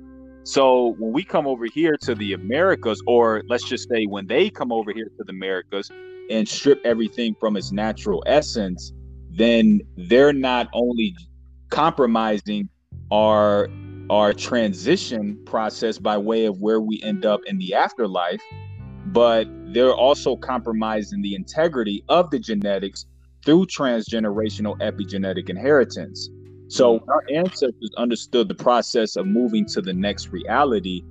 So 0.45 0.95
when 0.97 1.13
we 1.13 1.23
come 1.23 1.45
over 1.45 1.65
here 1.65 1.95
to 2.01 2.15
the 2.15 2.33
Americas, 2.33 2.99
or 3.05 3.43
let's 3.47 3.63
just 3.63 3.87
say 3.87 4.05
when 4.05 4.25
they 4.25 4.49
come 4.49 4.71
over 4.71 4.91
here 4.91 5.11
to 5.17 5.23
the 5.23 5.31
Americas 5.31 5.91
and 6.31 6.49
strip 6.49 6.81
everything 6.83 7.35
from 7.39 7.55
its 7.55 7.71
natural 7.71 8.23
essence, 8.25 8.91
then 9.29 9.79
they're 9.95 10.33
not 10.33 10.69
only 10.73 11.15
compromising 11.69 12.67
our 13.11 13.69
our 14.13 14.31
transition 14.31 15.35
process 15.43 15.97
by 15.97 16.15
way 16.15 16.45
of 16.45 16.61
where 16.61 16.79
we 16.79 17.01
end 17.01 17.25
up 17.25 17.41
in 17.47 17.57
the 17.57 17.73
afterlife, 17.73 18.41
but 19.07 19.47
they're 19.73 19.95
also 19.95 20.35
compromising 20.35 21.19
the 21.23 21.33
integrity 21.33 22.03
of 22.09 22.29
the 22.29 22.37
genetics 22.37 23.07
through 23.43 23.65
transgenerational 23.65 24.77
epigenetic 24.81 25.49
inheritance. 25.49 26.29
So 26.67 26.99
hmm. 26.99 27.09
our 27.09 27.23
ancestors 27.33 27.89
understood 27.97 28.49
the 28.49 28.55
process 28.55 29.15
of 29.15 29.25
moving 29.25 29.65
to 29.69 29.81
the 29.81 29.93
next 29.93 30.27
reality. 30.27 31.01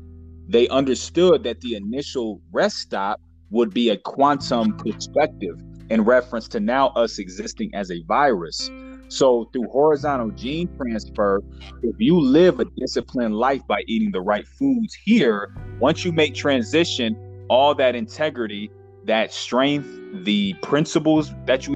They 0.47 0.69
understood 0.69 1.43
that 1.43 1.61
the 1.61 1.75
initial 1.75 2.41
rest 2.53 2.77
stop 2.77 3.21
would 3.51 3.75
be 3.75 3.89
a 3.91 3.97
quantum 3.97 4.77
perspective 4.77 5.61
in 5.91 6.03
reference 6.03 6.47
to 6.49 6.61
now 6.61 6.91
us 6.91 7.19
existing 7.19 7.75
as 7.75 7.91
a 7.91 8.01
virus. 8.05 8.71
So 9.13 9.47
through 9.53 9.69
horizontal 9.69 10.31
gene 10.31 10.75
transfer, 10.79 11.43
if 11.83 11.97
you 11.99 12.19
live 12.19 12.61
a 12.61 12.65
disciplined 12.79 13.35
life 13.37 13.61
by 13.69 13.83
eating 13.87 14.11
the 14.11 14.23
right 14.23 14.49
foods 14.49 14.95
here, 14.95 15.55
once 15.81 16.03
you 16.03 16.13
make 16.13 16.35
transition, 16.35 17.15
all 17.51 17.75
that 17.75 17.95
integrity, 17.95 18.71
that 19.05 19.31
strength, 19.31 19.87
the 20.25 20.55
principles 20.63 21.31
that 21.45 21.67
you 21.67 21.75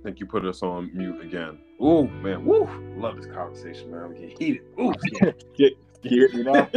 I 0.00 0.02
think 0.02 0.18
you 0.18 0.26
put 0.26 0.44
us 0.44 0.64
on 0.64 0.90
mute 0.94 1.20
again. 1.22 1.60
Ooh, 1.80 2.08
man. 2.08 2.44
Woo. 2.44 2.68
Love 2.96 3.18
this 3.18 3.26
conversation, 3.26 3.92
man. 3.92 4.02
I'm 4.02 4.14
getting 4.14 4.36
heated. 4.36 4.62
Ooh, 4.80 4.92
yeah. 5.58 5.68
hear 6.02 6.28
me 6.32 6.42
now. 6.42 6.68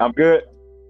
I'm 0.00 0.12
good. 0.12 0.42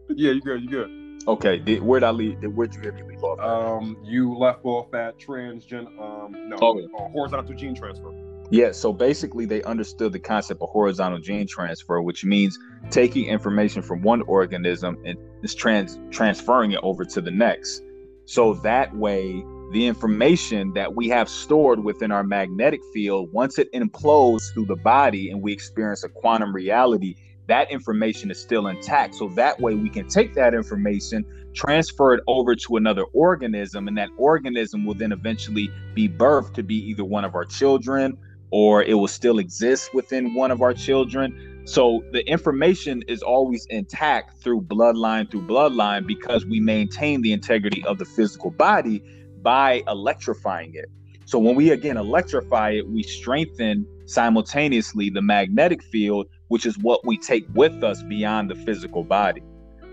yeah, 0.09 0.33
you 0.33 0.41
good, 0.41 0.63
you 0.63 0.69
good. 0.69 1.00
Okay, 1.29 1.59
did, 1.59 1.83
where'd 1.83 2.03
I 2.03 2.11
leave? 2.11 2.41
Did, 2.41 2.57
where'd 2.57 2.75
you 2.75 2.81
hear 2.81 2.93
me 2.93 3.03
leave 3.03 3.23
off? 3.23 3.39
Um, 3.41 3.97
you 4.03 4.35
left 4.37 4.65
off 4.65 4.93
at 4.95 5.19
transgen 5.19 5.87
um 6.01 6.49
no 6.49 6.57
Oh. 6.61 6.79
uh, 6.81 7.09
horizontal 7.11 7.55
gene 7.55 7.75
transfer. 7.75 8.13
Yeah, 8.53 8.73
so 8.73 8.93
basically, 8.93 9.45
they 9.47 9.63
understood 9.63 10.13
the 10.13 10.19
concept 10.19 10.61
of 10.61 10.71
horizontal 10.71 11.21
gene 11.21 11.47
transfer, 11.47 12.01
which 12.03 12.25
means 12.25 12.59
taking 12.91 13.27
information 13.27 13.81
from 13.81 14.03
one 14.03 14.23
organism 14.23 14.99
and 15.05 15.17
is 15.45 15.55
trans 15.55 16.01
transferring 16.11 16.73
it 16.73 16.81
over 16.83 17.05
to 17.05 17.21
the 17.21 17.31
next. 17.31 17.83
So 18.25 18.55
that 18.55 18.97
way, 18.97 19.45
the 19.73 19.87
information 19.87 20.73
that 20.73 20.97
we 20.97 21.09
have 21.11 21.29
stored 21.29 21.85
within 21.85 22.11
our 22.11 22.25
magnetic 22.25 22.81
field, 22.93 23.33
once 23.33 23.57
it 23.57 23.73
implodes 23.73 24.53
through 24.53 24.67
the 24.67 24.77
body 24.77 25.31
and 25.31 25.41
we 25.43 25.53
experience 25.53 26.03
a 26.03 26.09
quantum 26.09 26.53
reality, 26.53 27.15
that 27.51 27.71
information 27.71 28.31
is 28.31 28.41
still 28.41 28.69
intact. 28.69 29.17
So 29.17 29.29
that 29.31 29.61
way, 29.61 29.75
we 29.75 29.91
can 29.91 30.09
take 30.09 30.35
that 30.35 30.55
information, 30.55 31.25
transfer 31.53 32.15
it 32.15 32.23
over 32.29 32.55
to 32.55 32.77
another 32.77 33.03
organism, 33.13 33.89
and 33.89 33.99
that 33.99 34.09
organism 34.17 34.87
will 34.87 34.95
then 34.95 35.11
eventually 35.11 35.69
be 35.93 36.09
birthed 36.09 36.55
to 36.55 36.63
be 36.63 36.77
either 36.77 37.05
one 37.05 37.25
of 37.25 37.35
our 37.35 37.45
children 37.45 38.17
or 38.53 38.83
it 38.83 38.95
will 38.95 39.09
still 39.09 39.39
exist 39.39 39.93
within 39.95 40.35
one 40.35 40.51
of 40.51 40.63
our 40.63 40.73
children. 40.73 41.63
So 41.65 42.05
the 42.13 42.25
information 42.29 43.03
is 43.09 43.23
always 43.23 43.67
intact 43.67 44.39
through 44.43 44.63
bloodline 44.63 45.31
through 45.31 45.47
bloodline 45.47 46.07
because 46.07 46.47
we 46.47 46.61
maintain 46.61 47.21
the 47.23 47.33
integrity 47.33 47.85
of 47.85 47.99
the 47.99 48.05
physical 48.05 48.51
body 48.51 49.03
by 49.43 49.83
electrifying 49.89 50.73
it. 50.75 50.87
So 51.25 51.39
when 51.39 51.55
we 51.55 51.71
again 51.71 51.97
electrify 51.97 52.71
it, 52.71 52.89
we 52.89 53.03
strengthen 53.03 53.87
simultaneously 54.07 55.11
the 55.11 55.23
magnetic 55.23 55.83
field, 55.83 56.27
which 56.51 56.67
is 56.67 56.77
what 56.79 57.07
we 57.07 57.17
take 57.17 57.47
with 57.55 57.83
us 57.85 58.03
beyond 58.03 58.51
the 58.51 58.57
physical 58.57 59.05
body. 59.05 59.41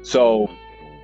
So 0.02 0.50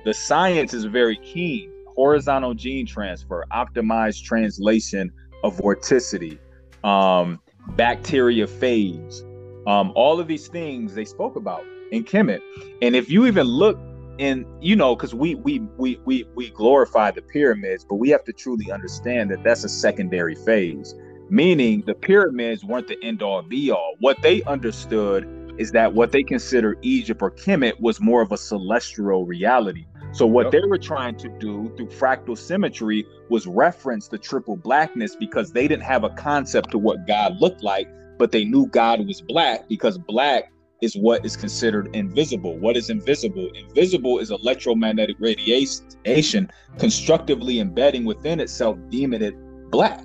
the 0.04 0.12
science 0.12 0.74
is 0.74 0.84
very 0.84 1.16
keen. 1.18 1.70
Horizontal 1.94 2.54
gene 2.54 2.86
transfer, 2.86 3.44
optimized 3.52 4.24
translation 4.24 5.12
of 5.44 5.56
vorticity, 5.56 6.38
um, 6.82 7.40
bacteriophage, 7.76 9.22
um, 9.68 9.92
all 9.94 10.18
of 10.18 10.26
these 10.26 10.48
things 10.48 10.92
they 10.94 11.04
spoke 11.04 11.36
about 11.36 11.64
in 11.92 12.02
Kemet. 12.02 12.40
And 12.82 12.96
if 12.96 13.08
you 13.08 13.24
even 13.26 13.46
look 13.46 13.78
in, 14.18 14.44
you 14.60 14.74
know, 14.74 14.96
because 14.96 15.14
we 15.14 15.36
we 15.36 15.60
we 15.78 16.00
we 16.04 16.24
we 16.34 16.50
glorify 16.50 17.12
the 17.12 17.22
pyramids, 17.22 17.86
but 17.88 17.96
we 17.96 18.08
have 18.08 18.24
to 18.24 18.32
truly 18.32 18.72
understand 18.72 19.30
that 19.30 19.44
that's 19.44 19.62
a 19.62 19.68
secondary 19.68 20.34
phase. 20.34 20.96
Meaning 21.30 21.84
the 21.86 21.94
pyramids 21.94 22.64
weren't 22.64 22.88
the 22.88 22.98
end 23.04 23.22
all 23.22 23.42
be 23.42 23.70
all. 23.70 23.94
What 24.00 24.20
they 24.20 24.42
understood 24.42 25.43
is 25.58 25.72
that 25.72 25.94
what 25.94 26.12
they 26.12 26.22
consider 26.22 26.76
Egypt 26.82 27.22
or 27.22 27.30
Kemet 27.30 27.80
was 27.80 28.00
more 28.00 28.22
of 28.22 28.32
a 28.32 28.36
celestial 28.36 29.24
reality. 29.24 29.86
So 30.12 30.26
what 30.26 30.46
yep. 30.46 30.52
they 30.52 30.68
were 30.68 30.78
trying 30.78 31.16
to 31.16 31.28
do 31.40 31.72
through 31.76 31.88
fractal 31.88 32.38
symmetry 32.38 33.04
was 33.30 33.46
reference 33.46 34.08
the 34.08 34.18
triple 34.18 34.56
blackness 34.56 35.16
because 35.16 35.52
they 35.52 35.66
didn't 35.66 35.82
have 35.82 36.04
a 36.04 36.10
concept 36.10 36.74
of 36.74 36.82
what 36.82 37.06
God 37.06 37.40
looked 37.40 37.62
like, 37.62 37.88
but 38.16 38.30
they 38.30 38.44
knew 38.44 38.66
God 38.68 39.04
was 39.06 39.20
black 39.20 39.68
because 39.68 39.98
black 39.98 40.52
is 40.82 40.94
what 40.94 41.24
is 41.24 41.36
considered 41.36 41.94
invisible. 41.96 42.56
What 42.58 42.76
is 42.76 42.90
invisible? 42.90 43.50
Invisible 43.54 44.18
is 44.18 44.30
electromagnetic 44.30 45.16
radiation 45.18 46.50
constructively 46.78 47.58
embedding 47.58 48.04
within 48.04 48.38
itself, 48.38 48.78
deeming 48.90 49.22
it 49.22 49.34
black. 49.70 50.04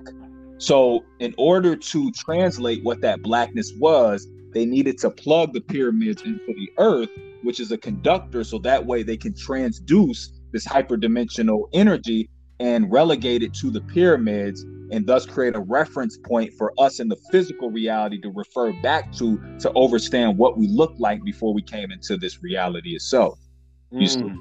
So, 0.57 1.05
in 1.19 1.33
order 1.37 1.75
to 1.75 2.11
translate 2.11 2.83
what 2.83 2.99
that 3.01 3.21
blackness 3.21 3.73
was, 3.79 4.27
they 4.53 4.65
needed 4.65 4.97
to 4.99 5.09
plug 5.09 5.53
the 5.53 5.61
pyramids 5.61 6.21
into 6.23 6.45
the 6.47 6.69
earth 6.77 7.09
which 7.43 7.59
is 7.59 7.71
a 7.71 7.77
conductor, 7.77 8.43
so 8.43 8.59
that 8.59 8.85
way 8.85 9.03
they 9.03 9.17
can 9.17 9.33
transduce 9.33 10.31
this 10.51 10.65
hyperdimensional 10.65 11.69
energy 11.73 12.29
and 12.59 12.91
relegate 12.91 13.43
it 13.43 13.53
to 13.53 13.69
the 13.69 13.81
pyramids 13.81 14.63
and 14.91 15.05
thus 15.05 15.25
create 15.25 15.55
a 15.55 15.59
reference 15.59 16.17
point 16.17 16.51
for 16.57 16.73
us 16.79 16.99
in 16.99 17.07
the 17.07 17.15
physical 17.31 17.69
reality 17.69 18.19
to 18.19 18.31
refer 18.31 18.73
back 18.81 19.11
to 19.13 19.39
to 19.59 19.71
understand 19.77 20.37
what 20.37 20.57
we 20.57 20.67
looked 20.67 20.99
like 20.99 21.23
before 21.23 21.53
we 21.53 21.61
came 21.61 21.91
into 21.91 22.17
this 22.17 22.41
reality 22.43 22.95
itself. 22.95 23.39
Mm. 23.93 24.35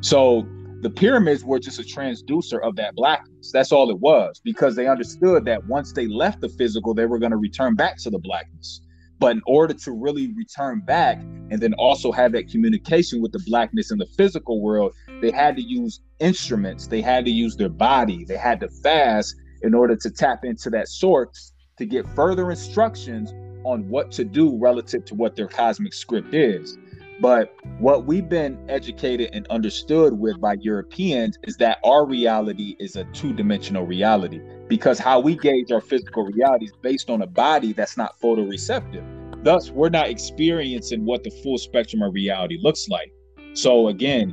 So 0.00 0.46
the 0.80 0.90
pyramids 0.90 1.44
were 1.44 1.58
just 1.58 1.78
a 1.78 1.82
transducer 1.82 2.60
of 2.62 2.74
that 2.76 2.94
blackness. 2.94 3.52
That's 3.52 3.70
all 3.70 3.90
it 3.90 4.00
was 4.00 4.40
because 4.42 4.74
they 4.74 4.88
understood 4.88 5.44
that 5.44 5.66
once 5.66 5.92
they 5.92 6.06
left 6.06 6.40
the 6.40 6.48
physical, 6.48 6.94
they 6.94 7.04
were 7.04 7.18
going 7.18 7.32
to 7.32 7.36
return 7.36 7.74
back 7.74 7.98
to 7.98 8.10
the 8.10 8.18
blackness. 8.18 8.80
But 9.20 9.36
in 9.36 9.42
order 9.46 9.74
to 9.74 9.92
really 9.92 10.32
return 10.32 10.80
back 10.80 11.18
and 11.50 11.60
then 11.60 11.74
also 11.74 12.10
have 12.10 12.32
that 12.32 12.48
communication 12.48 13.20
with 13.20 13.32
the 13.32 13.42
blackness 13.46 13.90
in 13.90 13.98
the 13.98 14.06
physical 14.16 14.62
world, 14.62 14.94
they 15.20 15.30
had 15.30 15.56
to 15.56 15.62
use 15.62 16.00
instruments, 16.20 16.86
they 16.86 17.02
had 17.02 17.26
to 17.26 17.30
use 17.30 17.54
their 17.54 17.68
body, 17.68 18.24
they 18.24 18.38
had 18.38 18.60
to 18.60 18.68
fast 18.68 19.36
in 19.62 19.74
order 19.74 19.94
to 19.94 20.10
tap 20.10 20.44
into 20.44 20.70
that 20.70 20.88
source 20.88 21.52
to 21.76 21.84
get 21.84 22.08
further 22.16 22.50
instructions 22.50 23.32
on 23.64 23.86
what 23.90 24.10
to 24.12 24.24
do 24.24 24.56
relative 24.56 25.04
to 25.04 25.14
what 25.14 25.36
their 25.36 25.48
cosmic 25.48 25.92
script 25.92 26.32
is. 26.32 26.78
But 27.20 27.54
what 27.78 28.06
we've 28.06 28.28
been 28.28 28.58
educated 28.70 29.30
and 29.34 29.46
understood 29.48 30.18
with 30.18 30.40
by 30.40 30.54
Europeans 30.54 31.38
is 31.42 31.56
that 31.58 31.78
our 31.84 32.06
reality 32.06 32.76
is 32.78 32.96
a 32.96 33.04
two 33.12 33.34
dimensional 33.34 33.84
reality 33.84 34.40
because 34.68 34.98
how 34.98 35.20
we 35.20 35.36
gauge 35.36 35.70
our 35.70 35.82
physical 35.82 36.24
reality 36.24 36.66
is 36.66 36.72
based 36.80 37.10
on 37.10 37.20
a 37.20 37.26
body 37.26 37.74
that's 37.74 37.98
not 37.98 38.18
photoreceptive. 38.20 39.04
Thus, 39.44 39.70
we're 39.70 39.90
not 39.90 40.08
experiencing 40.08 41.04
what 41.04 41.22
the 41.22 41.30
full 41.30 41.58
spectrum 41.58 42.02
of 42.02 42.14
reality 42.14 42.58
looks 42.62 42.88
like. 42.88 43.12
So, 43.52 43.88
again, 43.88 44.30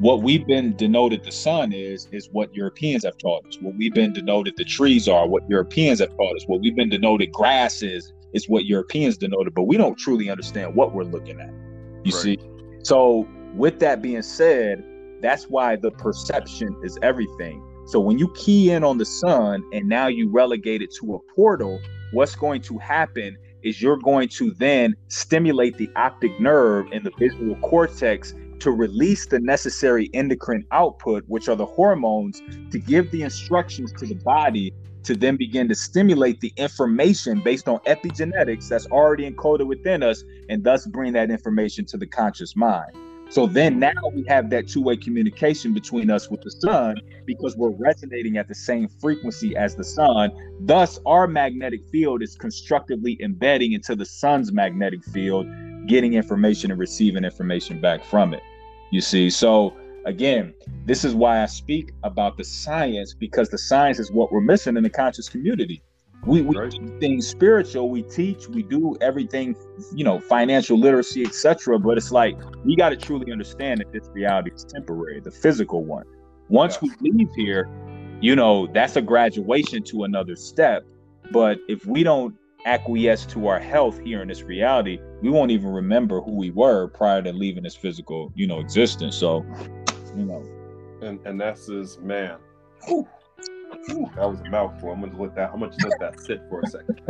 what 0.00 0.22
we've 0.22 0.46
been 0.46 0.76
denoted 0.76 1.24
the 1.24 1.32
sun 1.32 1.72
is 1.72 2.08
is 2.12 2.28
what 2.32 2.54
Europeans 2.54 3.04
have 3.04 3.18
taught 3.18 3.46
us. 3.46 3.58
What 3.60 3.74
we've 3.74 3.92
been 3.92 4.12
denoted 4.14 4.54
the 4.56 4.64
trees 4.64 5.08
are, 5.08 5.26
what 5.26 5.48
Europeans 5.50 6.00
have 6.00 6.16
taught 6.16 6.36
us. 6.36 6.44
What 6.46 6.60
we've 6.60 6.76
been 6.76 6.88
denoted 6.88 7.32
grass 7.32 7.82
is, 7.82 8.12
is 8.32 8.48
what 8.48 8.64
Europeans 8.64 9.18
denoted, 9.18 9.54
but 9.54 9.64
we 9.64 9.76
don't 9.76 9.98
truly 9.98 10.30
understand 10.30 10.74
what 10.74 10.94
we're 10.94 11.04
looking 11.04 11.40
at. 11.40 11.50
You 12.08 12.14
right. 12.14 12.22
see? 12.22 12.38
So, 12.84 13.28
with 13.54 13.80
that 13.80 14.00
being 14.02 14.22
said, 14.22 14.84
that's 15.20 15.44
why 15.44 15.76
the 15.76 15.90
perception 15.90 16.76
is 16.82 16.98
everything. 17.02 17.62
So, 17.86 18.00
when 18.00 18.18
you 18.18 18.32
key 18.34 18.70
in 18.70 18.84
on 18.84 18.98
the 18.98 19.04
sun 19.04 19.64
and 19.72 19.88
now 19.88 20.06
you 20.06 20.30
relegate 20.30 20.82
it 20.82 20.94
to 21.00 21.14
a 21.14 21.18
portal, 21.34 21.80
what's 22.12 22.34
going 22.34 22.62
to 22.62 22.78
happen 22.78 23.36
is 23.62 23.82
you're 23.82 23.98
going 23.98 24.28
to 24.28 24.52
then 24.52 24.94
stimulate 25.08 25.76
the 25.76 25.90
optic 25.96 26.38
nerve 26.40 26.86
in 26.92 27.02
the 27.02 27.10
visual 27.18 27.56
cortex 27.56 28.34
to 28.60 28.70
release 28.70 29.26
the 29.26 29.38
necessary 29.38 30.10
endocrine 30.14 30.64
output, 30.72 31.24
which 31.26 31.48
are 31.48 31.56
the 31.56 31.66
hormones, 31.66 32.40
to 32.70 32.78
give 32.78 33.10
the 33.10 33.22
instructions 33.22 33.92
to 33.92 34.06
the 34.06 34.14
body 34.14 34.72
to 35.08 35.16
then 35.16 35.36
begin 35.38 35.66
to 35.66 35.74
stimulate 35.74 36.38
the 36.42 36.52
information 36.58 37.40
based 37.42 37.66
on 37.66 37.78
epigenetics 37.86 38.68
that's 38.68 38.84
already 38.88 39.28
encoded 39.28 39.66
within 39.66 40.02
us 40.02 40.22
and 40.50 40.62
thus 40.62 40.86
bring 40.86 41.14
that 41.14 41.30
information 41.30 41.86
to 41.86 41.96
the 41.96 42.06
conscious 42.06 42.54
mind. 42.54 42.92
So 43.30 43.46
then 43.46 43.78
now 43.78 43.94
we 44.12 44.26
have 44.28 44.50
that 44.50 44.68
two-way 44.68 44.98
communication 44.98 45.72
between 45.72 46.10
us 46.10 46.28
with 46.28 46.42
the 46.42 46.50
sun 46.50 47.00
because 47.24 47.56
we're 47.56 47.70
resonating 47.70 48.36
at 48.36 48.48
the 48.48 48.54
same 48.54 48.86
frequency 48.86 49.56
as 49.56 49.74
the 49.74 49.84
sun. 49.84 50.30
Thus, 50.60 51.00
our 51.06 51.26
magnetic 51.26 51.80
field 51.90 52.22
is 52.22 52.36
constructively 52.36 53.16
embedding 53.22 53.72
into 53.72 53.96
the 53.96 54.04
sun's 54.04 54.52
magnetic 54.52 55.02
field, 55.04 55.46
getting 55.86 56.12
information 56.12 56.70
and 56.70 56.78
receiving 56.78 57.24
information 57.24 57.80
back 57.80 58.04
from 58.04 58.34
it. 58.34 58.42
You 58.90 59.00
see, 59.00 59.30
so 59.30 59.74
again, 60.08 60.54
this 60.86 61.04
is 61.04 61.14
why 61.14 61.42
I 61.42 61.46
speak 61.46 61.92
about 62.02 62.38
the 62.38 62.44
science 62.44 63.14
because 63.14 63.50
the 63.50 63.58
science 63.58 63.98
is 63.98 64.10
what 64.10 64.32
we're 64.32 64.40
missing 64.40 64.76
in 64.76 64.82
the 64.82 64.90
conscious 64.90 65.28
community. 65.28 65.82
We, 66.24 66.42
we 66.42 66.56
right. 66.56 66.70
do 66.70 66.98
things 66.98 67.28
spiritual, 67.28 67.90
we 67.90 68.02
teach, 68.02 68.48
we 68.48 68.62
do 68.62 68.96
everything, 69.00 69.54
you 69.94 70.02
know, 70.02 70.18
financial 70.18 70.76
literacy, 70.76 71.24
etc. 71.24 71.78
But 71.78 71.96
it's 71.98 72.10
like 72.10 72.36
we 72.64 72.74
got 72.74 72.88
to 72.88 72.96
truly 72.96 73.30
understand 73.30 73.80
that 73.80 73.92
this 73.92 74.08
reality 74.12 74.50
is 74.52 74.64
temporary, 74.64 75.20
the 75.20 75.30
physical 75.30 75.84
one. 75.84 76.04
Once 76.48 76.80
we 76.82 76.90
leave 77.00 77.28
here, 77.36 77.68
you 78.20 78.34
know, 78.34 78.66
that's 78.66 78.96
a 78.96 79.02
graduation 79.02 79.82
to 79.84 80.04
another 80.04 80.34
step. 80.34 80.84
But 81.30 81.58
if 81.68 81.86
we 81.86 82.02
don't 82.02 82.34
acquiesce 82.64 83.24
to 83.26 83.46
our 83.46 83.60
health 83.60 84.00
here 84.00 84.22
in 84.22 84.28
this 84.28 84.42
reality, 84.42 84.98
we 85.22 85.30
won't 85.30 85.50
even 85.50 85.68
remember 85.68 86.20
who 86.20 86.32
we 86.32 86.50
were 86.50 86.88
prior 86.88 87.22
to 87.22 87.32
leaving 87.32 87.62
this 87.62 87.74
physical, 87.74 88.32
you 88.34 88.46
know, 88.46 88.60
existence. 88.60 89.16
So 89.16 89.44
you 90.16 90.24
know. 90.24 90.42
And 91.02 91.20
and 91.26 91.40
that's 91.40 91.66
his 91.66 91.98
man. 91.98 92.38
Whew. 92.86 93.06
Whew, 93.86 94.10
that 94.16 94.28
was 94.28 94.40
a 94.40 94.50
mouthful. 94.50 94.90
I'm 94.90 95.00
gonna 95.00 95.20
let 95.20 95.34
that. 95.36 95.50
I'm 95.52 95.60
gonna 95.60 95.72
just 95.72 95.84
let 95.84 96.00
that 96.00 96.20
sit 96.20 96.42
for 96.48 96.60
a 96.60 96.66
second. 96.66 97.00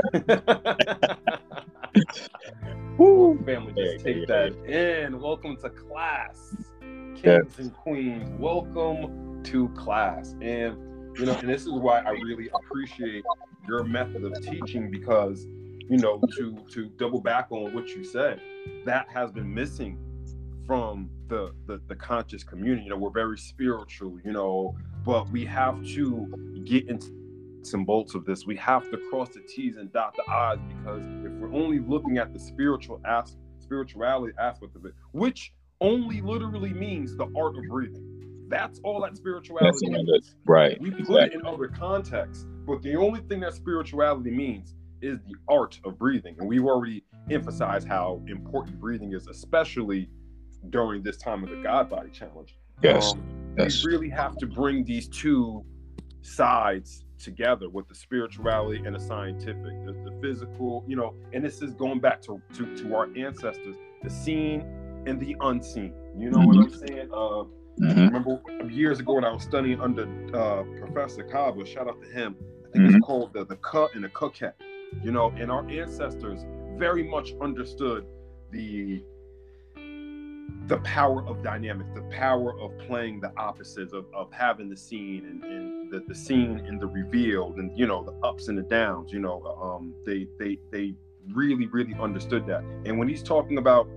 Woo, 2.99 3.41
family, 3.45 3.73
just 3.77 4.05
take 4.05 4.27
that 4.27 4.55
in. 4.67 5.21
Welcome 5.21 5.57
to 5.59 5.71
class, 5.71 6.57
kings 6.81 7.21
yes. 7.23 7.59
and 7.59 7.73
queens. 7.73 8.29
Welcome 8.39 9.43
to 9.45 9.69
class, 9.71 10.35
and 10.41 10.77
you 11.19 11.27
know, 11.27 11.35
and 11.35 11.49
this 11.49 11.63
is 11.63 11.71
why 11.73 12.01
I 12.01 12.11
really 12.11 12.51
appreciate 12.55 13.25
your 13.69 13.85
method 13.85 14.25
of 14.25 14.35
teaching 14.43 14.91
because 14.91 15.47
you 15.89 15.97
know 15.99 16.21
to 16.37 16.57
to 16.73 16.89
double 16.97 17.21
back 17.21 17.49
on 17.51 17.73
what 17.75 17.89
you 17.89 18.05
said 18.05 18.41
that 18.85 19.09
has 19.09 19.31
been 19.33 19.53
missing 19.53 19.99
from 20.69 21.09
the, 21.29 21.53
the 21.67 21.81
the 21.89 21.97
conscious 21.97 22.45
community. 22.45 22.85
You 22.85 22.91
know, 22.91 22.99
we're 22.99 23.11
very 23.11 23.39
spiritual, 23.39 24.21
you 24.23 24.33
know, 24.33 24.77
but 25.05 25.29
we 25.31 25.45
have 25.47 25.83
to 25.95 26.63
get 26.65 26.89
into 26.89 27.11
some 27.63 27.85
bolts 27.85 28.15
of 28.15 28.27
this. 28.27 28.47
We 28.47 28.55
have 28.57 28.89
to 28.91 28.99
cross 29.11 29.31
the 29.31 29.41
T's 29.41 29.77
and 29.79 29.91
dot 29.93 30.15
the 30.15 30.31
I's 30.31 30.59
because 30.69 31.03
if 31.25 31.33
we're 31.33 31.55
only 31.55 31.81
looking 31.81 32.19
at 32.19 32.35
the 32.35 32.39
spiritual 32.39 33.01
as- 33.07 33.37
spirituality 33.59 34.35
aspect 34.39 34.77
of 34.77 34.85
it, 34.85 34.93
which 35.13 35.55
only 35.81 36.21
literally 36.21 36.75
means 36.75 37.17
the 37.17 37.27
art 37.37 37.57
of 37.57 37.65
breathing. 37.69 38.47
That's 38.49 38.79
all 38.85 39.01
that 39.03 39.17
spirituality 39.17 39.89
means. 39.89 40.37
Right. 40.47 40.81
We 40.81 40.91
put 40.91 41.01
exactly. 41.01 41.23
it 41.23 41.33
in 41.35 41.47
other 41.47 41.69
contexts, 41.69 42.47
but 42.67 42.83
the 42.83 42.97
only 42.97 43.21
thing 43.21 43.41
that 43.41 43.55
spirituality 43.55 44.31
means 44.31 44.75
is 45.01 45.19
the 45.21 45.35
art 45.49 45.79
of 45.85 45.99
breathing. 45.99 46.37
And 46.39 46.49
we've 46.49 46.65
already 46.65 47.05
emphasized 47.31 47.87
how 47.87 48.23
important 48.27 48.81
breathing 48.81 49.13
is, 49.13 49.29
especially 49.29 50.09
during 50.71 51.03
this 51.03 51.17
time 51.17 51.43
of 51.43 51.51
the 51.51 51.63
God 51.63 51.89
Body 51.89 52.11
Challenge. 52.11 52.57
Yes. 52.83 53.13
Um, 53.13 53.23
yes. 53.59 53.85
We 53.85 53.93
really 53.93 54.09
have 54.11 54.37
to 54.39 54.47
bring 54.47 54.85
these 54.85 55.09
two 55.09 55.65
sides 56.23 57.05
together 57.19 57.69
with 57.69 57.89
the 57.89 57.95
spirituality 57.95 58.83
and 58.85 58.95
the 58.95 59.01
scientific, 59.01 59.85
the, 59.87 59.93
the 60.05 60.19
physical, 60.23 60.85
you 60.87 60.97
know, 60.97 61.15
and 61.33 61.45
this 61.45 61.63
is 61.63 61.75
going 61.75 62.01
back 62.01 62.23
to, 62.23 62.41
to, 62.55 62.77
to 62.77 62.95
our 62.95 63.09
ancestors, 63.17 63.77
the 64.03 64.11
seen 64.11 64.61
and 65.07 65.21
the 65.21 65.35
unseen. 65.41 65.93
You 66.17 66.31
know 66.31 66.39
mm-hmm. 66.39 66.47
what 66.47 66.73
I'm 66.73 66.89
saying? 66.89 67.09
Uh, 67.13 67.45
mm-hmm. 67.81 68.15
Remember 68.15 68.41
years 68.71 69.01
ago 69.01 69.15
when 69.15 69.25
I 69.25 69.33
was 69.33 69.43
studying 69.43 69.81
under 69.81 70.05
uh, 70.35 70.63
Professor 70.79 71.25
Kaba, 71.25 71.67
shout 71.67 71.89
out 71.89 72.01
to 72.03 72.09
him. 72.09 72.37
I 72.39 72.71
think 72.71 72.85
mm-hmm. 72.85 72.97
it's 72.97 73.05
called 73.05 73.33
the, 73.33 73.45
the 73.45 73.57
cut 73.57 73.95
and 73.95 74.05
the 74.05 74.11
coquette. 74.11 74.61
You 75.03 75.13
know, 75.13 75.31
and 75.31 75.51
our 75.51 75.69
ancestors 75.69 76.47
very 76.77 77.03
much 77.03 77.35
understood 77.43 78.07
the 78.51 79.03
the 80.67 80.79
power 80.79 81.27
of 81.27 81.43
dynamics, 81.43 81.91
the 81.95 82.03
power 82.03 82.59
of 82.61 82.77
playing 82.79 83.21
the 83.21 83.33
opposites, 83.39 83.93
of, 83.93 84.05
of 84.13 84.31
having 84.33 84.69
the 84.69 84.77
seen 84.77 85.25
and, 85.25 85.45
and 85.45 85.91
the, 85.91 86.01
the 86.07 86.15
scene 86.15 86.61
and 86.67 86.79
the 86.81 86.87
revealed 86.87 87.57
and 87.57 87.77
you 87.79 87.87
know 87.87 88.05
the 88.05 88.13
ups 88.27 88.49
and 88.49 88.59
the 88.59 88.63
downs, 88.63 89.13
you 89.13 89.19
know, 89.19 89.43
um, 89.63 89.95
they 90.05 90.27
they 90.39 90.59
they 90.71 90.95
really, 91.33 91.67
really 91.67 91.95
understood 92.01 92.47
that. 92.47 92.63
And 92.85 92.99
when 92.99 93.09
he's 93.09 93.23
talking 93.23 93.59
about 93.59 93.89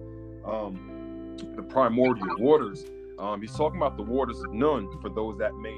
um, 0.46 1.36
the 1.56 1.64
primordial 1.64 2.28
waters, 2.40 2.86
um, 3.20 3.42
he's 3.42 3.56
talking 3.56 3.78
about 3.78 3.98
the 3.98 4.04
waters 4.04 4.42
of 4.42 4.54
Nun. 4.54 4.90
for 5.02 5.10
those 5.10 5.38
that 5.38 5.54
may 5.56 5.72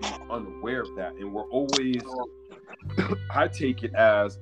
be 0.00 0.24
unaware 0.30 0.82
of 0.82 0.94
that. 0.96 1.14
And 1.14 1.32
we're 1.32 1.48
always 1.48 2.02
I 3.30 3.48
take 3.48 3.82
it 3.82 3.94
as 3.94 4.38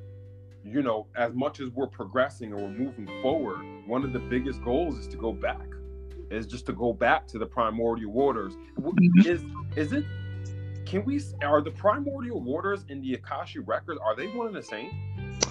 you 0.64 0.82
know, 0.82 1.06
as 1.16 1.34
much 1.34 1.60
as 1.60 1.70
we're 1.70 1.86
progressing 1.86 2.52
and 2.52 2.60
we're 2.60 2.86
moving 2.86 3.06
forward, 3.20 3.62
one 3.86 4.04
of 4.04 4.12
the 4.12 4.18
biggest 4.18 4.62
goals 4.62 4.98
is 4.98 5.06
to 5.08 5.16
go 5.16 5.32
back 5.32 5.66
is 6.32 6.46
just 6.46 6.66
to 6.66 6.72
go 6.72 6.92
back 6.92 7.26
to 7.28 7.38
the 7.38 7.46
primordial 7.46 8.10
waters. 8.10 8.54
Mm-hmm. 8.78 9.28
Is 9.28 9.44
is 9.76 9.92
it? 9.92 10.04
Can 10.86 11.04
we? 11.04 11.20
Are 11.42 11.60
the 11.60 11.70
primordial 11.70 12.40
waters 12.40 12.84
in 12.88 13.00
the 13.02 13.14
Akashic 13.14 13.62
records? 13.66 14.00
Are 14.02 14.16
they 14.16 14.28
one 14.28 14.48
and 14.48 14.56
the 14.56 14.62
same? 14.62 14.90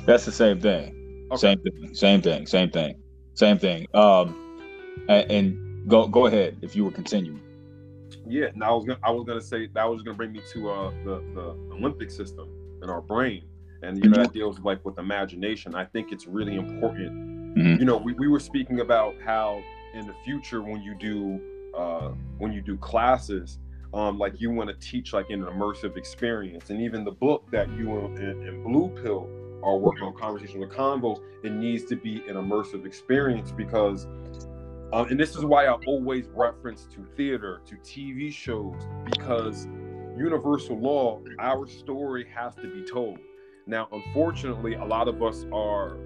That's 0.05 0.25
the 0.25 0.31
same 0.31 0.59
thing. 0.59 1.27
Okay. 1.31 1.37
Same 1.37 1.61
thing. 1.61 1.95
Same 1.95 2.21
thing. 2.21 2.47
Same 2.47 2.69
thing. 2.71 2.95
Same 3.35 3.57
thing. 3.57 3.87
Um, 3.93 4.59
and, 5.07 5.31
and 5.31 5.89
go 5.89 6.07
go 6.07 6.25
ahead 6.25 6.57
if 6.61 6.75
you 6.75 6.83
were 6.83 6.91
continuing. 6.91 7.41
Yeah, 8.27 8.47
and 8.47 8.63
I 8.63 8.71
was 8.71 8.85
gonna 8.85 8.99
I 9.03 9.11
was 9.11 9.25
gonna 9.25 9.41
say 9.41 9.67
that 9.67 9.89
was 9.89 10.03
gonna 10.03 10.17
bring 10.17 10.31
me 10.31 10.41
to 10.51 10.69
uh 10.69 10.91
the 11.05 11.15
the 11.33 11.55
limbic 11.75 12.11
system 12.11 12.49
in 12.83 12.89
our 12.89 13.01
brain, 13.01 13.43
and 13.83 14.03
you 14.03 14.09
know 14.09 14.23
that 14.23 14.33
deals 14.33 14.59
like 14.59 14.83
with 14.85 14.97
imagination. 14.99 15.75
I 15.75 15.85
think 15.85 16.11
it's 16.11 16.27
really 16.27 16.55
important. 16.55 17.57
Mm-hmm. 17.57 17.79
You 17.79 17.85
know, 17.85 17.97
we, 17.97 18.13
we 18.13 18.27
were 18.27 18.39
speaking 18.39 18.79
about 18.79 19.15
how 19.23 19.61
in 19.93 20.07
the 20.07 20.13
future 20.23 20.61
when 20.61 20.81
you 20.81 20.95
do 20.95 21.39
uh, 21.75 22.13
when 22.37 22.51
you 22.51 22.61
do 22.61 22.77
classes 22.77 23.59
um, 23.93 24.17
like 24.17 24.39
you 24.39 24.49
want 24.49 24.69
to 24.69 24.75
teach 24.75 25.13
like 25.13 25.29
in 25.29 25.43
an 25.43 25.53
immersive 25.53 25.97
experience 25.97 26.69
and 26.69 26.81
even 26.81 27.03
the 27.03 27.11
book 27.11 27.43
that 27.51 27.69
you 27.71 27.91
and, 27.91 28.17
and 28.17 28.63
blue 28.63 28.89
pill 29.01 29.29
are 29.63 29.77
working 29.77 30.03
on 30.03 30.13
conversational 30.15 30.67
convos 30.67 31.21
it 31.43 31.51
needs 31.51 31.85
to 31.85 31.95
be 31.95 32.17
an 32.27 32.35
immersive 32.35 32.85
experience 32.85 33.51
because 33.51 34.05
um, 34.93 35.07
and 35.09 35.19
this 35.19 35.35
is 35.35 35.45
why 35.45 35.65
i 35.65 35.73
always 35.87 36.27
reference 36.33 36.85
to 36.85 37.05
theater 37.15 37.61
to 37.65 37.75
tv 37.77 38.31
shows 38.31 38.81
because 39.05 39.67
universal 40.17 40.77
law 40.79 41.21
our 41.39 41.67
story 41.67 42.25
has 42.33 42.55
to 42.55 42.67
be 42.73 42.83
told 42.89 43.17
now 43.71 43.87
unfortunately 43.91 44.75
a 44.75 44.85
lot 44.85 45.07
of 45.07 45.23
us 45.23 45.45
are 45.51 45.97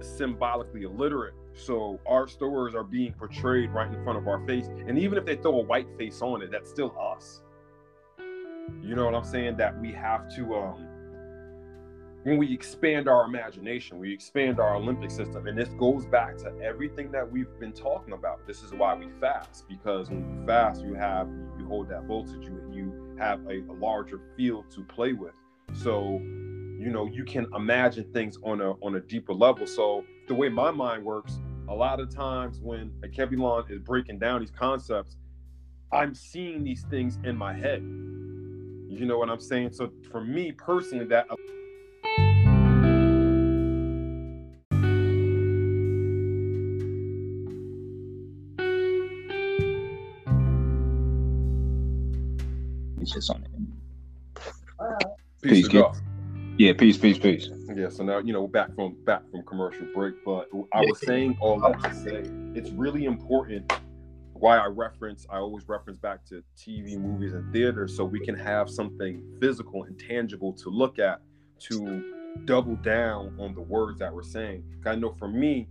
symbolically 0.00 0.84
illiterate 0.84 1.34
so 1.58 1.98
our 2.06 2.28
stories 2.28 2.74
are 2.76 2.84
being 2.84 3.12
portrayed 3.12 3.70
right 3.70 3.92
in 3.92 4.02
front 4.04 4.16
of 4.16 4.28
our 4.28 4.38
face. 4.46 4.68
And 4.86 4.96
even 4.96 5.18
if 5.18 5.24
they 5.24 5.36
throw 5.36 5.58
a 5.58 5.62
white 5.62 5.88
face 5.98 6.22
on 6.22 6.40
it, 6.40 6.52
that's 6.52 6.70
still 6.70 6.94
us. 6.98 7.42
You 8.80 8.94
know 8.94 9.04
what 9.04 9.14
I'm 9.14 9.24
saying? 9.24 9.56
That 9.56 9.78
we 9.80 9.92
have 9.92 10.32
to 10.36 10.54
um 10.54 10.86
when 12.22 12.36
we 12.36 12.52
expand 12.52 13.08
our 13.08 13.24
imagination, 13.24 13.98
we 13.98 14.12
expand 14.12 14.60
our 14.60 14.74
limbic 14.74 15.10
system. 15.10 15.46
And 15.46 15.56
this 15.56 15.68
goes 15.70 16.04
back 16.06 16.36
to 16.38 16.52
everything 16.62 17.10
that 17.12 17.30
we've 17.30 17.48
been 17.58 17.72
talking 17.72 18.12
about. 18.12 18.46
This 18.46 18.62
is 18.62 18.72
why 18.72 18.94
we 18.94 19.08
fast, 19.20 19.66
because 19.68 20.10
when 20.10 20.20
you 20.20 20.46
fast, 20.46 20.82
you 20.82 20.94
have 20.94 21.28
you 21.58 21.66
hold 21.66 21.88
that 21.88 22.04
voltage, 22.04 22.44
you 22.44 22.60
you 22.72 23.16
have 23.18 23.44
a, 23.46 23.60
a 23.68 23.74
larger 23.80 24.20
field 24.36 24.70
to 24.70 24.82
play 24.84 25.12
with. 25.12 25.34
So 25.72 26.20
you 26.78 26.90
know 26.90 27.06
you 27.06 27.24
can 27.24 27.46
imagine 27.54 28.04
things 28.12 28.38
on 28.44 28.60
a 28.60 28.70
on 28.84 28.94
a 28.94 29.00
deeper 29.00 29.34
level 29.34 29.66
so 29.66 30.04
the 30.28 30.34
way 30.34 30.48
my 30.48 30.70
mind 30.70 31.04
works 31.04 31.40
a 31.68 31.74
lot 31.74 32.00
of 32.00 32.08
times 32.08 32.60
when 32.60 32.90
a 33.02 33.08
Kevin 33.08 33.40
is 33.68 33.78
breaking 33.80 34.18
down 34.18 34.40
these 34.40 34.50
concepts, 34.50 35.16
I'm 35.92 36.14
seeing 36.14 36.64
these 36.64 36.82
things 36.90 37.18
in 37.24 37.36
my 37.36 37.52
head. 37.52 37.82
You 37.82 39.04
know 39.04 39.18
what 39.18 39.28
I'm 39.28 39.40
saying? 39.40 39.72
So 39.72 39.90
for 40.10 40.22
me 40.24 40.52
personally, 40.52 41.04
that 41.06 41.26
it's 53.00 53.12
just 53.12 53.30
on 53.30 53.44
it. 53.44 53.50
Peace, 55.42 55.68
peace, 55.68 56.07
yeah, 56.58 56.72
peace, 56.72 56.98
peace, 56.98 57.18
peace. 57.18 57.48
Yeah, 57.74 57.88
so 57.88 58.02
now 58.02 58.18
you 58.18 58.32
know 58.32 58.48
back 58.48 58.74
from 58.74 58.96
back 59.04 59.22
from 59.30 59.44
commercial 59.44 59.86
break, 59.94 60.14
but 60.24 60.48
I 60.72 60.80
was 60.80 61.00
saying 61.00 61.38
all 61.40 61.60
that 61.60 61.80
to 61.84 61.94
say 61.94 62.30
it's 62.54 62.70
really 62.70 63.04
important. 63.04 63.72
Why 64.32 64.58
I 64.58 64.66
reference, 64.66 65.26
I 65.30 65.38
always 65.38 65.68
reference 65.68 65.98
back 65.98 66.24
to 66.26 66.42
TV, 66.56 66.98
movies, 66.98 67.32
and 67.32 67.52
theater, 67.52 67.86
so 67.86 68.04
we 68.04 68.18
can 68.20 68.36
have 68.36 68.68
something 68.68 69.22
physical 69.40 69.84
and 69.84 69.98
tangible 69.98 70.52
to 70.54 70.68
look 70.68 70.98
at 70.98 71.20
to 71.60 72.14
double 72.44 72.76
down 72.76 73.36
on 73.38 73.54
the 73.54 73.60
words 73.60 74.00
that 74.00 74.12
we're 74.12 74.22
saying. 74.22 74.64
I 74.84 74.96
know 74.96 75.14
for 75.18 75.28
me, 75.28 75.68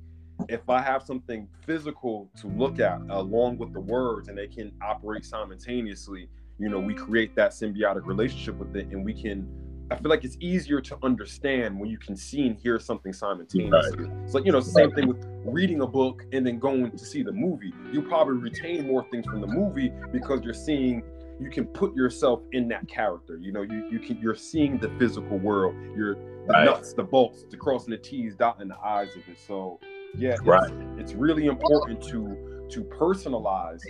if 0.47 0.69
I 0.69 0.81
have 0.81 1.03
something 1.03 1.47
physical 1.65 2.29
to 2.39 2.47
look 2.47 2.79
at 2.79 3.01
along 3.09 3.57
with 3.57 3.73
the 3.73 3.79
words, 3.81 4.29
and 4.29 4.37
they 4.37 4.47
can 4.47 4.71
operate 4.81 5.25
simultaneously, 5.25 6.29
you 6.59 6.69
know, 6.69 6.79
we 6.79 6.93
create 6.93 7.35
that 7.35 7.51
symbiotic 7.51 8.05
relationship 8.05 8.55
with 8.55 8.75
it, 8.75 8.87
and 8.87 9.03
we 9.03 9.13
can 9.13 9.47
I 9.89 9.95
feel 9.95 10.09
like 10.09 10.25
it's 10.25 10.37
easier 10.39 10.81
to 10.81 10.97
understand 11.03 11.79
when 11.79 11.89
you 11.89 11.97
can 11.97 12.15
see 12.15 12.45
and 12.47 12.57
hear 12.57 12.79
something 12.79 13.13
simultaneously. 13.13 14.05
Right. 14.05 14.23
It's 14.23 14.33
like, 14.33 14.45
you 14.45 14.51
know, 14.51 14.57
it's 14.57 14.67
the 14.67 14.73
same 14.73 14.91
thing 14.91 15.07
with 15.07 15.25
reading 15.45 15.81
a 15.81 15.87
book 15.87 16.25
and 16.33 16.45
then 16.45 16.59
going 16.59 16.91
to 16.91 16.97
see 16.97 17.23
the 17.23 17.31
movie. 17.31 17.73
You 17.91 18.01
probably 18.01 18.35
retain 18.35 18.85
more 18.85 19.05
things 19.09 19.25
from 19.25 19.41
the 19.41 19.47
movie 19.47 19.91
because 20.11 20.41
you're 20.43 20.53
seeing 20.53 21.03
you 21.39 21.49
can 21.49 21.65
put 21.65 21.95
yourself 21.95 22.41
in 22.51 22.67
that 22.69 22.87
character. 22.87 23.37
You 23.37 23.51
know, 23.51 23.61
you, 23.61 23.87
you 23.89 23.99
can 23.99 24.19
you're 24.19 24.35
seeing 24.35 24.77
the 24.77 24.89
physical 24.97 25.37
world. 25.37 25.75
You're 25.95 26.15
the 26.15 26.53
right. 26.53 26.65
nuts, 26.65 26.93
the 26.93 27.03
bolts, 27.03 27.45
the 27.49 27.57
crossing 27.57 27.91
the 27.91 27.97
T's, 27.97 28.35
dotting 28.35 28.67
the 28.67 28.77
I's 28.83 29.15
of 29.15 29.27
it. 29.27 29.37
So 29.45 29.79
yeah, 30.17 30.31
it's, 30.31 30.41
right. 30.41 30.71
it's 30.97 31.13
really 31.13 31.45
important 31.45 32.01
to 32.03 32.67
to 32.69 32.83
personalize 32.83 33.81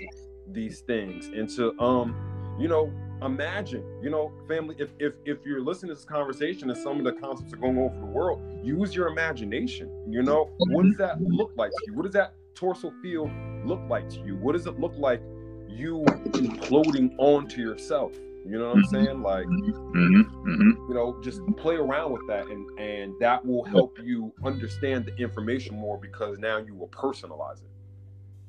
these 0.52 0.82
things 0.82 1.28
and 1.28 1.50
to 1.52 1.80
um, 1.80 2.16
you 2.60 2.68
know, 2.68 2.92
imagine 3.22 3.84
you 4.02 4.10
know 4.10 4.32
family 4.48 4.76
if 4.78 4.90
if 5.00 5.16
if 5.26 5.46
you're 5.46 5.62
listening 5.62 5.90
to 5.90 5.96
this 5.96 6.06
conversation 6.06 6.70
and 6.70 6.78
some 6.78 7.00
of 7.00 7.04
the 7.04 7.14
concepts 7.14 7.52
are 7.52 7.58
going 7.58 7.78
over 7.78 7.98
the 8.00 8.06
world 8.06 8.40
use 8.64 8.94
your 8.94 9.08
imagination 9.08 9.90
you 10.10 10.24
know? 10.24 10.50
What 10.58 10.84
does 10.84 10.98
that 10.98 11.22
look 11.22 11.52
like 11.56 11.72
to 11.72 11.78
you? 11.88 11.94
What 11.94 12.04
does 12.04 12.14
that 12.14 12.34
toroidal 12.56 12.94
field 13.02 13.30
look 13.66 13.82
like 13.90 14.10
to 14.10 14.20
you? 14.20 14.36
What 14.38 14.54
does 14.54 14.66
it 14.66 14.80
look 14.80 14.94
like 14.98 15.22
you 15.68 16.04
imploding 16.08 17.14
onto 17.18 17.62
yourself? 17.62 18.14
You 18.46 18.58
know 18.58 18.68
what 18.68 18.78
i'm 18.78 18.84
mm-hmm. 18.84 19.06
saying? 19.06 19.22
Like 19.22 19.46
mm-hmm. 19.46 20.22
Mm-hmm. 20.22 20.90
you 20.90 20.96
know 20.96 21.20
just 21.22 21.42
play 21.58 21.76
around 21.76 22.14
with 22.14 22.26
that 22.28 22.48
and 22.48 22.80
and 22.80 23.14
that 23.20 23.46
will 23.46 23.66
help 23.66 24.00
you 24.02 24.34
understand 24.46 25.06
the 25.06 25.16
information 25.18 25.78
more 25.78 25.98
because 25.98 26.40
now 26.40 26.58
you 26.58 26.74
will 26.74 26.88
personalize 26.88 27.58
it. 27.58 27.70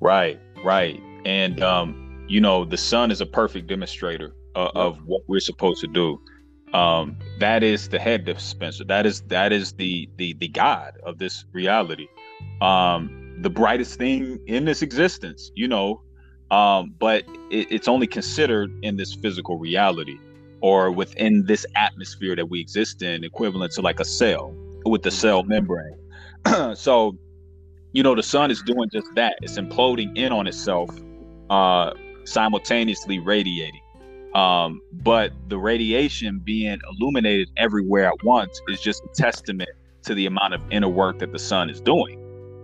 Right 0.01 0.39
right. 0.62 1.03
And 1.25 1.61
um 1.62 2.25
you 2.29 2.41
know 2.41 2.64
the 2.64 2.77
sun 2.77 3.11
is 3.11 3.21
a 3.21 3.27
perfect 3.27 3.66
demonstrator 3.66 4.35
uh, 4.59 4.72
of 4.76 4.98
what 5.06 5.22
we're 5.28 5.40
supposed 5.40 5.80
to 5.82 5.88
do. 5.88 6.20
Um, 6.74 7.16
that 7.40 7.62
is 7.64 7.88
the 7.90 8.00
head 8.00 8.26
dispenser. 8.26 8.84
That 8.84 9.06
is 9.06 9.22
that 9.28 9.52
is 9.52 9.72
the 9.74 10.09
the 10.18 10.34
the 10.34 10.48
God 10.48 10.94
of 11.04 11.18
this 11.18 11.46
reality. 11.52 12.09
Um, 12.62 13.36
the 13.42 13.50
brightest 13.50 13.98
thing 13.98 14.40
in 14.48 14.66
this 14.66 14.82
existence, 14.82 15.52
you 15.56 15.68
know. 15.68 16.02
Um, 16.50 16.94
but 16.98 17.24
it, 17.50 17.68
it's 17.72 17.88
only 17.88 18.09
considered 18.09 18.70
in 18.82 18.96
this 18.98 19.14
physical 19.14 19.59
reality. 19.59 20.18
or 20.62 20.92
within 20.92 21.46
this 21.46 21.66
atmosphere 21.76 22.36
that 22.36 22.50
we 22.50 22.61
exist 22.61 23.02
in, 23.02 23.24
equivalent 23.24 23.72
to 23.74 23.82
like 23.82 24.00
a 24.00 24.04
cell 24.04 24.54
with 24.86 25.02
the 25.02 25.12
cell 25.12 25.44
membrane. 25.44 25.96
so, 26.76 27.16
you 27.92 28.02
know, 28.04 28.14
the 28.16 28.24
sun 28.24 28.50
is 28.50 28.62
doing 28.62 28.88
just 28.92 29.09
that. 29.16 29.36
It's 29.42 29.59
imploding 29.59 30.16
in 30.18 30.32
on 30.32 30.48
itself, 30.48 30.90
uh, 31.50 31.92
simultaneously 32.24 33.20
radiating. 33.20 33.82
Um, 34.35 34.83
but 34.93 35.33
the 35.49 35.59
radiation 35.59 36.41
being 36.45 36.79
illuminated 36.91 37.49
everywhere 37.57 38.07
at 38.09 38.22
once 38.24 38.61
is 38.68 38.81
just 38.81 39.03
a 39.05 39.09
testament 39.14 39.70
to 40.03 40.14
the 40.14 40.26
amount 40.26 40.55
of 40.55 40.61
inner 40.70 40.89
work 40.89 41.18
that 41.20 41.33
the 41.33 41.39
sun 41.39 41.70
is 41.70 41.81
doing. 41.81 42.18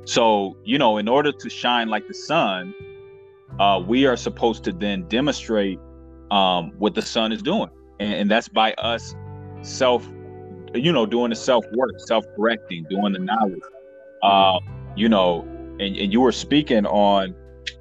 So, 0.04 0.56
you 0.64 0.78
know, 0.78 0.98
in 0.98 1.08
order 1.08 1.32
to 1.32 1.50
shine 1.50 1.88
like 1.88 2.06
the 2.06 2.14
sun, 2.14 2.74
uh, 3.58 3.82
we 3.86 4.06
are 4.06 4.16
supposed 4.16 4.64
to 4.64 4.72
then 4.72 5.08
demonstrate 5.08 5.78
um, 6.30 6.72
what 6.78 6.94
the 6.94 7.02
sun 7.02 7.32
is 7.32 7.42
doing. 7.42 7.70
And, 8.00 8.12
and 8.12 8.30
that's 8.30 8.48
by 8.48 8.74
us 8.74 9.14
self, 9.62 10.06
you 10.74 10.92
know, 10.92 11.06
doing 11.06 11.30
the 11.30 11.36
self 11.36 11.64
work, 11.72 11.92
self 11.98 12.24
correcting, 12.36 12.86
doing 12.90 13.12
the 13.12 13.20
knowledge. 13.20 13.62
Uh, 14.22 14.58
you 14.96 15.08
know, 15.08 15.40
and, 15.80 15.96
and 15.96 16.12
you 16.12 16.20
were 16.20 16.32
speaking 16.32 16.86
on, 16.86 17.34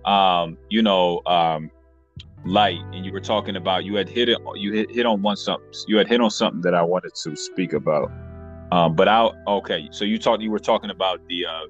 um, 0.05 0.57
you 0.69 0.81
know, 0.81 1.21
um, 1.25 1.71
light, 2.45 2.79
and 2.91 3.05
you 3.05 3.11
were 3.11 3.19
talking 3.19 3.55
about 3.55 3.85
you 3.85 3.95
had 3.95 4.09
hit 4.09 4.29
it, 4.29 4.37
you 4.55 4.73
hit, 4.73 4.91
hit 4.91 5.05
on 5.05 5.21
one 5.21 5.35
something, 5.35 5.67
you 5.87 5.97
had 5.97 6.07
hit 6.07 6.21
on 6.21 6.29
something 6.29 6.61
that 6.61 6.73
I 6.73 6.81
wanted 6.81 7.13
to 7.15 7.35
speak 7.35 7.73
about. 7.73 8.11
Um, 8.71 8.95
but 8.95 9.07
I 9.07 9.29
okay, 9.47 9.87
so 9.91 10.05
you 10.05 10.17
talked, 10.17 10.41
you 10.41 10.51
were 10.51 10.59
talking 10.59 10.89
about 10.89 11.25
the 11.27 11.45
uh, 11.45 11.65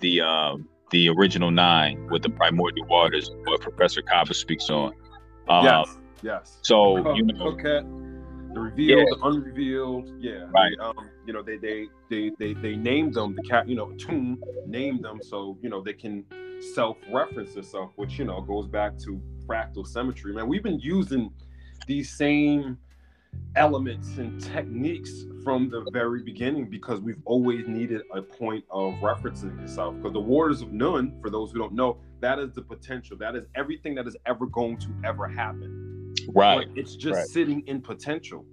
the 0.00 0.20
um, 0.22 0.68
the 0.90 1.08
original 1.10 1.50
nine 1.50 2.08
with 2.10 2.22
the 2.22 2.30
primordial 2.30 2.86
waters, 2.86 3.30
what 3.44 3.60
Professor 3.60 4.02
Kaba 4.02 4.34
speaks 4.34 4.70
on. 4.70 4.92
Um, 5.48 5.64
yes, 5.64 5.98
yes. 6.22 6.58
So 6.62 7.14
you 7.14 7.24
know, 7.24 7.48
okay. 7.48 7.80
the 8.54 8.60
revealed, 8.60 9.00
yeah. 9.00 9.04
the 9.10 9.26
unrevealed, 9.26 10.10
yeah. 10.18 10.46
Right. 10.50 10.72
Um, 10.80 11.10
you 11.26 11.32
know, 11.32 11.42
they 11.42 11.58
they 11.58 11.88
they 12.08 12.32
they 12.38 12.54
they 12.54 12.74
named 12.74 13.14
them 13.14 13.36
the 13.36 13.42
cat. 13.42 13.68
You 13.68 13.76
know, 13.76 13.92
Tune 13.92 14.40
named 14.66 15.04
them 15.04 15.20
so 15.22 15.58
you 15.62 15.68
know 15.68 15.82
they 15.82 15.92
can 15.92 16.24
self-reference 16.74 17.54
themselves, 17.54 17.92
which 17.96 18.18
you 18.18 18.24
know 18.24 18.40
goes 18.40 18.66
back 18.66 18.98
to 18.98 19.20
fractal 19.50 19.86
symmetry. 19.86 20.32
Man, 20.32 20.46
we've 20.46 20.62
been 20.62 20.78
using 20.78 21.32
these 21.86 22.10
same 22.10 22.78
elements 23.56 24.16
and 24.18 24.40
techniques 24.40 25.24
from 25.42 25.70
the 25.70 25.84
very 25.92 26.22
beginning 26.22 26.68
because 26.68 27.00
we've 27.00 27.20
always 27.24 27.66
needed 27.66 28.02
a 28.14 28.22
point 28.22 28.64
of 28.70 28.94
referencing 28.94 29.60
itself. 29.62 29.94
Because 29.96 30.12
the 30.12 30.20
waters 30.20 30.62
of 30.62 30.72
Nun, 30.72 31.18
for 31.20 31.30
those 31.30 31.50
who 31.52 31.58
don't 31.58 31.72
know, 31.72 31.98
that 32.20 32.38
is 32.38 32.52
the 32.52 32.62
potential. 32.62 33.16
That 33.16 33.34
is 33.34 33.44
everything 33.54 33.94
that 33.96 34.06
is 34.06 34.16
ever 34.26 34.46
going 34.46 34.78
to 34.78 34.88
ever 35.04 35.26
happen. 35.26 36.14
Right. 36.28 36.68
But 36.68 36.78
it's 36.78 36.94
just 36.94 37.16
right. 37.16 37.26
sitting 37.26 37.62
in 37.66 37.80
potential. 37.80 38.44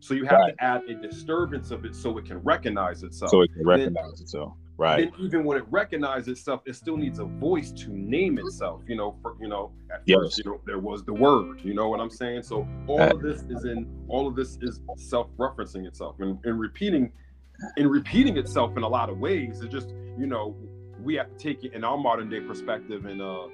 So 0.00 0.12
you 0.12 0.24
have 0.26 0.40
right. 0.40 0.56
to 0.56 0.64
add 0.64 0.82
a 0.88 0.94
disturbance 0.94 1.70
of 1.70 1.84
it 1.86 1.96
so 1.96 2.18
it 2.18 2.26
can 2.26 2.38
recognize 2.38 3.02
itself. 3.02 3.30
So 3.30 3.40
it 3.40 3.52
can 3.54 3.66
recognize 3.66 4.12
then, 4.16 4.22
itself. 4.22 4.52
Right. 4.76 5.12
Then 5.12 5.24
even 5.24 5.44
when 5.44 5.56
it 5.56 5.64
recognizes 5.70 6.28
itself, 6.28 6.62
it 6.66 6.74
still 6.74 6.96
needs 6.96 7.20
a 7.20 7.24
voice 7.24 7.70
to 7.72 7.90
name 7.90 8.38
itself. 8.38 8.82
You 8.88 8.96
know, 8.96 9.16
for 9.22 9.36
you 9.40 9.48
know, 9.48 9.72
at 9.92 10.02
yes. 10.04 10.16
first, 10.18 10.38
you 10.38 10.44
know, 10.44 10.60
there 10.66 10.80
was 10.80 11.04
the 11.04 11.12
word. 11.12 11.60
You 11.62 11.74
know 11.74 11.88
what 11.88 12.00
I'm 12.00 12.10
saying? 12.10 12.42
So 12.42 12.66
all 12.88 13.00
of 13.00 13.22
this 13.22 13.42
is 13.42 13.64
in 13.64 13.86
all 14.08 14.26
of 14.26 14.34
this 14.34 14.58
is 14.60 14.80
self-referencing 14.96 15.86
itself 15.86 16.16
and, 16.18 16.38
and 16.44 16.58
repeating 16.58 17.12
and 17.76 17.90
repeating 17.90 18.36
itself 18.36 18.76
in 18.76 18.82
a 18.82 18.88
lot 18.88 19.08
of 19.10 19.18
ways. 19.18 19.60
It's 19.60 19.72
just, 19.72 19.90
you 20.18 20.26
know, 20.26 20.56
we 21.02 21.14
have 21.16 21.30
to 21.30 21.36
take 21.36 21.64
it 21.64 21.72
in 21.72 21.84
our 21.84 21.96
modern 21.96 22.28
day 22.28 22.40
perspective 22.40 23.04
and 23.04 23.20
uh 23.20 23.46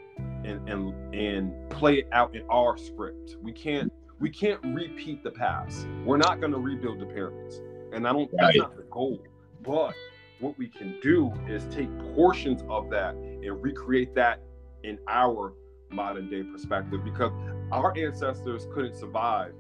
and 0.45 0.69
and 0.69 1.15
and 1.15 1.71
play 1.71 1.97
it 1.97 2.09
out 2.13 2.35
in 2.35 2.43
our 2.49 2.79
script. 2.79 3.37
We 3.43 3.53
can't 3.53 3.93
we 4.21 4.31
can't 4.31 4.61
repeat 4.63 5.23
the 5.23 5.31
past. 5.31 5.87
We're 6.05 6.19
not 6.19 6.41
gonna 6.41 6.59
rebuild 6.59 7.01
the 7.01 7.07
pyramids. 7.07 7.61
And 7.93 8.07
I 8.07 8.13
don't 8.13 8.31
right. 8.33 8.55
that's 8.55 8.59
not 8.59 8.77
the 8.77 8.85
goal. 8.85 9.19
But 9.63 9.95
what 10.41 10.57
we 10.59 10.69
can 10.69 10.99
do 11.03 11.33
is 11.49 11.67
take 11.75 11.89
portions 12.15 12.63
of 12.69 12.91
that 12.91 13.15
and 13.15 13.63
recreate 13.63 14.15
that 14.15 14.41
in 14.83 14.99
our 15.09 15.53
modern 15.91 16.31
day 16.31 16.43
perspective 16.43 17.05
because 17.05 17.33
our 17.73 17.97
ancestors 17.97 18.67
couldn't 18.73 18.97
survive 18.97 19.53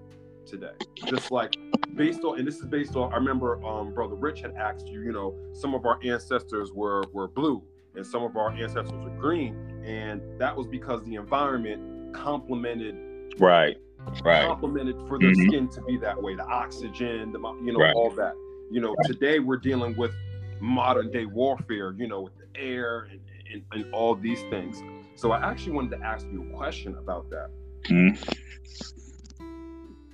today. 0.46 0.72
Just 0.94 1.30
like 1.30 1.54
based 1.94 2.24
on, 2.24 2.38
and 2.38 2.46
this 2.46 2.56
is 2.56 2.66
based 2.66 2.96
on, 2.96 3.12
I 3.12 3.16
remember 3.16 3.64
um, 3.64 3.92
Brother 3.92 4.14
Rich 4.14 4.40
had 4.40 4.54
asked 4.54 4.88
you, 4.88 5.02
you 5.02 5.12
know, 5.12 5.34
some 5.52 5.74
of 5.74 5.84
our 5.84 5.98
ancestors 6.02 6.72
were 6.72 7.04
were 7.12 7.28
blue 7.28 7.62
and 7.94 8.06
some 8.06 8.22
of 8.22 8.36
our 8.36 8.50
ancestors 8.50 8.92
were 8.92 9.10
green, 9.18 9.54
and 9.84 10.22
that 10.38 10.56
was 10.56 10.66
because 10.66 11.02
the 11.04 11.16
environment 11.16 12.14
complemented 12.14 12.96
right 13.38 13.76
right 14.24 14.46
complemented 14.46 14.96
for 15.06 15.18
their 15.18 15.30
mm-hmm. 15.30 15.48
skin 15.48 15.68
to 15.68 15.80
be 15.82 15.96
that 15.96 16.20
way 16.20 16.34
the 16.34 16.44
oxygen 16.46 17.30
the 17.30 17.38
you 17.62 17.72
know 17.72 17.78
right. 17.78 17.94
all 17.94 18.10
that 18.10 18.32
you 18.70 18.80
know 18.80 18.94
right. 18.94 19.06
today 19.06 19.38
we're 19.38 19.58
dealing 19.58 19.94
with 19.96 20.12
modern 20.60 21.10
day 21.10 21.26
warfare, 21.26 21.94
you 21.96 22.06
know, 22.06 22.22
with 22.22 22.32
the 22.36 22.60
air 22.60 23.08
and, 23.10 23.20
and, 23.52 23.62
and 23.72 23.92
all 23.92 24.14
these 24.14 24.40
things. 24.50 24.82
So 25.14 25.32
I 25.32 25.50
actually 25.50 25.72
wanted 25.72 25.98
to 25.98 26.04
ask 26.04 26.26
you 26.32 26.42
a 26.42 26.56
question 26.56 26.96
about 26.96 27.28
that. 27.30 27.50
Mm-hmm. 27.84 28.22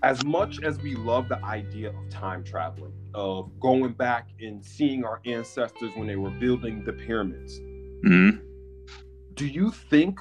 As 0.03 0.25
much 0.25 0.63
as 0.63 0.79
we 0.81 0.95
love 0.95 1.29
the 1.29 1.43
idea 1.45 1.89
of 1.89 2.11
time 2.11 2.45
traveling, 2.45 2.93
of 3.15 3.51
going 3.61 3.93
back 3.93 4.29
and 4.41 4.65
seeing 4.65 5.05
our 5.05 5.21
ancestors 5.27 5.91
when 5.97 6.07
they 6.07 6.17
were 6.17 6.31
building 6.31 6.85
the 6.85 6.93
pyramids, 6.93 7.59
mm-hmm. 8.05 8.39
do 9.35 9.47
you 9.47 9.71
think 9.71 10.21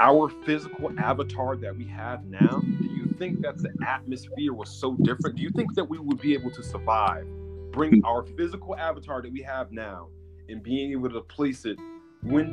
our 0.00 0.30
physical 0.44 0.90
avatar 0.98 1.56
that 1.56 1.76
we 1.76 1.84
have 1.84 2.24
now, 2.24 2.62
do 2.80 2.86
you 2.86 3.14
think 3.18 3.40
that 3.42 3.58
the 3.58 3.70
atmosphere 3.86 4.54
was 4.54 4.70
so 4.70 4.94
different? 5.02 5.36
Do 5.36 5.42
you 5.42 5.50
think 5.50 5.74
that 5.74 5.84
we 5.84 5.98
would 5.98 6.20
be 6.20 6.32
able 6.32 6.50
to 6.52 6.62
survive 6.62 7.26
bring 7.72 8.04
our 8.04 8.24
physical 8.24 8.76
avatar 8.76 9.22
that 9.22 9.32
we 9.32 9.42
have 9.42 9.72
now 9.72 10.08
and 10.48 10.62
being 10.62 10.92
able 10.92 11.10
to 11.10 11.20
place 11.22 11.64
it 11.64 11.78
when 12.22 12.50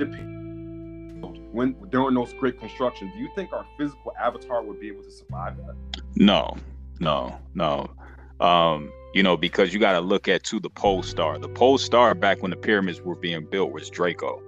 when 1.51 1.76
during 1.89 2.15
those 2.15 2.34
great 2.34 2.59
constructions, 2.59 3.11
do 3.13 3.20
you 3.20 3.30
think 3.36 3.51
our 3.51 3.65
physical 3.78 4.13
avatar 4.20 4.63
would 4.63 4.80
be 4.80 4.88
able 4.88 5.03
to 5.03 5.11
survive 5.11 5.57
that? 5.57 5.76
No, 6.15 6.55
no, 6.99 7.38
no. 7.55 7.89
Um, 8.39 8.91
you 9.13 9.24
know, 9.24 9.36
because 9.36 9.74
you 9.74 9.80
got 9.80 9.93
to 9.93 10.01
look 10.01 10.28
at 10.28 10.43
to 10.43 10.59
the 10.59 10.70
pole 10.70 11.01
star. 11.01 11.39
The 11.39 11.49
pole 11.49 11.78
star 11.78 12.13
back 12.13 12.41
when 12.41 12.51
the 12.51 12.57
pyramids 12.57 13.01
were 13.01 13.15
being 13.15 13.45
built 13.45 13.72
was 13.72 13.89
Draco. 13.89 14.41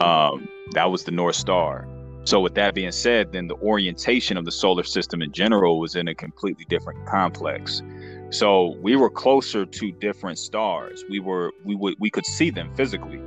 Um, 0.00 0.48
that 0.72 0.90
was 0.90 1.04
the 1.04 1.12
North 1.12 1.36
Star. 1.36 1.86
So 2.24 2.40
with 2.40 2.54
that 2.54 2.74
being 2.74 2.92
said, 2.92 3.32
then 3.32 3.46
the 3.46 3.56
orientation 3.56 4.36
of 4.36 4.44
the 4.44 4.52
solar 4.52 4.84
system 4.84 5.22
in 5.22 5.32
general 5.32 5.78
was 5.78 5.94
in 5.94 6.08
a 6.08 6.14
completely 6.14 6.64
different 6.68 7.06
complex. 7.06 7.82
So 8.30 8.76
we 8.80 8.96
were 8.96 9.10
closer 9.10 9.66
to 9.66 9.92
different 9.92 10.38
stars. 10.38 11.04
We 11.08 11.18
were 11.20 11.52
we 11.64 11.74
would 11.74 11.94
we 11.98 12.10
could 12.10 12.26
see 12.26 12.50
them 12.50 12.74
physically. 12.76 13.20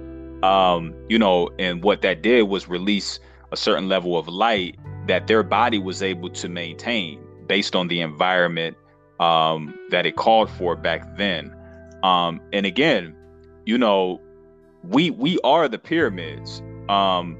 Um, 0.43 0.93
you 1.09 1.19
know, 1.19 1.49
and 1.59 1.83
what 1.83 2.01
that 2.01 2.21
did 2.21 2.43
was 2.43 2.67
release 2.67 3.19
a 3.51 3.57
certain 3.57 3.87
level 3.87 4.17
of 4.17 4.27
light 4.27 4.77
that 5.07 5.27
their 5.27 5.43
body 5.43 5.79
was 5.79 6.01
able 6.01 6.29
to 6.29 6.49
maintain 6.49 7.21
based 7.47 7.75
on 7.75 7.87
the 7.87 8.01
environment 8.01 8.77
um, 9.19 9.77
that 9.89 10.05
it 10.05 10.15
called 10.15 10.49
for 10.49 10.75
back 10.75 11.17
then. 11.17 11.55
Um, 12.03 12.41
and 12.51 12.65
again, 12.65 13.15
you 13.65 13.77
know, 13.77 14.21
we 14.83 15.11
we 15.11 15.39
are 15.43 15.67
the 15.67 15.79
pyramids. 15.79 16.61
Um, 16.89 17.35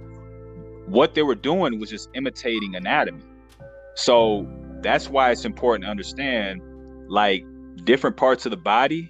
what 0.88 1.16
they 1.16 1.24
were 1.24 1.36
doing 1.36 1.80
was 1.80 1.90
just 1.90 2.10
imitating 2.14 2.76
anatomy. 2.76 3.24
So 3.96 4.48
that's 4.82 5.10
why 5.10 5.32
it's 5.32 5.46
important 5.46 5.86
to 5.86 5.90
understand, 5.90 6.62
like 7.08 7.46
different 7.84 8.18
parts 8.18 8.46
of 8.46 8.52
the 8.52 8.58
body 8.58 9.10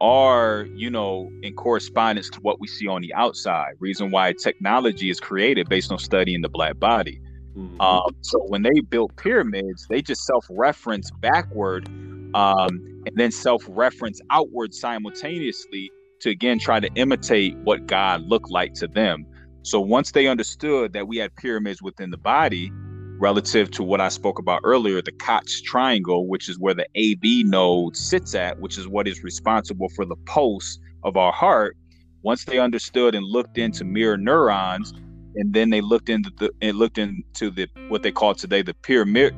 are, 0.00 0.66
you 0.74 0.90
know, 0.90 1.30
in 1.42 1.54
correspondence 1.54 2.28
to 2.30 2.40
what 2.40 2.60
we 2.60 2.66
see 2.66 2.86
on 2.86 3.00
the 3.00 3.14
outside. 3.14 3.74
Reason 3.78 4.10
why 4.10 4.32
technology 4.32 5.08
is 5.10 5.20
created 5.20 5.68
based 5.68 5.90
on 5.90 5.98
studying 5.98 6.42
the 6.42 6.48
black 6.48 6.78
body. 6.78 7.20
Mm-hmm. 7.56 7.80
Um, 7.80 8.14
so 8.20 8.40
when 8.48 8.62
they 8.62 8.80
built 8.80 9.16
pyramids, 9.16 9.86
they 9.88 10.02
just 10.02 10.24
self-reference 10.24 11.10
backward 11.20 11.88
um, 12.34 13.02
and 13.06 13.16
then 13.16 13.30
self-reference 13.30 14.20
outward 14.30 14.74
simultaneously 14.74 15.90
to 16.20 16.30
again 16.30 16.58
try 16.58 16.80
to 16.80 16.88
imitate 16.94 17.56
what 17.58 17.86
God 17.86 18.22
looked 18.22 18.50
like 18.50 18.74
to 18.74 18.88
them. 18.88 19.26
So 19.62 19.80
once 19.80 20.10
they 20.12 20.26
understood 20.26 20.92
that 20.92 21.08
we 21.08 21.16
had 21.18 21.34
pyramids 21.36 21.80
within 21.80 22.10
the 22.10 22.18
body, 22.18 22.70
relative 23.18 23.70
to 23.72 23.82
what 23.82 24.00
I 24.00 24.08
spoke 24.08 24.38
about 24.38 24.60
earlier, 24.64 25.00
the 25.00 25.12
Koch 25.12 25.62
triangle, 25.64 26.26
which 26.26 26.48
is 26.48 26.58
where 26.58 26.74
the 26.74 26.86
AV 26.96 27.46
node 27.46 27.96
sits 27.96 28.34
at, 28.34 28.60
which 28.60 28.78
is 28.78 28.88
what 28.88 29.06
is 29.06 29.22
responsible 29.22 29.88
for 29.90 30.04
the 30.04 30.16
pulse 30.26 30.78
of 31.04 31.16
our 31.16 31.32
heart. 31.32 31.76
Once 32.22 32.44
they 32.44 32.58
understood 32.58 33.14
and 33.14 33.24
looked 33.24 33.58
into 33.58 33.84
mirror 33.84 34.16
neurons, 34.16 34.92
and 35.36 35.52
then 35.52 35.70
they 35.70 35.80
looked 35.80 36.08
into 36.08 36.30
the 36.38 36.50
and 36.62 36.78
looked 36.78 36.98
into 36.98 37.50
the 37.50 37.68
what 37.88 38.02
they 38.02 38.12
call 38.12 38.34
today 38.34 38.62
the 38.62 38.74
pyramid 38.74 39.34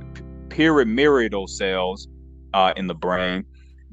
pyramidal 0.50 1.46
cells 1.46 2.08
uh, 2.54 2.72
in 2.76 2.86
the 2.86 2.94
brain, 2.94 3.44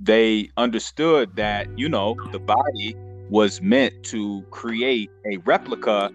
they 0.01 0.49
understood 0.57 1.35
that 1.35 1.67
you 1.77 1.89
know 1.89 2.15
the 2.31 2.39
body 2.39 2.95
was 3.29 3.61
meant 3.61 3.93
to 4.03 4.43
create 4.51 5.09
a 5.31 5.37
replica 5.37 6.11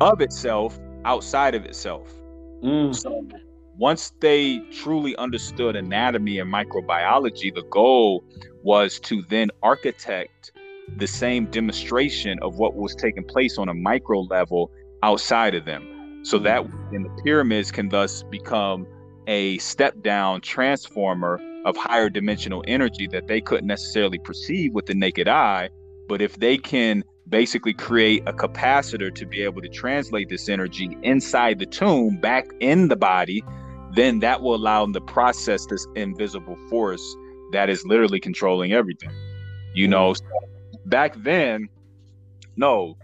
of 0.00 0.20
itself 0.20 0.78
outside 1.04 1.54
of 1.54 1.64
itself 1.64 2.19
Mm. 2.62 2.94
So 2.94 3.26
once 3.76 4.12
they 4.20 4.58
truly 4.72 5.16
understood 5.16 5.76
anatomy 5.76 6.38
and 6.38 6.52
microbiology, 6.52 7.54
the 7.54 7.64
goal 7.70 8.24
was 8.62 9.00
to 9.00 9.22
then 9.28 9.50
architect 9.62 10.52
the 10.96 11.06
same 11.06 11.46
demonstration 11.46 12.38
of 12.42 12.56
what 12.56 12.74
was 12.74 12.94
taking 12.94 13.24
place 13.24 13.58
on 13.58 13.68
a 13.68 13.74
micro 13.74 14.20
level 14.20 14.70
outside 15.02 15.54
of 15.54 15.64
them. 15.64 16.20
So 16.22 16.38
that 16.40 16.66
in 16.92 17.02
the 17.02 17.22
pyramids 17.22 17.70
can 17.70 17.88
thus 17.88 18.22
become 18.24 18.86
a 19.26 19.56
step 19.58 20.02
down 20.02 20.40
transformer 20.40 21.40
of 21.64 21.76
higher 21.76 22.10
dimensional 22.10 22.64
energy 22.66 23.06
that 23.06 23.26
they 23.26 23.40
couldn't 23.40 23.66
necessarily 23.66 24.18
perceive 24.18 24.74
with 24.74 24.86
the 24.86 24.94
naked 24.94 25.28
eye. 25.28 25.70
But 26.08 26.20
if 26.20 26.36
they 26.36 26.58
can 26.58 27.04
basically 27.30 27.72
create 27.72 28.22
a 28.26 28.32
capacitor 28.32 29.14
to 29.14 29.24
be 29.24 29.42
able 29.42 29.62
to 29.62 29.68
translate 29.68 30.28
this 30.28 30.48
energy 30.48 30.98
inside 31.02 31.58
the 31.58 31.66
tomb 31.66 32.16
back 32.16 32.46
in 32.60 32.88
the 32.88 32.96
body, 32.96 33.42
then 33.94 34.18
that 34.18 34.42
will 34.42 34.54
allow 34.54 34.82
them 34.82 34.92
to 34.92 35.00
process 35.00 35.64
this 35.66 35.86
invisible 35.94 36.56
force 36.68 37.16
that 37.52 37.70
is 37.70 37.86
literally 37.86 38.20
controlling 38.20 38.72
everything. 38.72 39.10
You 39.74 39.86
know, 39.88 40.14
so 40.14 40.24
back 40.86 41.14
then, 41.22 41.68
no, 42.56 42.96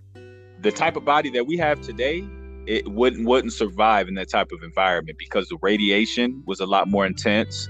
the 0.61 0.73
type 0.73 0.97
of 0.97 1.05
body 1.05 1.31
that 1.31 1.47
we 1.47 1.57
have 1.59 1.81
today, 1.81 2.27
it 2.67 2.89
wouldn't 2.89 3.27
wouldn't 3.27 3.53
survive 3.53 4.09
in 4.09 4.15
that 4.15 4.29
type 4.29 4.51
of 4.51 4.63
environment 4.65 5.19
because 5.19 5.49
the 5.49 5.59
radiation 5.63 6.43
was 6.47 6.59
a 6.59 6.67
lot 6.67 6.89
more 6.89 7.07
intense. 7.07 7.69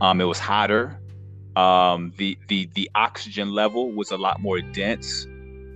Um, 0.00 0.22
it 0.22 0.24
was 0.24 0.38
hotter. 0.38 0.98
Um, 1.54 2.14
the 2.16 2.38
the 2.48 2.70
the 2.74 2.90
oxygen 2.94 3.52
level 3.52 3.92
was 3.92 4.10
a 4.10 4.16
lot 4.16 4.40
more 4.40 4.60
dense 4.60 5.26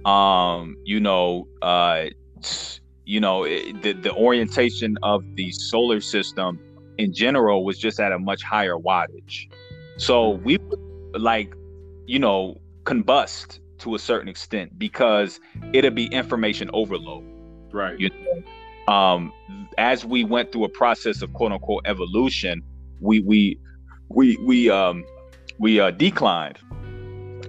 um 0.05 0.77
you 0.85 0.99
know 0.99 1.47
uh 1.63 2.07
you 3.05 3.21
know 3.21 3.45
it, 3.45 3.83
the 3.83 3.93
the 3.93 4.13
orientation 4.13 4.97
of 5.03 5.25
the 5.37 5.51
solar 5.53 6.01
system 6.01 6.59
in 6.99 7.13
general 7.13 7.65
was 7.65 7.79
just 7.79 8.01
at 8.01 8.13
a 8.13 8.19
much 8.19 8.43
higher 8.43 8.77
wattage. 8.77 9.51
So 9.97 10.31
we 10.31 10.59
would 10.59 11.21
like 11.21 11.55
you 12.07 12.19
know 12.19 12.61
combust 12.85 13.61
to 13.79 13.95
a 13.95 13.99
certain 13.99 14.29
extent 14.29 14.79
because 14.79 15.41
it'd 15.73 15.95
be 15.95 16.07
information 16.07 16.71
overload 16.73 17.25
right. 17.73 17.99
you 17.99 18.11
know? 18.11 18.93
Um 18.93 19.33
as 19.79 20.05
we 20.05 20.25
went 20.25 20.53
through 20.53 20.65
a 20.65 20.69
process 20.69 21.23
of 21.23 21.33
quote 21.33 21.53
unquote 21.53 21.83
evolution 21.87 22.63
we 23.01 23.21
we 23.21 23.59
we 24.09 24.37
we 24.39 24.71
um 24.71 25.05
we 25.59 25.81
uh 25.81 25.91
declined. 25.91 26.59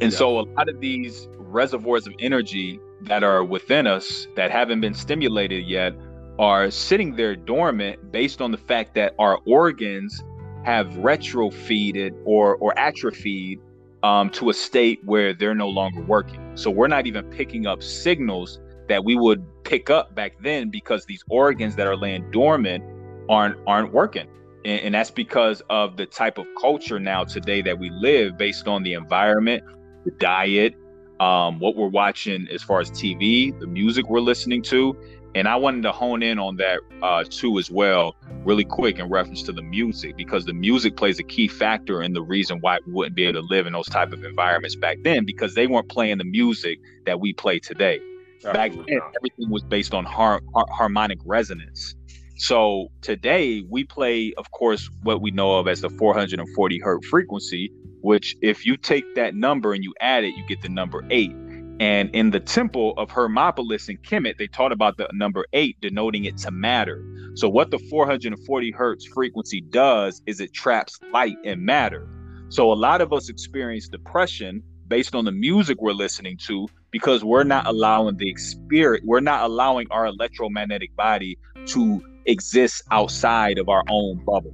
And 0.02 0.12
yeah. 0.12 0.18
so 0.18 0.40
a 0.40 0.42
lot 0.42 0.70
of 0.70 0.80
these 0.80 1.28
reservoirs 1.54 2.08
of 2.08 2.14
energy 2.20 2.80
that 3.02 3.24
are 3.24 3.44
within 3.44 3.88
us 3.88 4.28
that 4.36 4.52
haven't 4.52 4.82
been 4.82 4.94
stimulated 4.94 5.66
yet 5.66 5.94
are 6.40 6.72
sitting 6.72 7.16
there 7.16 7.36
dormant 7.36 8.12
based 8.12 8.42
on 8.42 8.52
the 8.52 8.58
fact 8.58 8.96
that 8.96 9.14
our 9.20 9.40
organs 9.46 10.24
have 10.64 10.88
retrofeeded 10.94 12.12
or 12.26 12.56
or 12.56 12.78
atrophied 12.78 13.60
um, 14.02 14.30
to 14.32 14.50
a 14.50 14.54
state 14.54 15.00
where 15.06 15.34
they're 15.34 15.56
no 15.56 15.70
longer 15.70 16.02
working. 16.02 16.40
So 16.56 16.70
we're 16.70 16.88
not 16.88 17.08
even 17.08 17.26
picking 17.26 17.68
up 17.68 17.82
signals 17.84 18.60
that 18.90 19.04
we 19.04 19.16
would 19.16 19.46
pick 19.64 19.90
up 19.90 20.14
back 20.14 20.34
then 20.42 20.70
because 20.70 21.06
these 21.06 21.24
organs 21.30 21.76
that 21.76 21.88
are 21.88 21.96
laying 21.96 22.30
dormant 22.32 22.84
aren't 23.30 23.58
aren't 23.68 23.94
working. 23.94 24.28
And, 24.66 24.82
and 24.82 24.96
that's 24.96 25.12
because 25.12 25.62
of 25.70 25.98
the 25.98 26.06
type 26.06 26.38
of 26.38 26.46
culture 26.60 27.00
now 27.00 27.24
today 27.24 27.62
that 27.62 27.78
we 27.80 27.90
live 27.90 28.38
based 28.38 28.68
on 28.68 28.84
the 28.84 28.94
environment, 28.94 29.64
the 30.06 30.12
diet, 30.12 30.76
um, 31.20 31.60
what 31.60 31.76
we're 31.76 31.88
watching 31.88 32.48
as 32.52 32.62
far 32.64 32.80
as 32.80 32.92
TV, 32.92 33.58
the 33.60 33.68
music 33.68 34.10
we're 34.10 34.20
listening 34.20 34.62
to. 34.64 34.96
And 35.36 35.48
I 35.48 35.56
wanted 35.56 35.82
to 35.84 35.92
hone 35.92 36.22
in 36.22 36.38
on 36.38 36.58
that 36.58 36.80
uh, 37.02 37.24
too, 37.28 37.58
as 37.58 37.72
well, 37.72 38.16
really 38.46 38.64
quick 38.64 39.00
in 39.00 39.10
reference 39.10 39.42
to 39.44 39.52
the 39.52 39.64
music, 39.64 40.16
because 40.16 40.46
the 40.46 40.54
music 40.54 40.96
plays 40.96 41.20
a 41.20 41.24
key 41.24 41.48
factor 41.48 42.04
in 42.04 42.14
the 42.14 42.22
reason 42.22 42.60
why 42.60 42.78
we 42.86 42.94
wouldn't 42.94 43.16
be 43.16 43.24
able 43.24 43.42
to 43.42 43.48
live 43.48 43.66
in 43.66 43.74
those 43.74 43.88
type 43.88 44.14
of 44.14 44.24
environments 44.24 44.76
back 44.76 44.98
then, 45.04 45.26
because 45.26 45.56
they 45.56 45.66
weren't 45.66 45.90
playing 45.90 46.20
the 46.20 46.24
music 46.24 46.80
that 47.08 47.20
we 47.20 47.34
play 47.34 47.58
today. 47.58 48.00
Back 48.44 48.74
then, 48.74 49.00
everything 49.16 49.50
was 49.50 49.64
based 49.64 49.94
on 49.96 50.06
har- 50.06 50.42
har- 50.54 50.68
harmonic 50.70 51.18
resonance. 51.26 51.96
So 52.36 52.92
today 53.02 53.64
we 53.70 53.86
play, 53.86 54.34
of 54.38 54.52
course, 54.52 54.90
what 55.04 55.22
we 55.22 55.32
know 55.32 55.54
of 55.60 55.68
as 55.68 55.82
the 55.82 55.90
440 55.90 56.80
hertz 56.80 57.08
frequency, 57.08 57.72
which 58.04 58.36
if 58.42 58.66
you 58.66 58.78
take 58.78 59.16
that 59.16 59.34
number 59.34 59.74
and 59.74 59.84
you 59.84 59.94
add 60.02 60.24
it, 60.24 60.36
you 60.36 60.46
get 60.46 60.62
the 60.62 60.70
number 60.70 61.04
eight. 61.10 61.34
And 61.80 62.14
in 62.14 62.30
the 62.30 62.40
temple 62.40 62.94
of 62.98 63.10
Hermopolis 63.10 63.90
in 63.90 63.98
Kemet, 63.98 64.38
they 64.38 64.48
taught 64.48 64.72
about 64.72 64.98
the 64.98 65.10
number 65.14 65.46
eight, 65.54 65.78
denoting 65.82 66.26
it 66.26 66.38
to 66.40 66.52
matter. 66.52 67.04
So, 67.36 67.50
what 67.50 67.72
the 67.72 67.80
440 67.80 68.72
hertz 68.72 69.06
frequency 69.06 69.62
does 69.62 70.22
is 70.28 70.40
it 70.40 70.54
traps 70.54 71.00
light 71.12 71.38
and 71.44 71.62
matter. 71.62 72.08
So, 72.50 72.72
a 72.72 72.76
lot 72.76 73.02
of 73.02 73.12
us 73.12 73.30
experience 73.30 73.88
depression 73.88 74.62
based 74.88 75.16
on 75.16 75.26
the 75.26 75.32
music 75.32 75.82
we're 75.82 75.94
listening 75.94 76.38
to 76.46 76.68
because 76.92 77.24
we're 77.24 77.44
not 77.44 77.66
allowing 77.66 78.18
the 78.18 78.36
spirit, 78.36 79.02
we're 79.06 79.20
not 79.22 79.44
allowing 79.44 79.88
our 79.90 80.06
electromagnetic 80.06 80.96
body 80.96 81.38
to 81.68 82.04
exist 82.26 82.84
outside 82.92 83.58
of 83.58 83.70
our 83.70 83.84
own 83.90 84.24
bubble, 84.26 84.54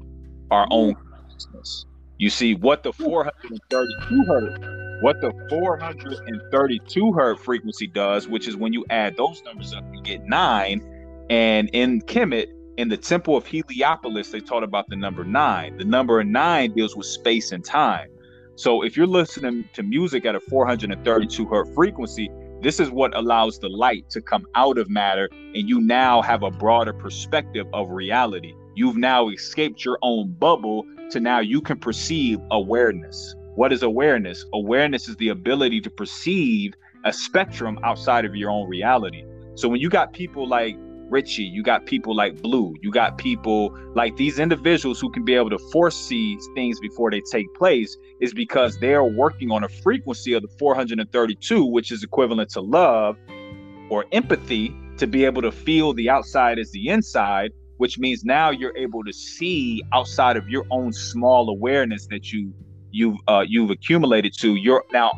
our 0.52 0.68
own. 0.72 0.96
You 2.20 2.30
see 2.30 2.54
what 2.54 2.84
the 2.84 2.92
432 2.92 4.26
hertz, 4.28 5.02
what 5.02 5.22
the 5.22 5.32
432 5.50 7.14
hertz 7.14 7.42
frequency 7.42 7.88
does, 7.88 8.28
which 8.28 8.46
is 8.46 8.58
when 8.58 8.74
you 8.74 8.86
add 8.90 9.16
those 9.16 9.42
numbers 9.44 9.74
up, 9.74 9.86
you 9.94 10.02
get 10.02 10.26
nine. 10.26 10.82
And 11.30 11.70
in 11.72 12.02
Kemet, 12.02 12.48
in 12.76 12.90
the 12.90 12.98
Temple 12.98 13.38
of 13.38 13.46
Heliopolis, 13.46 14.32
they 14.32 14.42
taught 14.42 14.64
about 14.64 14.90
the 14.90 14.98
number 14.98 15.24
nine. 15.24 15.78
The 15.78 15.86
number 15.86 16.22
nine 16.26 16.74
deals 16.74 16.94
with 16.94 17.06
space 17.06 17.54
and 17.54 17.64
time. 17.64 18.10
So 18.56 18.84
if 18.84 18.98
you're 18.98 19.08
listening 19.08 19.70
to 19.72 19.82
music 19.82 20.26
at 20.26 20.36
a 20.36 20.42
432 20.42 21.46
hertz 21.46 21.74
frequency, 21.74 22.30
this 22.62 22.82
is 22.82 22.92
what 22.92 23.16
allows 23.16 23.60
the 23.60 23.70
light 23.70 24.10
to 24.10 24.22
come 24.22 24.46
out 24.56 24.78
of 24.78 24.90
matter, 24.90 25.30
and 25.32 25.70
you 25.70 25.80
now 25.80 26.22
have 26.22 26.44
a 26.44 26.52
broader 26.52 26.92
perspective 26.92 27.66
of 27.72 27.92
reality. 27.92 28.54
You've 28.76 28.98
now 28.98 29.30
escaped 29.30 29.86
your 29.86 29.98
own 30.02 30.34
bubble 30.34 30.86
to 31.12 31.20
now 31.20 31.40
you 31.40 31.62
can 31.62 31.78
perceive 31.78 32.40
awareness. 32.52 33.36
What 33.56 33.74
is 33.74 33.84
awareness? 33.84 34.46
Awareness 34.54 35.08
is 35.10 35.16
the 35.18 35.30
ability 35.30 35.82
to 35.82 35.90
perceive 35.90 36.74
a 37.06 37.12
spectrum 37.12 37.80
outside 37.84 38.26
of 38.26 38.36
your 38.36 38.52
own 38.52 38.70
reality. 38.70 39.24
So 39.56 39.68
when 39.68 39.82
you 39.82 39.90
got 39.90 40.14
people 40.14 40.48
like 40.48 40.78
Richie, 41.10 41.44
you 41.44 41.64
got 41.64 41.86
people 41.86 42.16
like 42.16 42.42
Blue, 42.42 42.76
you 42.82 42.92
got 42.92 43.18
people 43.18 43.76
like 43.96 44.16
these 44.16 44.38
individuals 44.38 45.00
who 45.02 45.10
can 45.12 45.26
be 45.26 45.34
able 45.34 45.50
to 45.50 45.58
foresee 45.72 46.38
things 46.54 46.80
before 46.80 47.10
they 47.10 47.22
take 47.32 47.52
place, 47.56 47.98
is 48.22 48.34
because 48.34 48.78
they 48.78 48.94
are 48.94 49.06
working 49.06 49.50
on 49.50 49.64
a 49.64 49.70
frequency 49.70 50.34
of 50.34 50.44
the 50.44 50.48
432, 50.60 51.66
which 51.66 51.92
is 51.92 52.04
equivalent 52.04 52.52
to 52.52 52.62
love 52.62 53.18
or 53.90 54.06
empathy, 54.12 54.76
to 54.98 55.08
be 55.08 55.26
able 55.26 55.42
to 55.42 55.52
feel 55.52 55.94
the 55.94 56.10
outside 56.10 56.60
as 56.60 56.70
the 56.72 56.90
inside, 56.90 57.52
which 57.80 57.98
means 57.98 58.26
now 58.26 58.50
you're 58.50 58.76
able 58.76 59.06
to 59.06 59.14
see 59.14 59.82
outside 59.94 60.36
of 60.36 60.50
your 60.50 60.66
own 60.70 60.92
small 60.92 61.50
awareness 61.50 62.08
that 62.08 62.32
you 62.32 62.54
you've 62.92 63.16
uh, 63.30 63.46
you've 63.48 63.70
accumulated 63.70 64.34
to. 64.40 64.56
You're 64.56 64.84
now 64.92 65.14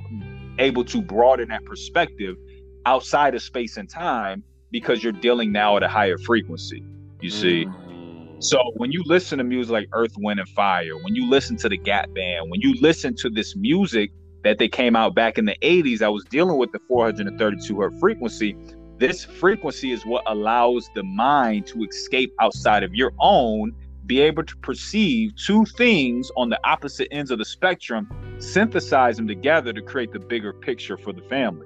able 0.60 0.86
to 0.86 1.02
broaden 1.02 1.50
that 1.50 1.66
perspective 1.66 2.38
outside 2.86 3.34
of 3.34 3.42
space 3.42 3.78
and 3.78 3.90
time 3.90 4.44
because 4.70 5.04
you're 5.04 5.12
dealing 5.12 5.52
now 5.52 5.76
at 5.76 5.82
a 5.82 5.88
higher 5.88 6.20
frequency. 6.20 6.84
You 7.20 7.32
see. 7.32 7.66
Mm. 7.66 8.44
So 8.44 8.60
when 8.76 8.92
you 8.92 9.02
listen 9.06 9.40
to 9.40 9.44
music 9.44 9.72
like 9.72 9.88
Earth, 9.94 10.14
Wind, 10.18 10.40
and 10.40 10.50
Fire, 10.50 10.96
when 11.02 11.16
you 11.16 11.28
listen 11.28 11.58
to 11.58 11.70
the 11.70 11.78
Gap 11.78 12.14
Band, 12.14 12.52
when 12.52 12.62
you 12.62 12.76
listen 12.80 13.16
to 13.18 13.30
this 13.30 13.56
music 13.56 14.12
that 14.44 14.60
they 14.60 14.68
came 14.68 14.96
out 14.96 15.16
back 15.16 15.40
in 15.40 15.46
the 15.46 15.56
80s, 15.64 16.04
I 16.04 16.10
was 16.10 16.24
dealing 16.26 16.58
with 16.58 16.72
the 16.72 16.80
432 16.88 17.80
hertz 17.80 18.00
frequency 18.00 18.56
this 19.02 19.26
frequency 19.26 19.92
is 19.92 20.06
what 20.06 20.24
allows 20.28 20.92
the 20.94 21.02
mind 21.02 21.66
to 21.66 21.84
escape 21.84 22.32
outside 22.40 22.84
of 22.84 22.94
your 22.94 23.12
own, 23.20 23.74
be 24.06 24.22
able 24.22 24.44
to 24.44 24.56
perceive 24.58 25.36
two 25.36 25.66
things 25.66 26.30
on 26.38 26.50
the 26.52 26.60
opposite 26.64 27.08
ends 27.10 27.32
of 27.32 27.40
the 27.40 27.46
spectrum, 27.46 28.08
synthesize 28.38 29.18
them 29.18 29.28
together 29.28 29.74
to 29.74 29.82
create 29.82 30.12
the 30.12 30.20
bigger 30.20 30.54
picture 30.54 30.98
for 30.98 31.14
the 31.14 31.22
family. 31.24 31.66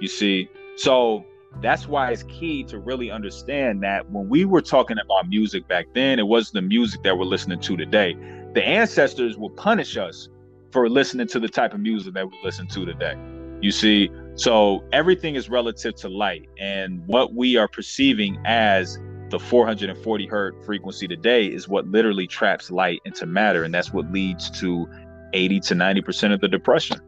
You 0.00 0.06
see? 0.06 0.48
So 0.76 1.24
that's 1.60 1.88
why 1.88 2.12
it's 2.12 2.22
key 2.22 2.62
to 2.64 2.78
really 2.78 3.10
understand 3.10 3.82
that 3.82 4.08
when 4.08 4.28
we 4.28 4.44
were 4.44 4.62
talking 4.62 4.98
about 5.04 5.28
music 5.28 5.66
back 5.66 5.86
then, 5.92 6.20
it 6.20 6.28
was 6.28 6.52
the 6.52 6.62
music 6.62 7.02
that 7.02 7.18
we're 7.18 7.24
listening 7.24 7.58
to 7.62 7.76
today. 7.76 8.14
The 8.54 8.64
ancestors 8.64 9.36
will 9.36 9.50
punish 9.50 9.96
us 9.96 10.28
for 10.70 10.88
listening 10.88 11.26
to 11.28 11.40
the 11.40 11.48
type 11.48 11.74
of 11.74 11.80
music 11.80 12.14
that 12.14 12.30
we 12.30 12.38
listen 12.44 12.68
to 12.68 12.86
today. 12.86 13.16
You 13.60 13.72
see, 13.72 14.08
so 14.36 14.84
everything 14.92 15.34
is 15.34 15.48
relative 15.48 15.94
to 15.96 16.08
light, 16.08 16.48
and 16.58 17.06
what 17.06 17.34
we 17.34 17.56
are 17.56 17.68
perceiving 17.68 18.38
as 18.44 18.98
the 19.30 19.38
440 19.38 20.26
hertz 20.26 20.64
frequency 20.64 21.08
today 21.08 21.46
is 21.46 21.68
what 21.68 21.86
literally 21.88 22.26
traps 22.26 22.70
light 22.70 23.00
into 23.04 23.26
matter, 23.26 23.64
and 23.64 23.74
that's 23.74 23.92
what 23.92 24.10
leads 24.12 24.50
to 24.60 24.86
80 25.32 25.60
to 25.60 25.74
90 25.74 26.02
percent 26.02 26.32
of 26.32 26.40
the 26.40 26.48
depression. 26.48 27.00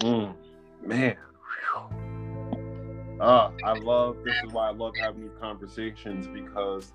Mm, 0.00 0.34
man, 0.84 1.16
uh, 3.20 3.50
I 3.64 3.72
love 3.78 4.16
this 4.24 4.34
is 4.44 4.52
why 4.52 4.68
I 4.68 4.72
love 4.72 4.94
having 4.98 5.22
these 5.22 5.38
conversations 5.40 6.26
because 6.26 6.92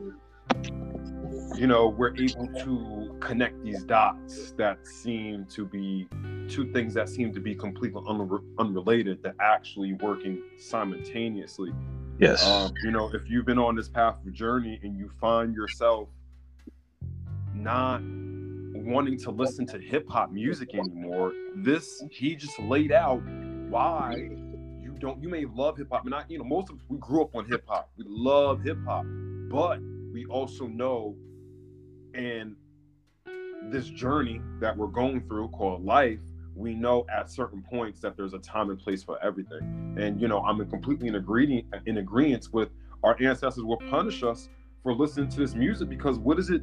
you 1.55 1.67
know, 1.67 1.87
we're 1.87 2.15
able 2.15 2.47
to 2.47 3.15
connect 3.19 3.63
these 3.63 3.83
dots 3.83 4.51
that 4.57 4.85
seem 4.85 5.45
to 5.45 5.65
be 5.65 6.07
two 6.49 6.71
things 6.71 6.93
that 6.93 7.09
seem 7.09 7.33
to 7.33 7.39
be 7.39 7.55
completely 7.55 8.01
unre- 8.01 8.43
unrelated 8.57 9.21
that 9.23 9.35
actually 9.39 9.93
working 9.93 10.41
simultaneously. 10.57 11.71
Yes. 12.19 12.45
Um, 12.45 12.73
you 12.83 12.91
know, 12.91 13.09
if 13.13 13.29
you've 13.29 13.45
been 13.45 13.59
on 13.59 13.75
this 13.75 13.89
path 13.89 14.17
of 14.25 14.33
journey 14.33 14.79
and 14.83 14.97
you 14.97 15.09
find 15.21 15.53
yourself 15.53 16.09
not 17.53 18.01
wanting 18.73 19.17
to 19.19 19.31
listen 19.31 19.65
to 19.67 19.79
hip 19.79 20.09
hop 20.09 20.31
music 20.31 20.73
anymore, 20.73 21.33
this 21.55 22.03
he 22.11 22.35
just 22.35 22.57
laid 22.59 22.91
out 22.91 23.21
why 23.69 24.15
you 24.81 24.95
don't. 24.99 25.21
You 25.21 25.29
may 25.29 25.45
love 25.45 25.77
hip 25.77 25.89
hop, 25.91 26.05
and 26.05 26.15
I, 26.15 26.23
you 26.27 26.37
know, 26.37 26.43
most 26.43 26.69
of 26.69 26.77
us 26.77 26.81
we 26.87 26.97
grew 26.97 27.21
up 27.21 27.35
on 27.35 27.45
hip 27.45 27.63
hop. 27.67 27.89
We 27.97 28.05
love 28.07 28.63
hip 28.63 28.77
hop, 28.85 29.05
but 29.49 29.79
we 30.11 30.25
also 30.25 30.67
know, 30.67 31.15
in 32.17 32.55
this 33.63 33.87
journey 33.87 34.41
that 34.59 34.75
we're 34.75 34.87
going 34.87 35.21
through 35.27 35.49
called 35.49 35.83
life, 35.83 36.19
we 36.55 36.73
know 36.73 37.05
at 37.15 37.29
certain 37.29 37.63
points 37.69 37.99
that 38.01 38.17
there's 38.17 38.33
a 38.33 38.39
time 38.39 38.69
and 38.69 38.79
place 38.79 39.03
for 39.03 39.23
everything. 39.23 39.95
And 39.99 40.19
you 40.19 40.27
know, 40.27 40.39
I'm 40.39 40.65
completely 40.69 41.07
in 41.07 41.15
agreement 41.15 41.65
in 41.85 41.97
agreement 41.97 42.47
with 42.51 42.69
our 43.03 43.15
ancestors 43.21 43.63
will 43.63 43.77
punish 43.89 44.23
us 44.23 44.49
for 44.83 44.93
listening 44.93 45.29
to 45.29 45.39
this 45.39 45.53
music 45.53 45.89
because 45.89 46.17
what 46.17 46.37
does 46.37 46.49
it 46.49 46.61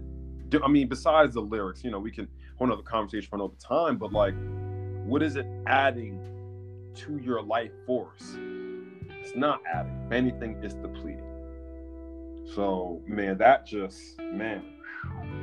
do? 0.48 0.60
I 0.62 0.68
mean, 0.68 0.88
besides 0.88 1.34
the 1.34 1.40
lyrics, 1.40 1.84
you 1.84 1.90
know, 1.90 1.98
we 1.98 2.10
can 2.10 2.28
hold 2.56 2.70
another 2.70 2.82
conversation 2.82 3.28
for 3.28 3.36
another 3.36 3.54
time, 3.60 3.98
but 3.98 4.12
like, 4.12 4.34
what 5.04 5.22
is 5.22 5.36
it 5.36 5.46
adding 5.66 6.20
to 6.94 7.18
your 7.18 7.42
life 7.42 7.72
force? 7.86 8.36
It's 9.20 9.36
not 9.36 9.60
adding. 9.72 10.08
Anything, 10.10 10.58
it's 10.62 10.74
depleting. 10.74 11.22
So, 12.54 13.00
man, 13.06 13.38
that 13.38 13.66
just, 13.66 14.18
man, 14.18 14.73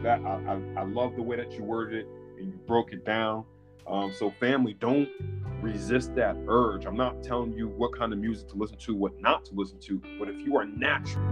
that 0.04 0.22
I, 0.22 0.60
I, 0.78 0.82
I 0.82 0.84
love 0.84 1.16
the 1.16 1.22
way 1.22 1.38
that 1.38 1.52
you 1.54 1.64
worded 1.64 2.06
it 2.06 2.08
and 2.38 2.52
you 2.52 2.60
broke 2.66 2.92
it 2.92 3.06
down. 3.06 3.46
Um, 3.88 4.14
so, 4.14 4.32
family, 4.40 4.74
don't 4.74 5.10
resist 5.62 6.16
that 6.16 6.38
urge. 6.48 6.86
I'm 6.86 6.98
not 6.98 7.24
telling 7.24 7.54
you 7.54 7.68
what 7.68 7.98
kind 7.98 8.14
of 8.14 8.20
music 8.20 8.48
to 8.50 8.56
listen 8.56 8.78
to, 8.78 8.96
what 8.96 9.20
not 9.20 9.46
to 9.46 9.54
listen 9.54 9.80
to, 9.80 10.02
but 10.20 10.30
if 10.30 10.40
you 10.40 10.58
are 10.58 10.66
natural, 10.66 11.24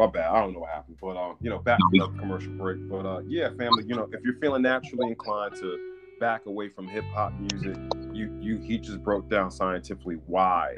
my 0.00 0.06
bad. 0.06 0.30
I 0.30 0.40
don't 0.40 0.52
know 0.54 0.60
what 0.60 0.70
happened, 0.70 0.96
but 1.00 1.16
uh, 1.16 1.34
you 1.40 1.50
know, 1.50 1.58
back 1.58 1.78
to 1.78 1.98
the 1.98 2.08
commercial 2.18 2.52
break. 2.52 2.78
But 2.88 3.06
uh, 3.06 3.20
yeah, 3.28 3.50
family, 3.58 3.84
you 3.86 3.94
know, 3.94 4.08
if 4.10 4.22
you're 4.24 4.38
feeling 4.40 4.62
naturally 4.62 5.08
inclined 5.08 5.54
to 5.56 5.78
back 6.18 6.46
away 6.46 6.68
from 6.68 6.88
hip 6.88 7.04
hop 7.14 7.32
music, 7.38 7.76
you 8.12 8.36
you 8.40 8.58
he 8.58 8.78
just 8.78 9.02
broke 9.02 9.28
down 9.28 9.50
scientifically 9.50 10.16
why. 10.26 10.76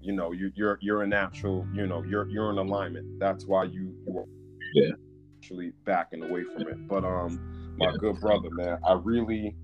You 0.00 0.12
know, 0.12 0.32
you 0.32 0.52
you're 0.54 0.78
you're 0.80 1.02
a 1.02 1.06
natural. 1.06 1.66
You 1.74 1.86
know, 1.86 2.02
you're 2.02 2.28
you're 2.28 2.50
in 2.50 2.58
alignment. 2.58 3.18
That's 3.20 3.46
why 3.46 3.64
you 3.64 3.94
you 4.06 4.18
are 4.18 4.24
Yeah. 4.72 4.92
actually 5.38 5.72
backing 5.84 6.22
away 6.22 6.44
from 6.44 6.62
it. 6.62 6.78
But 6.88 7.04
um, 7.04 7.74
my 7.76 7.92
good 7.98 8.18
brother, 8.20 8.50
man, 8.50 8.78
I 8.84 8.94
really 8.94 9.54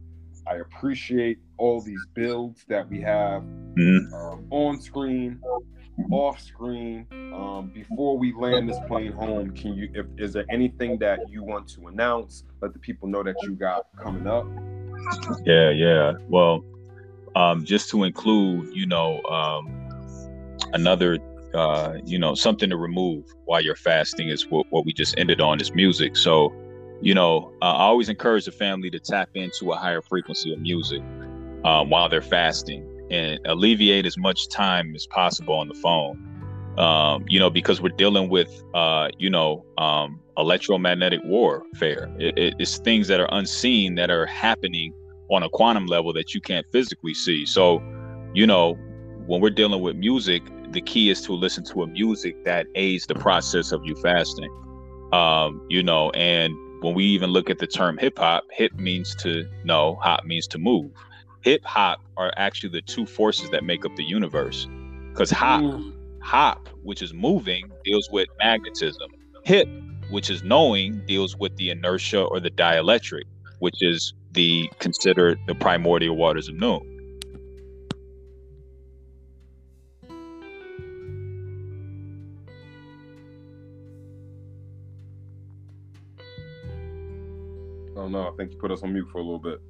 I 0.47 0.57
appreciate 0.57 1.39
all 1.57 1.81
these 1.81 2.05
builds 2.15 2.65
that 2.69 2.89
we 2.89 3.01
have 3.01 3.43
Mhm. 3.43 4.13
um, 4.13 4.47
on 4.51 4.81
screen, 4.81 5.41
off 6.11 6.41
screen. 6.41 7.07
Um, 7.13 7.71
before 7.73 8.19
we 8.19 8.33
land 8.33 8.69
this 8.69 8.79
plane 8.87 9.13
home, 9.13 9.51
can 9.53 9.75
you? 9.75 9.91
If 9.95 10.07
is 10.19 10.33
there 10.33 10.45
anything 10.51 10.99
that 10.99 11.21
you 11.29 11.43
want 11.43 11.69
to 11.69 11.89
announce? 11.89 12.45
Let 12.61 12.73
the 12.73 12.79
people 12.79 13.09
know 13.09 13.23
that 13.23 13.37
you 13.43 13.53
got 13.53 13.87
coming 13.97 14.27
up. 14.27 14.47
Yeah, 15.45 15.71
yeah. 15.71 16.13
Well, 16.29 16.65
um, 17.35 17.65
just 17.65 17.91
to 17.91 18.05
include, 18.05 18.75
you 18.75 18.87
know, 18.87 19.23
um, 19.25 19.89
another, 20.73 21.19
uh, 21.55 21.95
you 22.05 22.19
know, 22.19 22.35
something 22.35 22.71
to 22.71 22.77
remove 22.77 23.25
while 23.45 23.61
you're 23.61 23.77
fasting 23.77 24.29
is 24.29 24.47
what, 24.49 24.67
what 24.71 24.85
we 24.85 24.93
just 24.93 25.19
ended 25.19 25.41
on 25.41 25.61
is 25.61 25.75
music. 25.75 26.17
So, 26.17 26.53
you 27.01 27.15
know, 27.15 27.53
uh, 27.63 27.73
I 27.73 27.83
always 27.85 28.09
encourage 28.09 28.45
the 28.45 28.53
family 28.53 28.91
to 28.91 29.01
tap 29.01 29.31
into 29.35 29.73
a 29.73 29.77
higher 29.77 30.03
frequency 30.03 30.53
of 30.53 30.61
music 30.61 31.03
um, 31.65 31.91
while 31.91 32.09
they're 32.09 32.23
fasting 32.23 32.87
and 33.11 33.39
alleviate 33.47 34.07
as 34.07 34.17
much 34.17 34.49
time 34.49 34.95
as 34.95 35.07
possible 35.07 35.55
on 35.55 35.69
the 35.69 35.75
phone. 35.75 36.29
Um, 36.79 37.27
you 37.29 37.39
know, 37.39 37.51
because 37.51 37.83
we're 37.83 37.91
dealing 37.91 38.31
with, 38.31 38.63
uh, 38.73 39.09
you 39.19 39.29
know, 39.29 39.65
um, 39.77 40.21
electromagnetic 40.39 41.21
warfare. 41.25 42.11
It, 42.19 42.39
it, 42.39 42.55
it's 42.59 42.79
things 42.79 43.09
that 43.09 43.21
are 43.21 43.29
unseen 43.31 43.95
that 43.97 44.11
are 44.11 44.25
happening 44.25 44.95
on 45.31 45.43
a 45.43 45.51
quantum 45.51 45.87
level 45.87 46.13
that 46.15 46.35
you 46.35 46.41
can't 46.41 46.67
physically 46.73 47.13
see. 47.13 47.45
So, 47.45 47.83
you 48.33 48.47
know, 48.47 48.79
when 49.27 49.43
we're 49.43 49.51
dealing 49.51 49.83
with 49.83 49.97
music, 49.97 50.43
the 50.71 50.81
key 50.81 51.11
is 51.11 51.21
to 51.23 51.35
listen 51.35 51.63
to 51.65 51.83
a 51.83 51.87
music 51.87 52.43
that 52.45 52.67
aids 52.75 53.07
the 53.07 53.15
process 53.17 53.73
of 53.73 53.83
you 53.85 53.95
fasting. 53.97 54.51
Um, 55.13 55.67
you 55.69 55.83
know, 55.83 56.09
and 56.11 56.55
when 56.83 56.95
we 56.95 57.05
even 57.05 57.31
look 57.31 57.51
at 57.51 57.59
the 57.59 57.67
term 57.67 57.99
hip 57.99 58.19
hop, 58.19 58.45
hip 58.51 58.73
means 58.75 59.15
to 59.17 59.47
know, 59.65 59.97
hop 60.01 60.25
means 60.25 60.47
to 60.49 60.59
move. 60.59 60.91
Hip 61.43 61.65
hop 61.65 62.01
are 62.17 62.33
actually 62.37 62.69
the 62.69 62.83
two 62.83 63.05
forces 63.05 63.51
that 63.51 63.65
make 63.65 63.85
up 63.85 63.95
the 63.97 64.05
universe. 64.05 64.69
Because 65.11 65.31
hop, 65.31 65.65
hop, 66.21 66.69
which 66.85 67.03
is 67.03 67.13
moving, 67.13 67.71
deals 67.85 68.09
with 68.13 68.29
magnetism. 68.39 69.11
Hip, 69.45 69.69
which 70.11 70.31
is 70.31 70.45
knowing, 70.45 71.05
deals 71.07 71.37
with 71.37 71.57
the 71.57 71.71
inertia 71.71 72.23
or 72.23 72.39
the 72.39 72.51
dielectric, 72.51 73.25
which 73.59 73.83
is 73.83 74.15
the 74.31 74.71
considered 74.79 75.37
the 75.49 75.55
primordial 75.57 76.17
waters 76.17 76.49
of 76.49 76.55
Nun. 76.55 76.81
Oh 87.97 88.09
no, 88.09 88.29
I 88.29 88.37
think 88.37 88.53
you 88.53 88.59
put 88.59 88.71
us 88.71 88.85
on 88.85 88.93
mute 88.93 89.09
for 89.11 89.19
a 89.19 89.23
little 89.23 89.41
bit. 89.41 89.61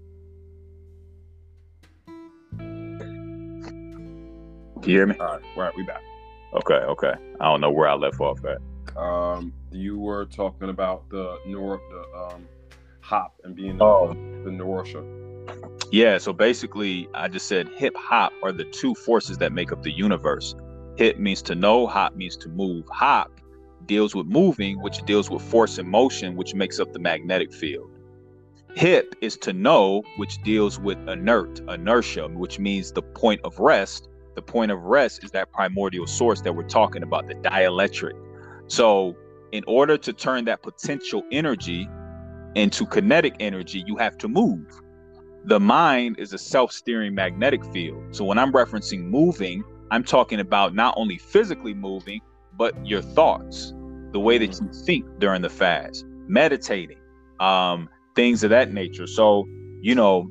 You 4.87 4.97
hear 4.99 5.07
me? 5.07 5.17
All 5.19 5.27
right, 5.27 5.43
right, 5.57 5.77
we 5.77 5.83
back. 5.85 6.03
Okay, 6.55 6.75
okay. 6.75 7.13
I 7.41 7.45
don't 7.45 7.61
know 7.61 7.71
where 7.71 7.89
I 7.89 7.95
left 7.95 8.21
off 8.21 8.41
at. 8.45 8.59
Um, 8.97 9.53
you 9.71 9.99
were 9.99 10.27
talking 10.27 10.69
about 10.69 11.09
the 11.09 11.39
nor 11.47 11.81
the 11.91 12.19
um 12.19 12.47
hop 13.01 13.35
and 13.45 13.55
being 13.55 13.79
the, 13.79 13.85
Oh. 13.85 14.09
the 14.13 14.49
inertia. 14.51 15.03
Yeah, 15.91 16.19
so 16.19 16.33
basically, 16.33 17.09
I 17.15 17.29
just 17.29 17.47
said 17.47 17.69
hip 17.69 17.95
hop 17.97 18.33
are 18.43 18.53
the 18.53 18.65
two 18.65 18.95
forces 18.95 19.39
that 19.39 19.53
make 19.53 19.73
up 19.73 19.83
the 19.83 19.91
universe. 19.93 20.55
Hip 20.97 21.19
means 21.19 21.43
to 21.43 21.55
know, 21.55 21.87
hop 21.87 22.15
means 22.17 22.37
to 22.39 22.49
move. 22.49 22.85
Hop 22.91 23.31
deals 23.87 24.15
with 24.15 24.27
moving, 24.27 24.81
which 24.83 25.03
deals 25.05 25.31
with 25.31 25.43
force 25.43 25.79
and 25.79 25.89
motion, 25.89 26.37
which 26.37 26.55
makes 26.55 26.79
up 26.79 26.93
the 26.93 26.99
magnetic 26.99 27.53
field. 27.53 27.91
Hip 28.75 29.15
is 29.21 29.37
to 29.39 29.53
know, 29.53 30.03
which 30.17 30.41
deals 30.43 30.79
with 30.79 30.97
inert, 31.09 31.61
inertia, 31.69 32.29
which 32.29 32.59
means 32.59 32.93
the 32.93 33.03
point 33.03 33.41
of 33.45 33.59
rest. 33.59 34.09
The 34.35 34.43
point 34.43 34.71
of 34.71 34.83
rest 34.83 35.25
is 35.25 35.31
that 35.33 35.53
primordial 35.53 36.07
source 36.07 36.41
that 36.43 36.55
we're 36.55 36.63
talking 36.69 37.03
about, 37.03 37.29
the 37.29 37.35
dielectric. 37.35 38.13
So, 38.69 39.17
in 39.53 39.65
order 39.67 39.99
to 39.99 40.13
turn 40.13 40.47
that 40.47 40.63
potential 40.63 41.23
energy 41.31 41.89
into 42.55 42.87
kinetic 42.87 43.35
energy, 43.41 43.85
you 43.87 43.97
have 43.97 44.17
to 44.19 44.29
move 44.29 44.67
the 45.45 45.59
mind 45.59 46.19
is 46.19 46.33
a 46.33 46.39
self-steering 46.39 47.15
magnetic 47.15 47.65
field. 47.73 48.15
So 48.15 48.25
when 48.25 48.39
I'm 48.39 48.53
referencing 48.53 49.05
moving, 49.05 49.65
I'm 49.91 50.05
talking 50.05 50.41
about 50.41 50.75
not 50.75 50.95
only 50.97 51.19
physically 51.19 51.75
moving, 51.75 52.21
but 52.57 52.75
your 52.87 53.03
thoughts, 53.03 53.75
the 54.13 54.21
way 54.21 54.39
that 54.39 54.61
you 54.61 54.71
think 54.85 55.07
during 55.19 55.43
the 55.43 55.51
fast, 55.51 56.05
meditating, 56.29 56.99
um, 57.41 57.89
things 58.15 58.45
of 58.45 58.51
that 58.51 58.73
nature. 58.73 59.07
So, 59.07 59.45
you 59.81 59.95
know, 59.95 60.31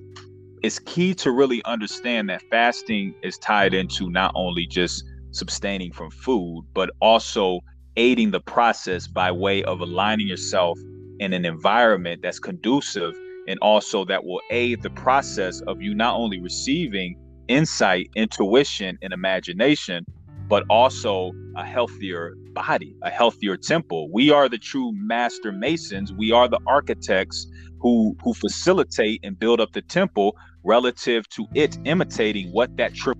it's 0.63 0.79
key 0.79 1.13
to 1.15 1.31
really 1.31 1.63
understand 1.65 2.29
that 2.29 2.41
fasting 2.51 3.15
is 3.23 3.37
tied 3.39 3.73
into 3.73 4.09
not 4.09 4.31
only 4.35 4.67
just 4.67 5.03
sustaining 5.31 5.91
from 5.91 6.11
food, 6.11 6.65
but 6.73 6.91
also 7.01 7.59
aiding 7.97 8.31
the 8.31 8.39
process 8.39 9.07
by 9.07 9.31
way 9.31 9.63
of 9.63 9.81
aligning 9.81 10.27
yourself 10.27 10.77
in 11.19 11.33
an 11.33 11.45
environment 11.45 12.21
that's 12.21 12.39
conducive 12.39 13.15
and 13.47 13.57
also 13.59 14.05
that 14.05 14.23
will 14.23 14.41
aid 14.51 14.81
the 14.83 14.89
process 14.91 15.61
of 15.61 15.81
you 15.81 15.95
not 15.95 16.15
only 16.15 16.39
receiving 16.39 17.15
insight, 17.47 18.09
intuition, 18.15 18.97
and 19.01 19.13
imagination, 19.13 20.05
but 20.47 20.63
also 20.69 21.31
a 21.55 21.65
healthier 21.65 22.33
body, 22.53 22.95
a 23.01 23.09
healthier 23.09 23.57
temple. 23.57 24.11
We 24.11 24.29
are 24.29 24.47
the 24.47 24.57
true 24.57 24.91
master 24.93 25.51
masons. 25.51 26.13
We 26.13 26.31
are 26.31 26.47
the 26.47 26.59
architects 26.67 27.47
who 27.79 28.15
who 28.23 28.33
facilitate 28.33 29.21
and 29.23 29.39
build 29.39 29.59
up 29.59 29.71
the 29.73 29.81
temple 29.81 30.35
relative 30.63 31.27
to 31.29 31.47
it 31.53 31.77
imitating 31.85 32.51
what 32.51 32.75
that 32.77 32.93
true 32.93 33.13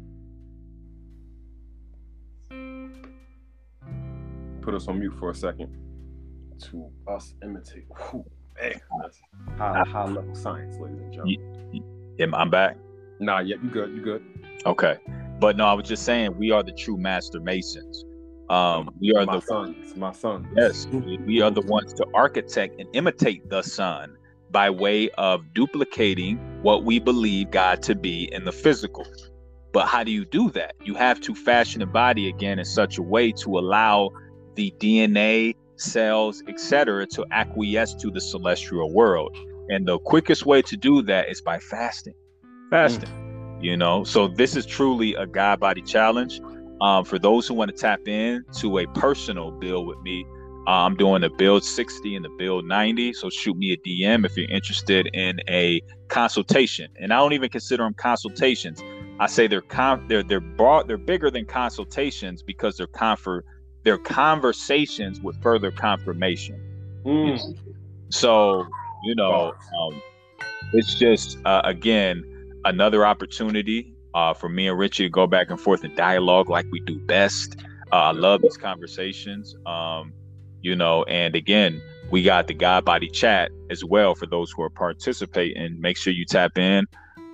Put 4.62 4.76
us 4.76 4.88
on 4.88 5.00
mute 5.00 5.14
for 5.18 5.32
a 5.32 5.36
second. 5.36 5.76
To 6.66 6.92
us 7.08 7.34
imitate. 7.44 7.86
Whew, 8.12 8.24
man, 8.62 8.74
that's 9.02 9.20
high 9.58 9.84
high 9.88 10.06
level 10.06 10.36
science, 10.36 10.78
ladies 10.78 11.00
and 11.00 11.14
gentlemen. 11.14 11.84
Am 12.20 12.36
I'm 12.36 12.52
back? 12.52 12.78
Nah, 13.20 13.40
yeah, 13.40 13.56
you 13.62 13.70
good, 13.70 13.92
you 13.96 14.02
good. 14.02 14.24
Okay, 14.68 14.98
but 15.40 15.58
no, 15.58 15.66
I 15.66 15.74
was 15.74 15.88
just 15.88 16.06
saying 16.06 16.38
we 16.38 16.52
are 16.52 16.62
the 16.62 16.72
true 16.72 16.98
master 16.98 17.40
masons. 17.40 18.06
Um, 18.50 18.92
we 19.00 19.14
are 19.16 19.26
my 19.26 19.38
the 19.38 19.42
sons, 19.42 19.96
my 19.96 20.12
sons. 20.12 20.46
Yes, 20.56 20.86
we, 20.88 21.18
we 21.18 21.42
are 21.42 21.50
the 21.50 21.62
ones 21.62 21.94
to 21.94 22.06
architect 22.14 22.80
and 22.80 22.88
imitate 22.94 23.50
the 23.50 23.64
sun 23.64 24.16
by 24.52 24.70
way 24.70 25.10
of 25.12 25.54
duplicating 25.54 26.38
what 26.62 26.84
we 26.84 27.00
believe 27.00 27.52
God 27.52 27.82
to 27.84 27.96
be 27.96 28.30
in 28.32 28.46
the 28.46 28.52
physical. 28.52 29.06
But 29.72 29.88
how 29.88 30.04
do 30.04 30.12
you 30.12 30.26
do 30.26 30.50
that? 30.52 30.76
You 30.84 30.96
have 30.96 31.22
to 31.22 31.34
fashion 31.34 31.82
a 31.82 31.86
body 31.86 32.28
again 32.28 32.60
in 32.60 32.66
such 32.66 32.98
a 32.98 33.02
way 33.02 33.32
to 33.34 33.58
allow 33.58 34.10
the 34.56 34.74
DNA, 34.80 35.56
cells, 35.78 36.44
etc., 36.48 37.08
to 37.08 37.26
acquiesce 37.32 37.94
to 37.96 38.12
the 38.12 38.20
celestial 38.20 38.92
world. 38.94 39.36
And 39.70 39.88
the 39.88 40.00
quickest 40.00 40.46
way 40.46 40.62
to 40.64 40.76
do 40.76 41.02
that 41.04 41.30
is 41.30 41.42
by 41.42 41.60
fasting. 41.60 42.16
Fasting. 42.70 43.08
Mm. 43.08 43.64
You 43.64 43.78
know, 43.78 44.04
so 44.04 44.28
this 44.28 44.56
is 44.56 44.66
truly 44.66 45.14
a 45.14 45.26
God 45.26 45.60
body 45.60 45.82
challenge. 45.82 46.42
Um, 46.82 47.06
for 47.06 47.20
those 47.20 47.48
who 47.48 47.54
want 47.54 47.70
to 47.70 47.78
tap 47.78 48.08
in 48.08 48.44
to 48.58 48.80
a 48.80 48.88
personal 48.88 49.52
build 49.52 49.88
with 49.88 50.00
me, 50.00 50.26
I'm 50.68 50.96
doing 50.96 51.22
the 51.22 51.30
build 51.30 51.64
60 51.64 52.16
and 52.16 52.24
the 52.24 52.30
build 52.30 52.66
90. 52.66 53.14
So 53.14 53.30
shoot 53.30 53.58
me 53.58 53.72
a 53.74 53.78
DM 53.78 54.26
if 54.26 54.38
you're 54.38 54.50
interested 54.50 55.08
in 55.14 55.40
a 55.50 55.82
consultation. 56.08 56.92
And 57.00 57.12
I 57.12 57.18
don't 57.18 57.34
even 57.34 57.50
consider 57.50 57.84
them 57.84 57.96
consultations. 57.96 58.82
I 59.20 59.28
say 59.28 59.48
they're 59.48 59.62
con- 59.62 60.08
they're 60.08 60.24
they're 60.24 60.40
broad, 60.40 60.88
they're 60.88 60.98
bigger 60.98 61.30
than 61.30 61.46
consultations 61.46 62.42
because 62.42 62.78
they're 62.78 62.88
comfort 62.88 63.46
they're 63.84 63.98
conversations 63.98 65.22
with 65.22 65.42
further 65.42 65.72
confirmation. 65.72 66.60
Mm. 67.06 67.58
So 68.10 68.68
you 69.04 69.16
know, 69.16 69.54
um, 69.80 70.02
it's 70.74 70.96
just 70.96 71.38
uh, 71.46 71.62
again 71.64 72.24
another 72.66 73.06
opportunity 73.06 73.94
uh, 74.14 74.34
for 74.34 74.50
me 74.50 74.68
and 74.68 74.78
Richie 74.78 75.06
to 75.06 75.10
go 75.10 75.26
back 75.26 75.50
and 75.50 75.60
forth 75.60 75.84
and 75.84 75.96
dialogue 75.96 76.50
like 76.50 76.66
we 76.72 76.80
do 76.82 77.00
best. 77.00 77.58
Uh, 77.92 77.96
I 77.96 78.12
love 78.12 78.42
these 78.42 78.58
conversations. 78.58 79.56
Um, 79.66 80.14
you 80.62 80.76
know, 80.76 81.04
and 81.04 81.36
again, 81.36 81.82
we 82.12 82.24
got 82.24 82.48
the 82.48 82.54
God 82.54 82.86
Body 82.86 83.10
Chat 83.10 83.52
as 83.70 83.84
well 83.84 84.16
for 84.16 84.26
those 84.26 84.52
who 84.52 84.64
are 84.64 84.70
participating. 84.70 85.80
Make 85.80 85.98
sure 85.98 86.14
you 86.14 86.26
tap 86.26 86.58
in. 86.58 86.86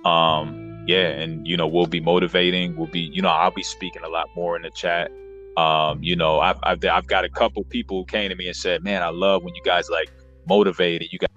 Um, 0.04 0.84
yeah, 0.86 1.08
and 1.08 1.46
you 1.46 1.56
know, 1.56 1.66
we'll 1.66 1.86
be 1.86 2.00
motivating. 2.00 2.76
We'll 2.76 2.86
be, 2.86 3.10
you 3.12 3.20
know, 3.20 3.28
I'll 3.28 3.50
be 3.50 3.62
speaking 3.62 4.02
a 4.04 4.08
lot 4.08 4.28
more 4.36 4.56
in 4.56 4.62
the 4.62 4.70
chat. 4.70 5.10
Um, 5.56 6.02
you 6.02 6.14
know, 6.14 6.38
I've, 6.38 6.58
I've 6.62 6.84
I've 6.84 7.06
got 7.08 7.24
a 7.24 7.28
couple 7.28 7.64
people 7.64 8.00
who 8.00 8.06
came 8.06 8.30
to 8.30 8.36
me 8.36 8.46
and 8.46 8.56
said, 8.56 8.84
"Man, 8.84 9.02
I 9.02 9.08
love 9.08 9.42
when 9.42 9.54
you 9.54 9.62
guys 9.62 9.90
like 9.90 10.10
motivated. 10.48 11.12
You 11.12 11.18
guys." 11.18 11.28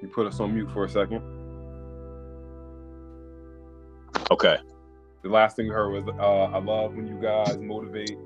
You 0.00 0.08
put 0.08 0.26
us 0.26 0.38
on 0.38 0.54
mute 0.54 0.70
for 0.70 0.84
a 0.84 0.88
second. 0.88 1.22
Okay. 4.30 4.56
The 5.26 5.32
last 5.32 5.56
thing 5.56 5.66
you 5.66 5.72
heard 5.72 5.90
was, 5.90 6.04
uh, 6.20 6.56
"I 6.56 6.58
love 6.58 6.94
when 6.94 7.08
you 7.08 7.20
guys 7.20 7.58
motivate." 7.58 8.16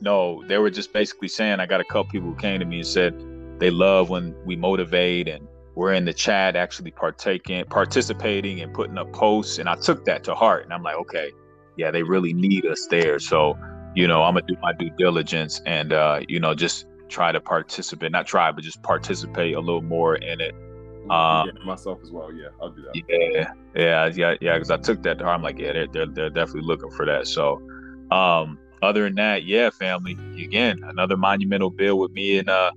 No, 0.00 0.42
they 0.48 0.58
were 0.58 0.70
just 0.70 0.92
basically 0.92 1.28
saying. 1.28 1.60
I 1.60 1.66
got 1.66 1.80
a 1.80 1.84
couple 1.84 2.10
people 2.10 2.30
who 2.30 2.36
came 2.36 2.58
to 2.58 2.66
me 2.66 2.78
and 2.78 2.86
said 2.86 3.14
they 3.60 3.70
love 3.70 4.10
when 4.10 4.34
we 4.44 4.56
motivate 4.56 5.28
and 5.28 5.46
we're 5.76 5.92
in 5.92 6.04
the 6.04 6.12
chat 6.12 6.56
actually 6.56 6.90
partaking, 6.90 7.64
participating, 7.66 8.60
and 8.60 8.74
putting 8.74 8.98
up 8.98 9.12
posts. 9.12 9.58
And 9.58 9.68
I 9.68 9.76
took 9.76 10.04
that 10.06 10.24
to 10.24 10.34
heart, 10.34 10.64
and 10.64 10.72
I'm 10.72 10.82
like, 10.82 10.96
okay, 10.96 11.30
yeah, 11.76 11.92
they 11.92 12.02
really 12.02 12.32
need 12.32 12.66
us 12.66 12.86
there. 12.88 13.20
So, 13.20 13.56
you 13.94 14.08
know, 14.08 14.24
I'm 14.24 14.34
gonna 14.34 14.46
do 14.48 14.56
my 14.60 14.72
due 14.72 14.90
diligence 14.98 15.62
and 15.64 15.92
uh, 15.92 16.22
you 16.28 16.40
know 16.40 16.54
just 16.54 16.86
try 17.08 17.30
to 17.30 17.40
participate, 17.40 18.10
not 18.10 18.26
try, 18.26 18.50
but 18.50 18.64
just 18.64 18.82
participate 18.82 19.54
a 19.54 19.60
little 19.60 19.82
more 19.82 20.16
in 20.16 20.40
it. 20.40 20.56
Um, 21.10 21.46
yeah, 21.46 21.64
myself 21.64 21.98
as 22.02 22.10
well. 22.10 22.32
Yeah, 22.32 22.48
I'll 22.60 22.70
do 22.70 22.82
that. 22.82 23.02
Yeah, 23.08 23.52
yeah, 23.74 24.06
yeah, 24.06 24.34
yeah. 24.40 24.54
Because 24.54 24.70
I 24.70 24.78
took 24.78 25.02
that 25.02 25.18
to 25.18 25.24
heart. 25.24 25.36
I'm 25.36 25.42
like, 25.42 25.58
yeah, 25.58 25.72
they're, 25.72 25.86
they're 25.86 26.06
they're 26.06 26.30
definitely 26.30 26.62
looking 26.62 26.90
for 26.90 27.04
that. 27.06 27.26
So, 27.26 27.60
um, 28.10 28.58
other 28.82 29.04
than 29.04 29.14
that, 29.16 29.44
yeah, 29.44 29.70
family. 29.70 30.16
Again, 30.42 30.80
another 30.84 31.16
monumental 31.16 31.70
bill 31.70 31.98
with 31.98 32.12
me 32.12 32.38
and 32.38 32.48
uh, 32.48 32.72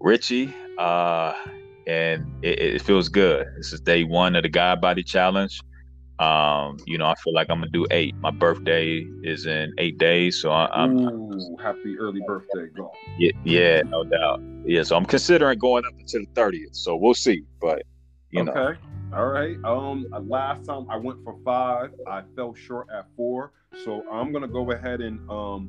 Richie. 0.00 0.54
Uh, 0.78 1.32
and 1.86 2.26
it, 2.42 2.58
it 2.58 2.82
feels 2.82 3.08
good. 3.08 3.46
This 3.56 3.72
is 3.72 3.80
day 3.80 4.04
one 4.04 4.34
of 4.34 4.42
the 4.42 4.48
God 4.48 4.80
Body 4.80 5.02
Challenge. 5.02 5.60
Um, 6.18 6.78
you 6.86 6.96
know, 6.96 7.06
I 7.06 7.14
feel 7.16 7.34
like 7.34 7.48
I'm 7.50 7.58
gonna 7.60 7.70
do 7.70 7.86
eight. 7.90 8.14
My 8.16 8.30
birthday 8.30 9.06
is 9.22 9.46
in 9.46 9.74
eight 9.78 9.98
days, 9.98 10.40
so 10.40 10.50
I, 10.50 10.84
am 10.84 10.98
Ooh, 10.98 11.56
happy 11.62 11.98
early 11.98 12.22
birthday. 12.26 12.68
Yeah, 13.18 13.32
yeah, 13.44 13.82
no 13.82 14.04
doubt. 14.04 14.40
Yeah, 14.64 14.82
so 14.82 14.96
I'm 14.96 15.04
considering 15.04 15.58
going 15.58 15.84
up 15.84 15.92
until 15.98 16.22
the 16.22 16.40
30th. 16.40 16.74
So 16.74 16.96
we'll 16.96 17.14
see, 17.14 17.42
but 17.60 17.82
you 18.30 18.40
okay. 18.42 18.50
know. 18.50 18.66
Okay. 18.68 18.80
All 19.14 19.26
right. 19.26 19.56
Um, 19.64 20.06
uh, 20.12 20.20
last 20.20 20.64
time 20.64 20.86
I 20.90 20.96
went 20.96 21.22
for 21.22 21.36
five, 21.44 21.90
I 22.08 22.22
fell 22.34 22.54
short 22.54 22.88
at 22.94 23.06
four. 23.16 23.52
So 23.84 24.02
I'm 24.10 24.32
gonna 24.32 24.48
go 24.48 24.70
ahead 24.72 25.00
and 25.00 25.18
um 25.30 25.68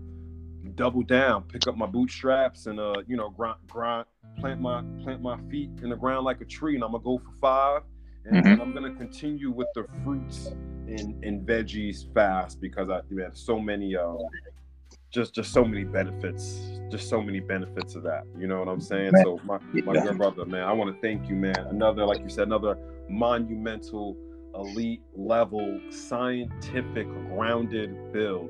double 0.75 1.01
down, 1.03 1.43
pick 1.43 1.67
up 1.67 1.75
my 1.75 1.85
bootstraps, 1.85 2.67
and 2.67 2.79
uh, 2.79 3.01
you 3.05 3.17
know, 3.17 3.29
grind, 3.29 3.57
grind, 3.67 4.05
plant 4.39 4.61
my 4.61 4.83
plant 5.03 5.21
my 5.21 5.37
feet 5.49 5.69
in 5.81 5.89
the 5.89 5.95
ground 5.95 6.25
like 6.25 6.41
a 6.41 6.45
tree, 6.45 6.75
and 6.75 6.83
I'm 6.83 6.91
gonna 6.91 7.03
go 7.03 7.17
for 7.17 7.33
five, 7.41 7.81
and 8.29 8.45
mm-hmm. 8.45 8.61
I'm 8.61 8.73
gonna 8.73 8.93
continue 8.93 9.51
with 9.51 9.67
the 9.73 9.85
fruits 10.03 10.47
and, 10.87 11.23
and 11.23 11.47
veggies 11.47 12.13
fast 12.13 12.59
because 12.59 12.89
I 12.89 13.01
man, 13.09 13.31
so 13.33 13.59
many 13.59 13.95
uh, 13.95 14.15
just 15.11 15.33
just 15.33 15.51
so 15.53 15.63
many 15.63 15.83
benefits, 15.83 16.79
just 16.89 17.09
so 17.09 17.21
many 17.21 17.39
benefits 17.39 17.95
of 17.95 18.03
that. 18.03 18.23
You 18.37 18.47
know 18.47 18.59
what 18.59 18.67
I'm 18.67 18.81
saying? 18.81 19.11
So 19.23 19.39
my 19.45 19.59
my 19.83 19.93
yeah. 19.93 20.03
good 20.03 20.17
brother, 20.17 20.45
man, 20.45 20.63
I 20.63 20.73
want 20.73 20.93
to 20.93 21.01
thank 21.01 21.29
you, 21.29 21.35
man. 21.35 21.57
Another 21.69 22.05
like 22.05 22.21
you 22.21 22.29
said, 22.29 22.47
another 22.47 22.77
monumental, 23.09 24.17
elite 24.55 25.01
level, 25.15 25.79
scientific, 25.89 27.07
grounded 27.29 28.11
build 28.11 28.49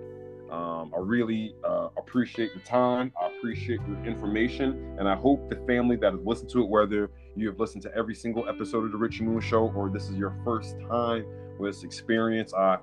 um, 0.52 0.94
I 0.96 1.00
really 1.00 1.56
uh, 1.64 1.90
appreciate 1.98 2.54
the 2.54 2.62
time. 2.62 3.12
I 3.22 3.28
appreciate 3.28 3.80
your 3.88 4.04
information. 4.06 4.96
And 4.98 5.08
I 5.08 5.16
hope 5.16 5.50
the 5.50 5.58
family 5.68 5.98
that 5.98 6.14
has 6.14 6.22
listened 6.24 6.50
to 6.52 6.62
it, 6.62 6.70
whether 6.70 7.10
you 7.38 7.48
have 7.50 7.60
listened 7.60 7.84
to 7.84 7.96
every 7.96 8.16
single 8.16 8.50
episode 8.50 8.84
of 8.86 8.92
The 8.92 8.98
Richie 8.98 9.24
Moon 9.24 9.40
Show 9.40 9.72
or 9.76 9.90
this 9.90 10.10
is 10.10 10.18
your 10.18 10.36
first 10.44 10.76
time 10.90 11.26
with 11.60 11.76
this 11.76 11.84
experience, 11.84 12.54
I, 12.54 12.78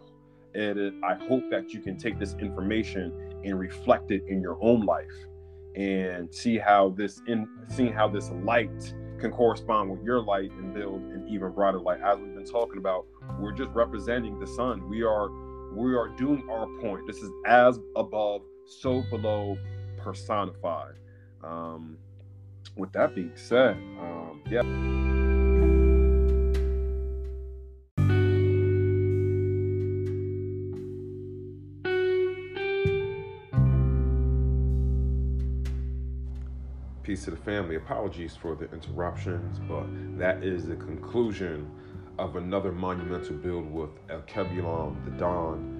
it, 0.55 0.95
I 1.03 1.15
hope 1.27 1.51
that 1.51 1.73
you 1.73 1.81
can 1.81 1.97
take 1.97 2.19
this 2.19 2.35
information 2.35 3.41
and 3.45 3.59
reflect 3.59 4.11
it 4.11 4.23
in 4.29 4.41
your 4.41 4.57
own 4.61 4.87
life 4.87 5.13
and 5.75 6.33
see 6.33 6.57
how 6.57 6.91
this 6.91 7.21
in 7.27 7.49
seeing 7.69 7.93
how 7.93 8.07
this 8.09 8.31
light 8.45 8.95
can 9.19 9.33
correspond 9.33 9.91
with 9.91 10.03
your 10.05 10.23
light 10.23 10.53
and 10.53 10.73
build 10.73 11.01
an 11.01 11.27
even 11.29 11.51
brighter 11.51 11.81
light. 11.81 12.01
As 12.01 12.19
we've 12.19 12.35
been 12.35 12.45
talking 12.45 12.79
about, 12.79 13.07
we're 13.41 13.53
just 13.53 13.71
representing 13.71 14.39
the 14.39 14.47
sun. 14.47 14.89
We 14.89 15.03
are 15.03 15.31
we 15.75 15.95
are 15.97 16.09
doing 16.09 16.49
our 16.49 16.67
point. 16.81 17.07
This 17.07 17.19
is 17.19 17.31
as 17.47 17.81
above, 17.97 18.43
so 18.67 19.03
below 19.11 19.59
personified. 19.99 20.95
Um, 21.43 21.99
with 22.77 22.93
that 22.93 23.15
being 23.15 23.33
said, 23.35 23.77
um, 24.01 24.41
yeah. 24.51 24.63
Peace 37.03 37.25
to 37.25 37.31
the 37.31 37.37
family. 37.37 37.77
Apologies 37.77 38.35
for 38.35 38.55
the 38.57 38.65
interruptions, 38.73 39.59
but 39.69 39.85
that 40.19 40.43
is 40.43 40.67
the 40.67 40.77
conclusion 40.77 41.71
of 42.19 42.37
another 42.37 42.73
monumental 42.73 43.37
build 43.37 43.71
with 43.71 43.91
Alkebulan, 44.09 45.05
the 45.05 45.11
Don. 45.13 45.74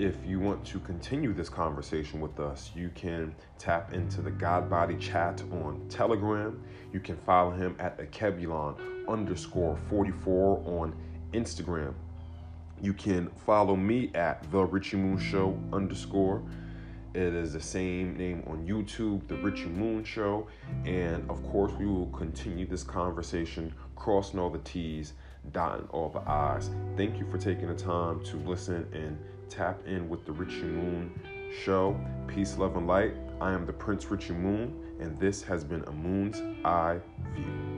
If 0.00 0.16
you 0.24 0.40
want 0.40 0.64
to 0.64 0.78
continue 0.78 1.34
this 1.34 1.50
conversation 1.50 2.22
with 2.22 2.40
us, 2.40 2.70
you 2.74 2.90
can 2.94 3.34
tap 3.58 3.92
into 3.92 4.22
the 4.22 4.30
God 4.30 4.70
Body 4.70 4.96
chat 4.96 5.42
on 5.52 5.84
Telegram. 5.90 6.58
You 6.90 7.00
can 7.00 7.18
follow 7.18 7.50
him 7.50 7.76
at 7.78 7.98
Alkebulan 7.98 9.06
underscore 9.06 9.76
44 9.90 10.62
on 10.64 10.94
Instagram. 11.34 11.92
You 12.80 12.94
can 12.94 13.28
follow 13.44 13.76
me 13.76 14.10
at 14.14 14.50
The 14.50 14.64
Richie 14.64 14.96
Moon 14.96 15.18
Show 15.18 15.60
underscore. 15.70 16.42
It 17.12 17.34
is 17.34 17.52
the 17.52 17.60
same 17.60 18.16
name 18.16 18.42
on 18.46 18.66
YouTube, 18.66 19.28
The 19.28 19.36
Richie 19.36 19.66
Moon 19.66 20.02
Show. 20.02 20.46
And 20.86 21.28
of 21.28 21.42
course, 21.50 21.72
we 21.78 21.84
will 21.84 22.06
continue 22.06 22.66
this 22.66 22.82
conversation, 22.82 23.74
crossing 23.96 24.40
all 24.40 24.48
the 24.48 24.60
T's 24.60 25.12
dotting 25.52 25.86
all 25.90 26.08
the 26.08 26.20
I's. 26.20 26.70
Thank 26.96 27.18
you 27.18 27.26
for 27.30 27.36
taking 27.36 27.68
the 27.68 27.74
time 27.74 28.24
to 28.24 28.36
listen 28.38 28.86
and 28.94 29.18
tap 29.50 29.86
in 29.86 30.08
with 30.08 30.24
the 30.24 30.32
Richie 30.32 30.62
Moon 30.62 31.10
show. 31.64 31.98
Peace, 32.28 32.56
love, 32.56 32.76
and 32.76 32.86
light. 32.86 33.14
I 33.40 33.52
am 33.52 33.66
the 33.66 33.72
Prince 33.72 34.10
Richie 34.10 34.32
Moon, 34.32 34.72
and 35.00 35.18
this 35.18 35.42
has 35.42 35.64
been 35.64 35.82
a 35.88 35.92
Moon's 35.92 36.40
Eye 36.64 37.00
View. 37.34 37.69